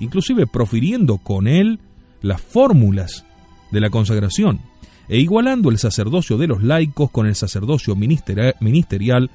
inclusive 0.00 0.46
profiriendo 0.46 1.18
con 1.18 1.46
él 1.46 1.80
las 2.22 2.40
fórmulas 2.40 3.24
de 3.70 3.80
la 3.80 3.90
consagración, 3.90 4.60
e 5.08 5.18
igualando 5.18 5.70
el 5.70 5.78
sacerdocio 5.78 6.36
de 6.36 6.46
los 6.46 6.62
laicos 6.62 7.10
con 7.10 7.26
el 7.26 7.34
sacerdocio 7.34 7.96
ministerial, 7.96 9.30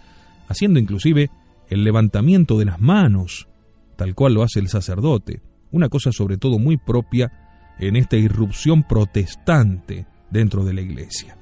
haciendo 0.48 0.80
inclusive 0.80 1.30
el 1.70 1.84
levantamiento 1.84 2.60
de 2.60 2.66
las 2.66 2.80
manos, 2.80 3.48
tal 3.96 4.14
cual 4.16 4.36
lo 4.36 4.44
hace 4.44 4.60
el 4.60 4.68
sacerdote, 4.68 5.42
una 5.72 5.90
cosa 5.90 6.12
sobre 6.12 6.38
todo 6.38 6.60
muy 6.60 6.78
propia 6.78 7.32
en 7.80 7.96
esta 7.96 8.18
irrupción 8.18 8.84
protestante 8.84 10.06
dentro 10.30 10.64
de 10.64 10.74
la 10.74 10.82
iglesia. 10.82 11.38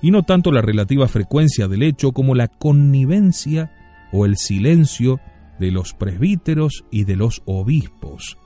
Y 0.00 0.10
no 0.10 0.22
tanto 0.22 0.52
la 0.52 0.62
relativa 0.62 1.08
frecuencia 1.08 1.68
del 1.68 1.82
hecho 1.82 2.12
como 2.12 2.34
la 2.34 2.48
connivencia 2.48 3.72
o 4.12 4.24
el 4.24 4.36
silencio 4.36 5.20
de 5.58 5.70
los 5.70 5.94
presbíteros 5.94 6.84
y 6.90 7.04
de 7.04 7.16
los 7.16 7.42
obispos. 7.44 8.38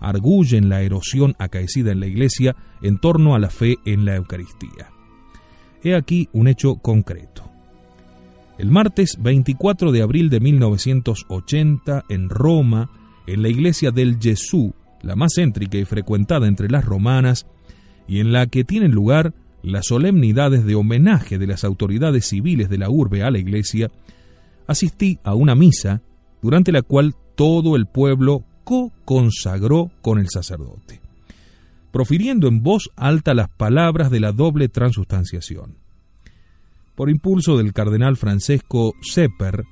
Arguyen 0.00 0.68
la 0.68 0.82
erosión 0.82 1.34
acaecida 1.38 1.92
en 1.92 2.00
la 2.00 2.06
Iglesia 2.06 2.56
en 2.82 2.98
torno 2.98 3.34
a 3.34 3.38
la 3.38 3.50
fe 3.50 3.76
en 3.84 4.04
la 4.04 4.16
Eucaristía. 4.16 4.90
He 5.82 5.94
aquí 5.94 6.28
un 6.32 6.48
hecho 6.48 6.76
concreto. 6.76 7.42
El 8.56 8.70
martes 8.70 9.16
24 9.20 9.90
de 9.90 10.02
abril 10.02 10.30
de 10.30 10.40
1980, 10.40 12.04
en 12.08 12.28
Roma, 12.28 12.88
en 13.26 13.42
la 13.42 13.48
iglesia 13.48 13.90
del 13.90 14.18
Jesús, 14.20 14.70
la 15.02 15.16
más 15.16 15.32
céntrica 15.34 15.76
y 15.76 15.84
frecuentada 15.84 16.46
entre 16.46 16.68
las 16.68 16.84
romanas, 16.84 17.46
y 18.06 18.20
en 18.20 18.32
la 18.32 18.46
que 18.46 18.64
tienen 18.64 18.92
lugar 18.92 19.34
las 19.62 19.86
solemnidades 19.86 20.64
de 20.64 20.74
homenaje 20.74 21.38
de 21.38 21.46
las 21.46 21.64
autoridades 21.64 22.26
civiles 22.26 22.68
de 22.68 22.78
la 22.78 22.90
urbe 22.90 23.22
a 23.22 23.30
la 23.30 23.38
iglesia, 23.38 23.90
asistí 24.66 25.18
a 25.24 25.34
una 25.34 25.54
misa 25.54 26.02
durante 26.40 26.70
la 26.70 26.82
cual 26.82 27.14
todo 27.34 27.74
el 27.74 27.86
pueblo 27.86 28.44
co-consagró 28.64 29.90
con 30.02 30.18
el 30.18 30.28
sacerdote, 30.28 31.00
profiriendo 31.92 32.48
en 32.48 32.62
voz 32.62 32.90
alta 32.96 33.34
las 33.34 33.48
palabras 33.48 34.10
de 34.10 34.20
la 34.20 34.32
doble 34.32 34.68
transustanciación 34.68 35.84
por 36.94 37.10
impulso 37.10 37.56
del 37.56 37.72
cardenal 37.72 38.16
Francesco 38.16 38.94
Sepper, 39.02 39.64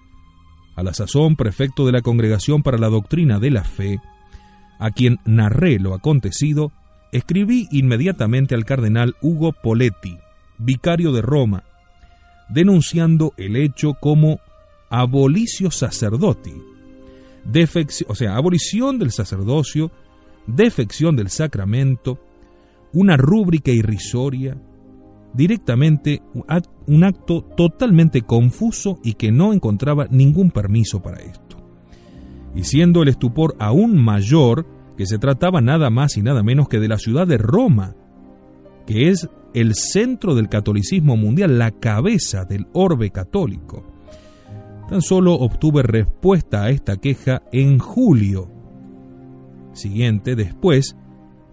a 0.74 0.82
la 0.82 0.94
sazón 0.94 1.36
prefecto 1.36 1.86
de 1.86 1.92
la 1.92 2.00
Congregación 2.00 2.62
para 2.62 2.78
la 2.78 2.88
Doctrina 2.88 3.38
de 3.38 3.50
la 3.50 3.64
Fe, 3.64 4.00
a 4.78 4.90
quien 4.90 5.18
narré 5.24 5.78
lo 5.78 5.94
acontecido, 5.94 6.72
escribí 7.12 7.68
inmediatamente 7.70 8.54
al 8.54 8.64
cardenal 8.64 9.14
Hugo 9.20 9.52
Poletti, 9.52 10.18
vicario 10.58 11.12
de 11.12 11.22
Roma, 11.22 11.64
denunciando 12.48 13.32
el 13.36 13.56
hecho 13.56 13.94
como 13.94 14.40
abolicio 14.90 15.70
sacerdoti, 15.70 16.54
o 18.08 18.14
sea, 18.14 18.36
abolición 18.36 18.98
del 18.98 19.10
sacerdocio, 19.10 19.90
defección 20.46 21.16
del 21.16 21.28
sacramento, 21.28 22.18
una 22.92 23.16
rúbrica 23.16 23.70
irrisoria, 23.70 24.56
directamente 25.34 26.22
un 26.86 27.04
acto 27.04 27.42
totalmente 27.56 28.22
confuso 28.22 28.98
y 29.02 29.14
que 29.14 29.32
no 29.32 29.52
encontraba 29.52 30.06
ningún 30.10 30.50
permiso 30.50 31.02
para 31.02 31.20
esto. 31.20 31.56
Y 32.54 32.64
siendo 32.64 33.02
el 33.02 33.08
estupor 33.08 33.56
aún 33.58 33.96
mayor, 33.96 34.66
que 34.96 35.06
se 35.06 35.18
trataba 35.18 35.60
nada 35.60 35.88
más 35.88 36.16
y 36.16 36.22
nada 36.22 36.42
menos 36.42 36.68
que 36.68 36.78
de 36.78 36.88
la 36.88 36.98
ciudad 36.98 37.26
de 37.26 37.38
Roma, 37.38 37.94
que 38.86 39.08
es 39.08 39.28
el 39.54 39.74
centro 39.74 40.34
del 40.34 40.48
catolicismo 40.48 41.16
mundial, 41.16 41.58
la 41.58 41.70
cabeza 41.70 42.44
del 42.44 42.66
orbe 42.72 43.10
católico. 43.10 43.91
Tan 44.92 45.00
solo 45.00 45.32
obtuve 45.32 45.82
respuesta 45.82 46.64
a 46.64 46.68
esta 46.68 46.98
queja 46.98 47.40
en 47.50 47.78
julio 47.78 48.50
siguiente, 49.72 50.36
después 50.36 50.98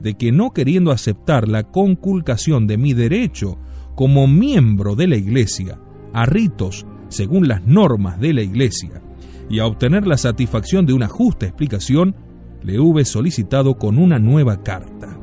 de 0.02 0.16
que 0.16 0.34
no 0.34 0.52
queriendo 0.52 0.92
aceptar 0.92 1.48
la 1.48 1.64
conculcación 1.64 2.68
de 2.68 2.78
mi 2.78 2.94
derecho 2.94 3.58
como 3.96 4.28
miembro 4.28 4.98
de 4.98 5.08
la 5.08 5.16
Iglesia 5.16 5.80
a 6.12 6.26
ritos 6.26 6.86
según 7.08 7.48
las 7.48 7.66
normas 7.66 8.20
de 8.20 8.34
la 8.34 8.42
Iglesia 8.42 9.02
y 9.50 9.60
a 9.60 9.68
obtener 9.68 10.06
la 10.06 10.18
satisfacción 10.18 10.86
de 10.86 10.92
una 10.92 11.08
justa 11.08 11.46
explicación, 11.46 12.18
le 12.62 12.78
hube 12.78 13.06
solicitado 13.06 13.78
con 13.78 14.00
una 14.00 14.20
nueva 14.20 14.64
carta. 14.64 15.18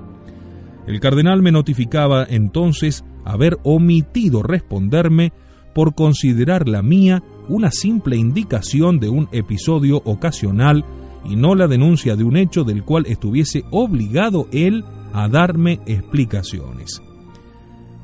El 0.87 1.01
cardenal 1.01 1.43
me 1.43 1.53
notificaba 1.53 2.25
entonces 2.27 3.05
haber 3.27 3.59
omitido 3.63 4.43
responderme 4.43 5.35
por 5.75 5.95
considerar 5.95 6.67
la 6.67 6.81
mía 6.81 7.23
una 7.49 7.71
simple 7.71 8.17
indicación 8.17 8.99
de 8.99 9.09
un 9.09 9.29
episodio 9.33 10.03
ocasional 10.05 10.85
y 11.25 11.37
no 11.37 11.55
la 11.55 11.67
denuncia 11.67 12.17
de 12.17 12.25
un 12.25 12.37
hecho 12.37 12.65
del 12.65 12.85
cual 12.85 13.07
estuviese 13.07 13.65
obligado 13.71 14.49
él 14.53 14.85
a 15.13 15.29
darme 15.29 15.81
explicaciones 15.87 17.01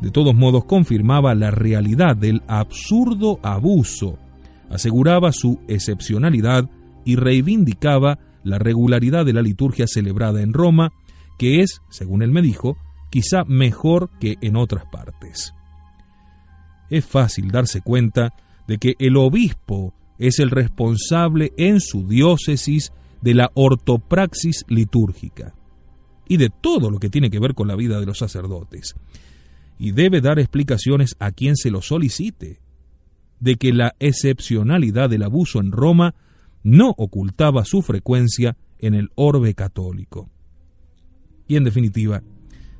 de 0.02 0.10
todos 0.10 0.34
modos 0.34 0.64
confirmaba 0.64 1.32
la 1.36 1.52
realidad 1.52 2.16
del 2.16 2.42
absurdo 2.48 3.38
abuso, 3.44 4.18
aseguraba 4.68 5.30
su 5.30 5.60
excepcionalidad 5.68 6.68
y 7.04 7.14
reivindicaba 7.14 8.18
la 8.42 8.58
regularidad 8.58 9.24
de 9.24 9.32
la 9.32 9.42
liturgia 9.42 9.86
celebrada 9.86 10.42
en 10.42 10.52
Roma, 10.52 10.90
que 11.38 11.60
es, 11.60 11.82
según 11.88 12.22
él 12.22 12.32
me 12.32 12.42
dijo, 12.42 12.76
quizá 13.10 13.44
mejor 13.44 14.10
que 14.18 14.38
en 14.40 14.56
otras 14.56 14.84
partes. 14.86 15.54
Es 16.90 17.06
fácil 17.06 17.52
darse 17.52 17.80
cuenta 17.80 18.34
de 18.72 18.78
que 18.78 18.96
el 19.00 19.18
obispo 19.18 19.92
es 20.18 20.38
el 20.38 20.48
responsable 20.48 21.52
en 21.58 21.78
su 21.78 22.08
diócesis 22.08 22.90
de 23.20 23.34
la 23.34 23.50
ortopraxis 23.52 24.64
litúrgica 24.66 25.54
y 26.26 26.38
de 26.38 26.48
todo 26.48 26.90
lo 26.90 26.98
que 26.98 27.10
tiene 27.10 27.28
que 27.28 27.38
ver 27.38 27.52
con 27.52 27.68
la 27.68 27.76
vida 27.76 28.00
de 28.00 28.06
los 28.06 28.16
sacerdotes 28.16 28.94
y 29.78 29.92
debe 29.92 30.22
dar 30.22 30.38
explicaciones 30.38 31.16
a 31.18 31.32
quien 31.32 31.54
se 31.56 31.70
lo 31.70 31.82
solicite, 31.82 32.60
de 33.40 33.56
que 33.56 33.74
la 33.74 33.94
excepcionalidad 33.98 35.10
del 35.10 35.24
abuso 35.24 35.60
en 35.60 35.70
Roma 35.70 36.14
no 36.62 36.94
ocultaba 36.96 37.66
su 37.66 37.82
frecuencia 37.82 38.56
en 38.78 38.94
el 38.94 39.10
orbe 39.16 39.52
católico. 39.52 40.30
Y 41.46 41.56
en 41.56 41.64
definitiva, 41.64 42.22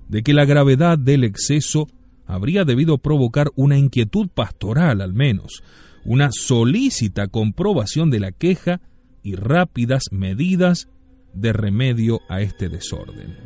de 0.09 0.23
que 0.23 0.33
la 0.33 0.47
gravedad 0.47 0.99
del 0.99 1.25
exceso 1.25 1.87
habría 2.27 2.65
debido 2.65 2.99
provocar 2.99 3.51
una 3.55 3.79
inquietud 3.79 4.29
pastoral 4.29 5.01
al 5.01 5.13
menos, 5.13 5.63
una 6.05 6.31
solícita 6.33 7.29
comprobación 7.29 8.11
de 8.11 8.21
la 8.21 8.33
queja 8.33 8.81
y 9.23 9.35
rápidas 9.37 10.05
medidas 10.11 10.89
de 11.35 11.53
remedio 11.53 12.21
a 12.29 12.41
este 12.41 12.69
desorden. 12.69 13.37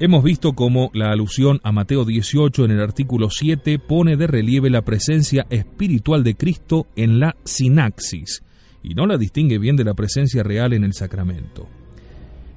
Hemos 0.00 0.22
visto 0.22 0.52
cómo 0.52 0.92
la 0.94 1.10
alusión 1.10 1.58
a 1.64 1.72
Mateo 1.72 2.04
18 2.04 2.64
en 2.64 2.70
el 2.70 2.80
artículo 2.80 3.30
7 3.30 3.80
pone 3.80 4.16
de 4.16 4.28
relieve 4.28 4.70
la 4.70 4.82
presencia 4.82 5.44
espiritual 5.50 6.22
de 6.22 6.36
Cristo 6.36 6.86
en 6.94 7.18
la 7.18 7.34
sinaxis 7.44 8.44
y 8.80 8.94
no 8.94 9.06
la 9.06 9.18
distingue 9.18 9.58
bien 9.58 9.74
de 9.74 9.82
la 9.82 9.94
presencia 9.94 10.44
real 10.44 10.72
en 10.72 10.84
el 10.84 10.92
sacramento. 10.92 11.68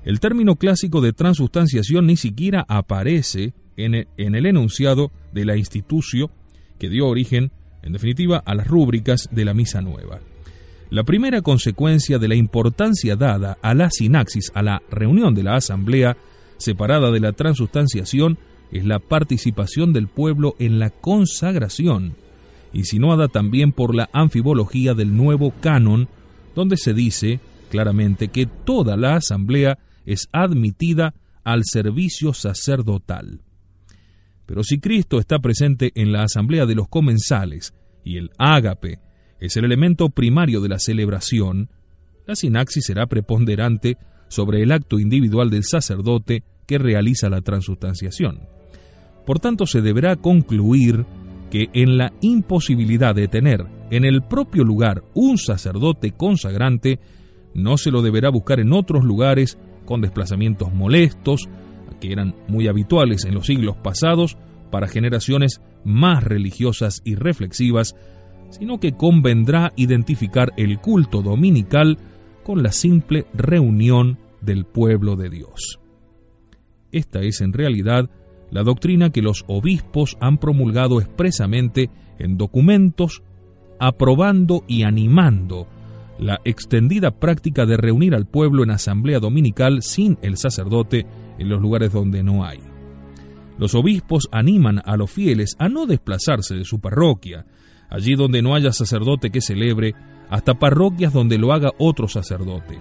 El 0.04 0.20
término 0.20 0.56
clásico 0.56 1.02
de 1.02 1.14
transustanciación 1.14 2.06
ni 2.06 2.16
siquiera 2.16 2.64
aparece 2.68 3.54
en 3.78 3.95
el, 3.95 4.45
enunciado 4.45 5.11
de 5.32 5.45
la 5.45 5.57
institución 5.57 6.30
que 6.80 6.89
dio 6.89 7.07
origen, 7.07 7.51
en 7.84 7.93
definitiva, 7.93 8.41
a 8.45 8.55
las 8.55 8.67
rúbricas 8.67 9.30
de 9.32 9.45
la 9.45 9.53
Misa 9.53 9.82
Nueva. 9.82 10.19
La 10.89 11.03
primera 11.03 11.41
consecuencia 11.41 12.19
de 12.19 12.28
la 12.28 12.36
importancia 12.36 13.15
dada 13.15 13.57
a 13.61 13.74
la 13.74 13.89
sinaxis, 13.89 14.51
a 14.53 14.61
la 14.61 14.82
reunión 14.89 15.34
de 15.34 15.43
la 15.43 15.55
asamblea, 15.55 16.17
separada 16.57 17.11
de 17.11 17.19
la 17.19 17.32
transustanciación 17.32 18.38
es 18.72 18.86
la 18.86 18.99
participación 18.99 19.93
del 19.93 20.07
pueblo 20.07 20.55
en 20.59 20.80
la 20.80 20.89
consagración, 20.89 22.15
insinuada 22.74 23.28
también 23.28 23.72
por 23.72 23.95
la 23.95 24.09
anfibología 24.13 24.93
del 24.93 25.15
nuevo 25.15 25.53
canon, 25.61 26.07
donde 26.55 26.78
se 26.78 26.93
dice 26.93 27.39
claramente 27.69 28.28
que 28.28 28.45
toda 28.45 28.97
la 28.97 29.15
asamblea 29.15 29.80
es 30.05 30.28
admitida 30.32 31.13
al 31.43 31.63
servicio 31.65 32.34
sacerdotal. 32.34 33.39
Pero 34.52 34.66
si 34.66 34.82
Cristo 34.82 35.18
está 35.18 35.39
presente 35.39 35.93
en 35.95 36.12
la 36.12 36.24
asamblea 36.24 36.66
de 36.66 36.76
los 36.76 36.89
comensales 36.89 37.74
y 38.04 38.18
el 38.18 38.32
ágape 38.38 38.99
es 39.39 39.56
el 39.56 39.64
elemento 39.64 40.10
primario 40.10 40.60
de 40.60 40.68
la 40.68 40.78
celebración, 40.78 41.70
la 42.28 42.36
sinaxis 42.36 42.84
será 42.88 43.08
preponderante 43.08 43.95
sobre 44.28 44.62
el 44.62 44.74
acto 44.74 44.99
individual 44.99 45.49
del 45.49 45.64
sacerdote 45.64 46.43
que 46.68 46.78
realiza 46.78 47.30
la 47.30 47.39
transustanciación. 47.39 48.41
Por 49.26 49.39
tanto, 49.39 49.66
se 49.66 49.80
deberá 49.80 50.18
concluir 50.18 51.06
que 51.49 51.70
en 51.72 51.97
la 51.97 52.12
imposibilidad 52.20 53.16
de 53.16 53.30
tener 53.30 53.66
en 53.89 54.04
el 54.04 54.22
propio 54.22 54.66
lugar 54.66 55.02
un 55.14 55.38
sacerdote 55.38 56.12
consagrante, 56.12 56.99
no 57.54 57.78
se 57.78 57.89
lo 57.89 58.02
deberá 58.02 58.30
buscar 58.30 58.60
en 58.60 58.74
otros 58.74 59.06
lugares 59.06 59.58
con 59.86 60.02
desplazamientos 60.02 60.74
molestos, 60.74 61.47
que 62.00 62.12
eran 62.12 62.36
muy 62.48 62.68
habituales 62.68 63.26
en 63.26 63.34
los 63.34 63.48
siglos 63.48 63.76
pasados 63.78 64.38
para 64.72 64.88
generaciones 64.88 65.62
más 65.84 66.24
religiosas 66.24 67.02
y 67.04 67.16
reflexivas, 67.16 67.96
sino 68.50 68.80
que 68.80 68.94
convendrá 68.94 69.74
identificar 69.76 70.54
el 70.58 70.80
culto 70.80 71.22
dominical 71.22 71.98
con 72.44 72.64
la 72.64 72.72
simple 72.72 73.26
reunión 73.34 74.18
del 74.42 74.66
pueblo 74.66 75.16
de 75.16 75.30
Dios. 75.30 75.80
Esta 76.92 77.22
es 77.22 77.42
en 77.42 77.54
realidad 77.54 78.10
la 78.50 78.64
doctrina 78.64 79.12
que 79.12 79.22
los 79.22 79.46
obispos 79.48 80.18
han 80.20 80.38
promulgado 80.38 81.00
expresamente 81.00 81.89
en 82.20 82.38
documentos, 82.38 83.24
aprobando 83.80 84.64
y 84.68 84.84
animando 84.84 85.68
la 86.20 86.39
extendida 86.44 87.12
práctica 87.12 87.66
de 87.66 87.78
reunir 87.78 88.14
al 88.14 88.28
pueblo 88.28 88.64
en 88.64 88.72
asamblea 88.72 89.20
dominical 89.20 89.82
sin 89.82 90.20
el 90.22 90.38
sacerdote 90.38 91.08
en 91.42 91.50
los 91.50 91.60
lugares 91.60 91.92
donde 91.92 92.22
no 92.24 92.46
hay. 92.46 92.60
Los 93.58 93.74
obispos 93.74 94.30
animan 94.32 94.82
a 94.86 94.96
los 94.96 95.10
fieles 95.12 95.56
a 95.58 95.70
no 95.70 95.88
desplazarse 95.88 96.56
de 96.56 96.66
su 96.66 96.80
parroquia, 96.80 97.46
allí 97.89 98.14
donde 98.16 98.42
no 98.42 98.54
haya 98.54 98.72
sacerdote 98.72 99.32
que 99.32 99.42
celebre, 99.42 99.96
hasta 100.30 100.60
parroquias 100.60 101.14
donde 101.14 101.39
lo 101.39 101.52
haga 101.52 101.72
otro 101.80 102.08
sacerdote. 102.08 102.80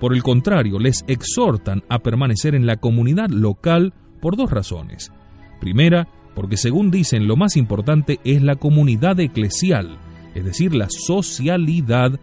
Por 0.00 0.14
el 0.14 0.22
contrario, 0.22 0.78
les 0.78 1.04
exhortan 1.08 1.82
a 1.88 1.98
permanecer 1.98 2.54
en 2.54 2.66
la 2.66 2.76
comunidad 2.76 3.30
local 3.30 3.92
por 4.20 4.36
dos 4.36 4.50
razones. 4.50 5.12
Primera, 5.60 6.08
porque 6.36 6.56
según 6.56 6.92
dicen 6.92 7.26
lo 7.26 7.36
más 7.36 7.56
importante 7.56 8.20
es 8.24 8.42
la 8.42 8.54
comunidad 8.54 9.18
eclesial, 9.18 9.98
es 10.36 10.44
decir, 10.44 10.72
la 10.72 10.88
socialidad, 10.88 12.20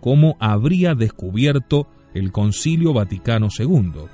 como 0.00 0.36
habría 0.40 0.94
descubierto 0.94 1.86
el 2.14 2.32
Concilio 2.32 2.94
Vaticano 2.94 3.48
II. 3.56 4.08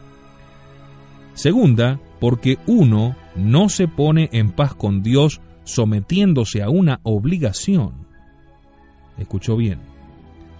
Segunda, 1.34 2.00
porque 2.20 2.58
uno 2.66 3.16
no 3.36 3.68
se 3.68 3.88
pone 3.88 4.30
en 4.32 4.52
paz 4.52 4.74
con 4.74 5.02
Dios 5.02 5.40
sometiéndose 5.64 6.62
a 6.62 6.70
una 6.70 7.00
obligación. 7.02 8.06
Escuchó 9.18 9.56
bien. 9.56 9.80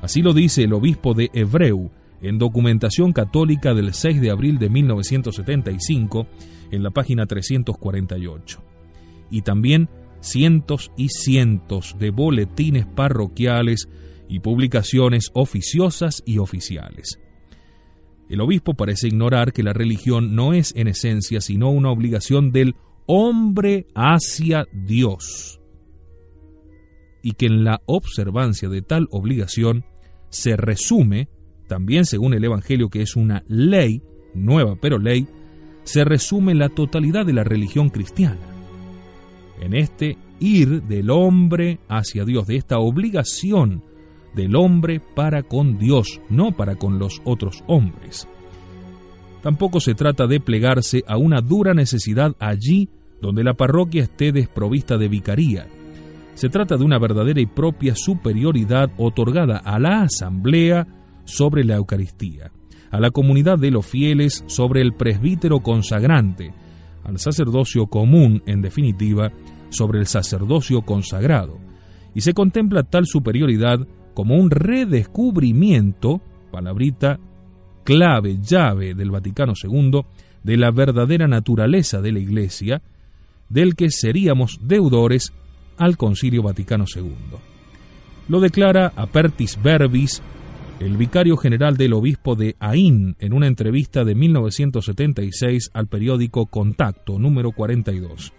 Así 0.03 0.20
lo 0.20 0.35
dice 0.35 0.64
el 0.64 0.72
obispo 0.72 1.14
de 1.14 1.31
Hebreu 1.33 1.91
en 2.20 2.39
documentación 2.39 3.12
católica 3.12 3.75
del 3.75 3.95
6 3.95 4.20
de 4.20 4.31
abril 4.31 4.59
de 4.59 4.68
1975 4.68 6.27
en 6.70 6.83
la 6.83 6.91
página 6.91 7.27
348. 7.27 8.62
Y 9.31 9.43
también 9.43 9.89
cientos 10.20 10.91
y 10.97 11.09
cientos 11.09 11.97
de 11.99 12.11
boletines 12.11 12.87
parroquiales 12.87 13.89
y 14.29 14.41
publicaciones 14.41 15.31
oficiosas 15.35 16.22
y 16.27 16.39
oficiales. 16.39 17.18
El 18.35 18.41
obispo 18.41 18.74
parece 18.74 19.07
ignorar 19.07 19.53
que 19.53 19.62
la 19.62 19.72
religión 19.72 20.35
no 20.35 20.55
es 20.55 20.74
en 20.74 20.89
esencia 20.89 21.41
sino 21.41 21.70
una 21.70 21.93
obligación 21.93 22.51
del 22.51 22.74
hombre 23.07 23.87
hacia 23.95 24.66
Dios 24.72 25.61
y 27.22 27.35
que 27.35 27.47
en 27.47 27.62
la 27.62 27.80
observancia 27.87 28.68
de 28.68 28.82
tal 28.82 29.07
obligación 29.12 29.85
se 30.30 30.57
resume, 30.57 31.28
también 31.68 32.07
según 32.07 32.35
el 32.35 32.43
Evangelio 32.43 32.89
que 32.89 33.03
es 33.03 33.14
una 33.14 33.45
ley, 33.47 34.03
nueva 34.35 34.74
pero 34.80 34.99
ley, 34.99 35.28
se 35.85 36.05
resume 36.05 36.57
la 36.57 36.70
totalidad 36.70 37.24
de 37.24 37.35
la 37.35 37.45
religión 37.45 37.89
cristiana. 37.89 38.41
En 39.61 39.74
este 39.74 40.18
ir 40.41 40.82
del 40.82 41.11
hombre 41.11 41.78
hacia 41.89 42.24
Dios, 42.24 42.49
de 42.49 42.57
esta 42.57 42.80
obligación 42.80 43.85
del 44.35 44.57
hombre 44.57 45.01
para 45.01 45.43
con 45.43 45.78
Dios, 45.78 46.20
no 46.28 46.53
para 46.53 46.76
con 46.76 46.99
los 46.99 47.20
otros 47.24 47.62
hombres. 47.66 48.28
Tampoco 49.43 49.80
se 49.80 49.95
trata 49.95 50.26
de 50.26 50.41
plegarse 50.41 51.05
a 51.07 51.16
una 51.18 51.41
dura 51.41 51.74
necesidad 51.74 52.35
allí 52.39 52.89
donde 53.20 53.45
la 53.45 53.55
parroquia 53.55 54.03
esté 54.03 54.32
desprovista 54.32 54.97
de 54.97 55.09
vicaría. 55.09 55.66
Se 56.35 56.49
trata 56.49 56.76
de 56.76 56.85
una 56.85 56.99
verdadera 56.99 57.41
y 57.41 57.47
propia 57.47 57.95
superioridad 57.95 58.91
otorgada 58.97 59.59
a 59.59 59.78
la 59.78 60.03
asamblea 60.03 60.87
sobre 61.24 61.64
la 61.64 61.76
Eucaristía, 61.76 62.53
a 62.91 63.01
la 63.01 63.11
comunidad 63.11 63.59
de 63.59 63.70
los 63.70 63.87
fieles 63.87 64.45
sobre 64.47 64.80
el 64.80 64.95
presbítero 64.95 65.61
consagrante, 65.61 66.53
al 67.05 67.18
sacerdocio 67.18 67.87
común, 67.87 68.43
en 68.47 68.62
definitiva, 68.62 69.30
sobre 69.68 69.99
el 69.99 70.07
sacerdocio 70.07 70.82
consagrado, 70.82 71.59
y 72.14 72.22
se 72.22 72.32
contempla 72.32 72.82
tal 72.82 73.07
superioridad 73.07 73.87
como 74.15 74.37
un 74.37 74.51
redescubrimiento, 74.51 76.21
palabrita 76.51 77.19
clave, 77.85 78.39
llave 78.41 78.95
del 78.95 79.11
Vaticano 79.11 79.53
II, 79.62 80.03
de 80.43 80.57
la 80.57 80.71
verdadera 80.71 81.29
naturaleza 81.29 82.01
de 82.01 82.12
la 82.12 82.21
Iglesia, 82.21 82.83
del 83.49 83.75
que 83.75 83.91
seríamos 83.91 84.61
deudores 84.62 85.33
al 85.77 85.97
Concilio 85.97 86.43
Vaticano 86.43 86.85
II. 86.95 87.39
Lo 88.29 88.41
declara 88.41 88.93
Apertis 88.97 89.59
Verbis, 89.62 90.23
el 90.81 90.97
vicario 90.97 91.37
general 91.37 91.77
del 91.77 91.93
obispo 91.93 92.37
de 92.37 92.57
Ain, 92.59 93.17
en 93.19 93.33
una 93.33 93.47
entrevista 93.47 94.05
de 94.05 94.15
1976 94.15 95.71
al 95.73 95.87
periódico 95.87 96.47
Contacto 96.47 97.19
número 97.19 97.53
42. 97.53 98.33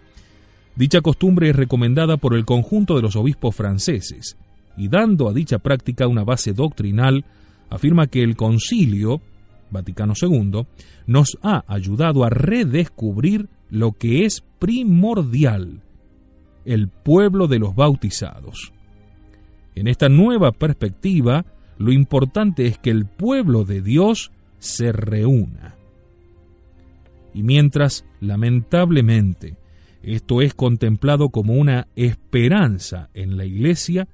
Dicha 0.76 1.02
costumbre 1.02 1.50
es 1.50 1.56
recomendada 1.56 2.18
por 2.18 2.36
el 2.36 2.46
conjunto 2.46 2.96
de 2.96 3.02
los 3.02 3.16
obispos 3.16 3.56
franceses, 3.56 4.38
y 4.78 4.88
dando 4.88 5.30
a 5.30 5.34
dicha 5.34 5.60
práctica 5.60 6.08
una 6.08 6.24
base 6.24 6.54
doctrinal, 6.54 7.26
afirma 7.70 8.08
que 8.08 8.24
el 8.24 8.36
concilio, 8.36 9.22
Vaticano 9.72 10.14
II, 10.20 10.66
nos 11.08 11.38
ha 11.42 11.64
ayudado 11.68 12.24
a 12.24 12.30
redescubrir 12.30 13.50
lo 13.70 13.94
que 13.94 14.26
es 14.26 14.44
primordial, 14.60 15.82
el 16.66 16.88
pueblo 16.88 17.48
de 17.48 17.60
los 17.60 17.76
bautizados. 17.76 18.72
En 19.76 19.88
esta 19.88 20.08
nueva 20.10 20.52
perspectiva, 20.52 21.46
lo 21.78 21.92
importante 21.92 22.66
es 22.66 22.78
que 22.78 22.92
el 22.92 23.06
pueblo 23.06 23.66
de 23.66 23.82
Dios 23.82 24.32
se 24.60 24.92
reúna. 24.92 25.76
Y 27.34 27.44
mientras, 27.44 28.06
lamentablemente, 28.22 29.58
esto 30.02 30.42
es 30.42 30.54
contemplado 30.54 31.30
como 31.30 31.54
una 31.56 31.88
esperanza 31.96 33.10
en 33.14 33.38
la 33.38 33.46
Iglesia, 33.46 34.08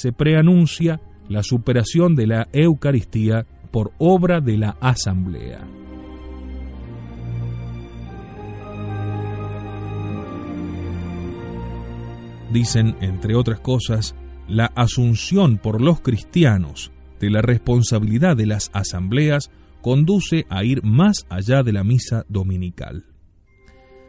se 0.00 0.12
preanuncia 0.12 0.98
la 1.28 1.42
superación 1.42 2.16
de 2.16 2.26
la 2.26 2.48
Eucaristía 2.54 3.44
por 3.70 3.92
obra 3.98 4.40
de 4.40 4.56
la 4.56 4.78
Asamblea. 4.80 5.60
Dicen, 12.50 12.96
entre 13.02 13.34
otras 13.34 13.60
cosas, 13.60 14.16
la 14.48 14.72
asunción 14.74 15.58
por 15.58 15.82
los 15.82 16.00
cristianos 16.00 16.90
de 17.20 17.28
la 17.28 17.42
responsabilidad 17.42 18.38
de 18.38 18.46
las 18.46 18.70
asambleas 18.72 19.50
conduce 19.82 20.46
a 20.48 20.64
ir 20.64 20.82
más 20.82 21.26
allá 21.28 21.62
de 21.62 21.74
la 21.74 21.84
misa 21.84 22.24
dominical. 22.30 23.04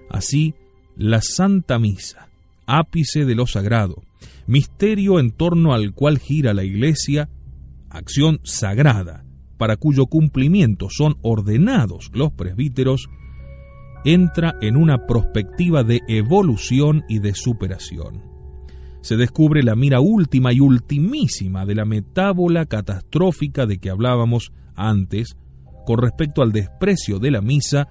Así, 0.09 0.55
la 0.95 1.21
Santa 1.21 1.77
Misa, 1.79 2.30
ápice 2.65 3.25
de 3.25 3.35
lo 3.35 3.47
sagrado, 3.47 4.03
misterio 4.47 5.19
en 5.19 5.31
torno 5.31 5.73
al 5.73 5.93
cual 5.93 6.19
gira 6.19 6.53
la 6.53 6.63
Iglesia, 6.63 7.29
acción 7.89 8.39
sagrada, 8.43 9.25
para 9.57 9.77
cuyo 9.77 10.07
cumplimiento 10.07 10.87
son 10.89 11.17
ordenados 11.21 12.09
los 12.13 12.31
presbíteros, 12.31 13.09
entra 14.03 14.55
en 14.61 14.75
una 14.75 15.05
perspectiva 15.05 15.83
de 15.83 16.01
evolución 16.07 17.03
y 17.07 17.19
de 17.19 17.35
superación. 17.35 18.23
Se 19.01 19.17
descubre 19.17 19.63
la 19.63 19.75
mira 19.75 19.99
última 19.99 20.53
y 20.53 20.59
ultimísima 20.59 21.65
de 21.65 21.75
la 21.75 21.85
metábola 21.85 22.65
catastrófica 22.65 23.65
de 23.65 23.79
que 23.79 23.89
hablábamos 23.89 24.51
antes 24.75 25.35
con 25.85 25.99
respecto 25.99 26.41
al 26.41 26.51
desprecio 26.51 27.19
de 27.19 27.31
la 27.31 27.41
misa, 27.41 27.87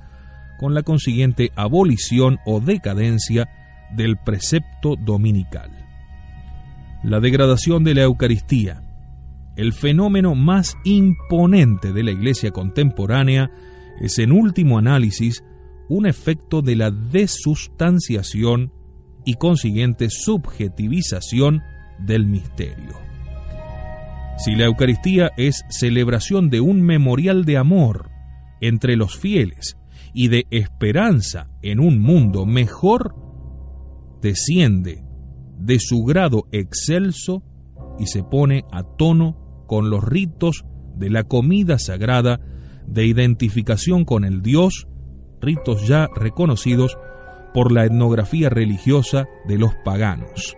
con 0.58 0.74
la 0.74 0.82
consiguiente 0.82 1.50
abolición 1.56 2.38
o 2.46 2.60
decadencia 2.60 3.48
del 3.94 4.16
precepto 4.16 4.96
dominical. 4.96 5.70
La 7.02 7.20
degradación 7.20 7.84
de 7.84 7.94
la 7.94 8.02
Eucaristía, 8.02 8.82
el 9.56 9.72
fenómeno 9.72 10.34
más 10.34 10.76
imponente 10.84 11.92
de 11.92 12.02
la 12.02 12.10
Iglesia 12.10 12.50
contemporánea, 12.50 13.50
es 14.00 14.18
en 14.18 14.32
último 14.32 14.78
análisis 14.78 15.44
un 15.88 16.06
efecto 16.06 16.62
de 16.62 16.76
la 16.76 16.90
desustanciación 16.90 18.72
y 19.24 19.34
consiguiente 19.34 20.08
subjetivización 20.08 21.62
del 21.98 22.26
misterio. 22.26 22.98
Si 24.38 24.54
la 24.54 24.64
Eucaristía 24.64 25.32
es 25.36 25.64
celebración 25.68 26.48
de 26.48 26.60
un 26.60 26.80
memorial 26.80 27.44
de 27.44 27.58
amor 27.58 28.10
entre 28.60 28.96
los 28.96 29.18
fieles 29.18 29.76
y 30.14 30.28
de 30.28 30.46
esperanza 30.50 31.48
en 31.60 31.80
un 31.80 31.98
mundo 31.98 32.46
mejor, 32.46 33.14
desciende 34.20 35.04
de 35.58 35.78
su 35.78 36.02
grado 36.04 36.46
excelso 36.52 37.42
y 37.98 38.06
se 38.06 38.22
pone 38.22 38.64
a 38.72 38.82
tono 38.82 39.64
con 39.66 39.90
los 39.90 40.02
ritos 40.02 40.64
de 40.96 41.10
la 41.10 41.24
comida 41.24 41.78
sagrada 41.78 42.40
de 42.86 43.06
identificación 43.06 44.04
con 44.04 44.24
el 44.24 44.42
Dios, 44.42 44.88
ritos 45.40 45.86
ya 45.86 46.08
reconocidos 46.14 46.98
por 47.54 47.72
la 47.72 47.84
etnografía 47.84 48.48
religiosa 48.48 49.26
de 49.46 49.58
los 49.58 49.72
paganos. 49.84 50.56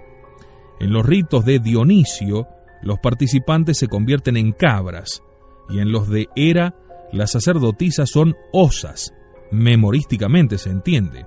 En 0.81 0.93
los 0.93 1.05
ritos 1.05 1.45
de 1.45 1.59
Dionisio, 1.59 2.49
los 2.83 2.99
participantes 2.99 3.79
se 3.79 3.89
convierten 3.89 4.37
en 4.37 4.53
cabras, 4.53 5.23
y 5.69 5.79
en 5.79 5.93
los 5.93 6.09
de 6.09 6.29
Hera, 6.35 6.75
las 7.13 7.31
sacerdotisas 7.31 8.11
son 8.11 8.35
osas, 8.53 9.15
memorísticamente 9.51 10.59
se 10.59 10.71
entiende. 10.71 11.27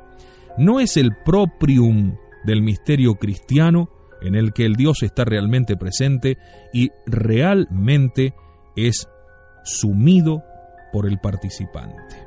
No 0.57 0.79
es 0.79 0.97
el 0.97 1.11
proprium 1.23 2.15
del 2.45 2.61
misterio 2.61 3.15
cristiano 3.15 3.89
en 4.21 4.35
el 4.35 4.53
que 4.53 4.65
el 4.65 4.75
Dios 4.75 5.03
está 5.03 5.25
realmente 5.25 5.77
presente 5.77 6.37
y 6.73 6.89
realmente 7.05 8.33
es 8.75 9.07
sumido 9.63 10.43
por 10.91 11.07
el 11.07 11.19
participante. 11.19 12.25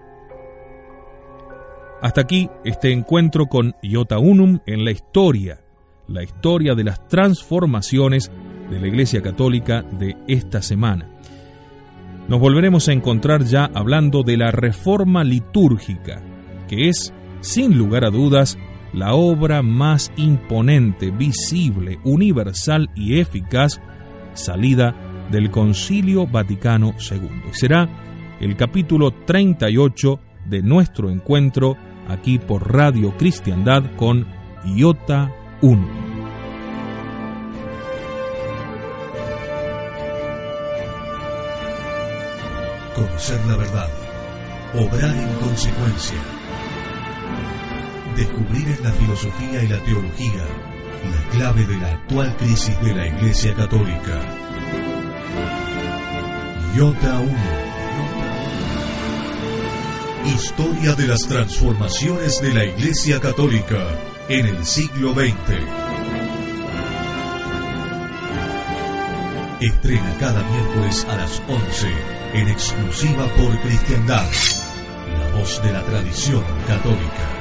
Hasta 2.01 2.21
aquí 2.21 2.49
este 2.65 2.93
encuentro 2.93 3.47
con 3.47 3.75
Iota 3.83 4.19
Unum 4.19 4.61
en 4.67 4.85
la 4.85 4.93
historia, 4.93 5.61
la 6.07 6.23
historia 6.23 6.75
de 6.75 6.85
las 6.85 7.09
transformaciones 7.09 8.31
de 8.71 8.81
la 8.81 8.87
Iglesia 8.87 9.21
Católica 9.21 9.83
de 9.83 10.17
esta 10.29 10.63
semana. 10.63 11.09
Nos 12.29 12.41
volveremos 12.41 12.89
a 12.89 12.93
encontrar 12.93 13.45
ya 13.45 13.71
hablando 13.75 14.23
de 14.23 14.37
la 14.37 14.51
reforma 14.51 15.25
litúrgica, 15.25 16.23
que 16.69 16.89
es, 16.89 17.13
sin 17.41 17.77
lugar 17.77 18.05
a 18.05 18.11
dudas, 18.11 18.59
la 18.93 19.15
obra 19.15 19.63
más 19.63 20.13
imponente, 20.17 21.11
visible, 21.11 21.99
universal 22.05 22.91
y 22.95 23.21
eficaz 23.21 23.81
salida 24.35 24.95
del 25.31 25.51
Concilio 25.51 26.27
Vaticano 26.27 26.95
II. 27.11 27.53
Será 27.53 27.89
el 28.41 28.57
capítulo 28.57 29.13
38 29.27 30.21
de 30.47 30.63
nuestro 30.63 31.11
encuentro 31.11 31.77
aquí 32.09 32.39
por 32.39 32.73
Radio 32.73 33.17
Cristiandad 33.17 33.83
con 33.97 34.27
Iota 34.65 35.33
1. 35.61 36.09
Conocer 42.95 43.39
la 43.47 43.57
verdad, 43.57 43.89
obrar 44.75 45.17
en 45.17 45.29
consecuencia, 45.39 46.19
descubrir 48.19 48.69
en 48.69 48.83
la 48.83 48.91
filosofía 48.91 49.63
y 49.63 49.69
la 49.69 49.79
teología 49.85 50.45
la 51.05 51.31
clave 51.31 51.65
de 51.65 51.77
la 51.77 51.93
actual 51.93 52.37
crisis 52.37 52.79
de 52.83 52.93
la 52.93 53.07
Iglesia 53.07 53.55
Católica. 53.55 54.21
Iota 56.75 57.21
1 57.21 57.33
Historia 60.35 60.95
de 60.95 61.07
las 61.07 61.21
transformaciones 61.29 62.43
de 62.43 62.53
la 62.53 62.65
Iglesia 62.65 63.21
Católica 63.21 63.87
en 64.29 64.47
el 64.47 64.67
siglo 64.67 65.15
XX. 65.15 65.33
Estrena 69.61 70.17
cada 70.19 70.43
miércoles 70.43 71.07
a 71.09 71.17
las 71.17 71.41
11 71.49 71.89
en 72.35 72.49
exclusiva 72.49 73.27
por 73.37 73.59
Cristiandad, 73.61 74.27
la 75.19 75.39
voz 75.39 75.63
de 75.63 75.73
la 75.73 75.83
tradición 75.85 76.43
católica. 76.67 77.38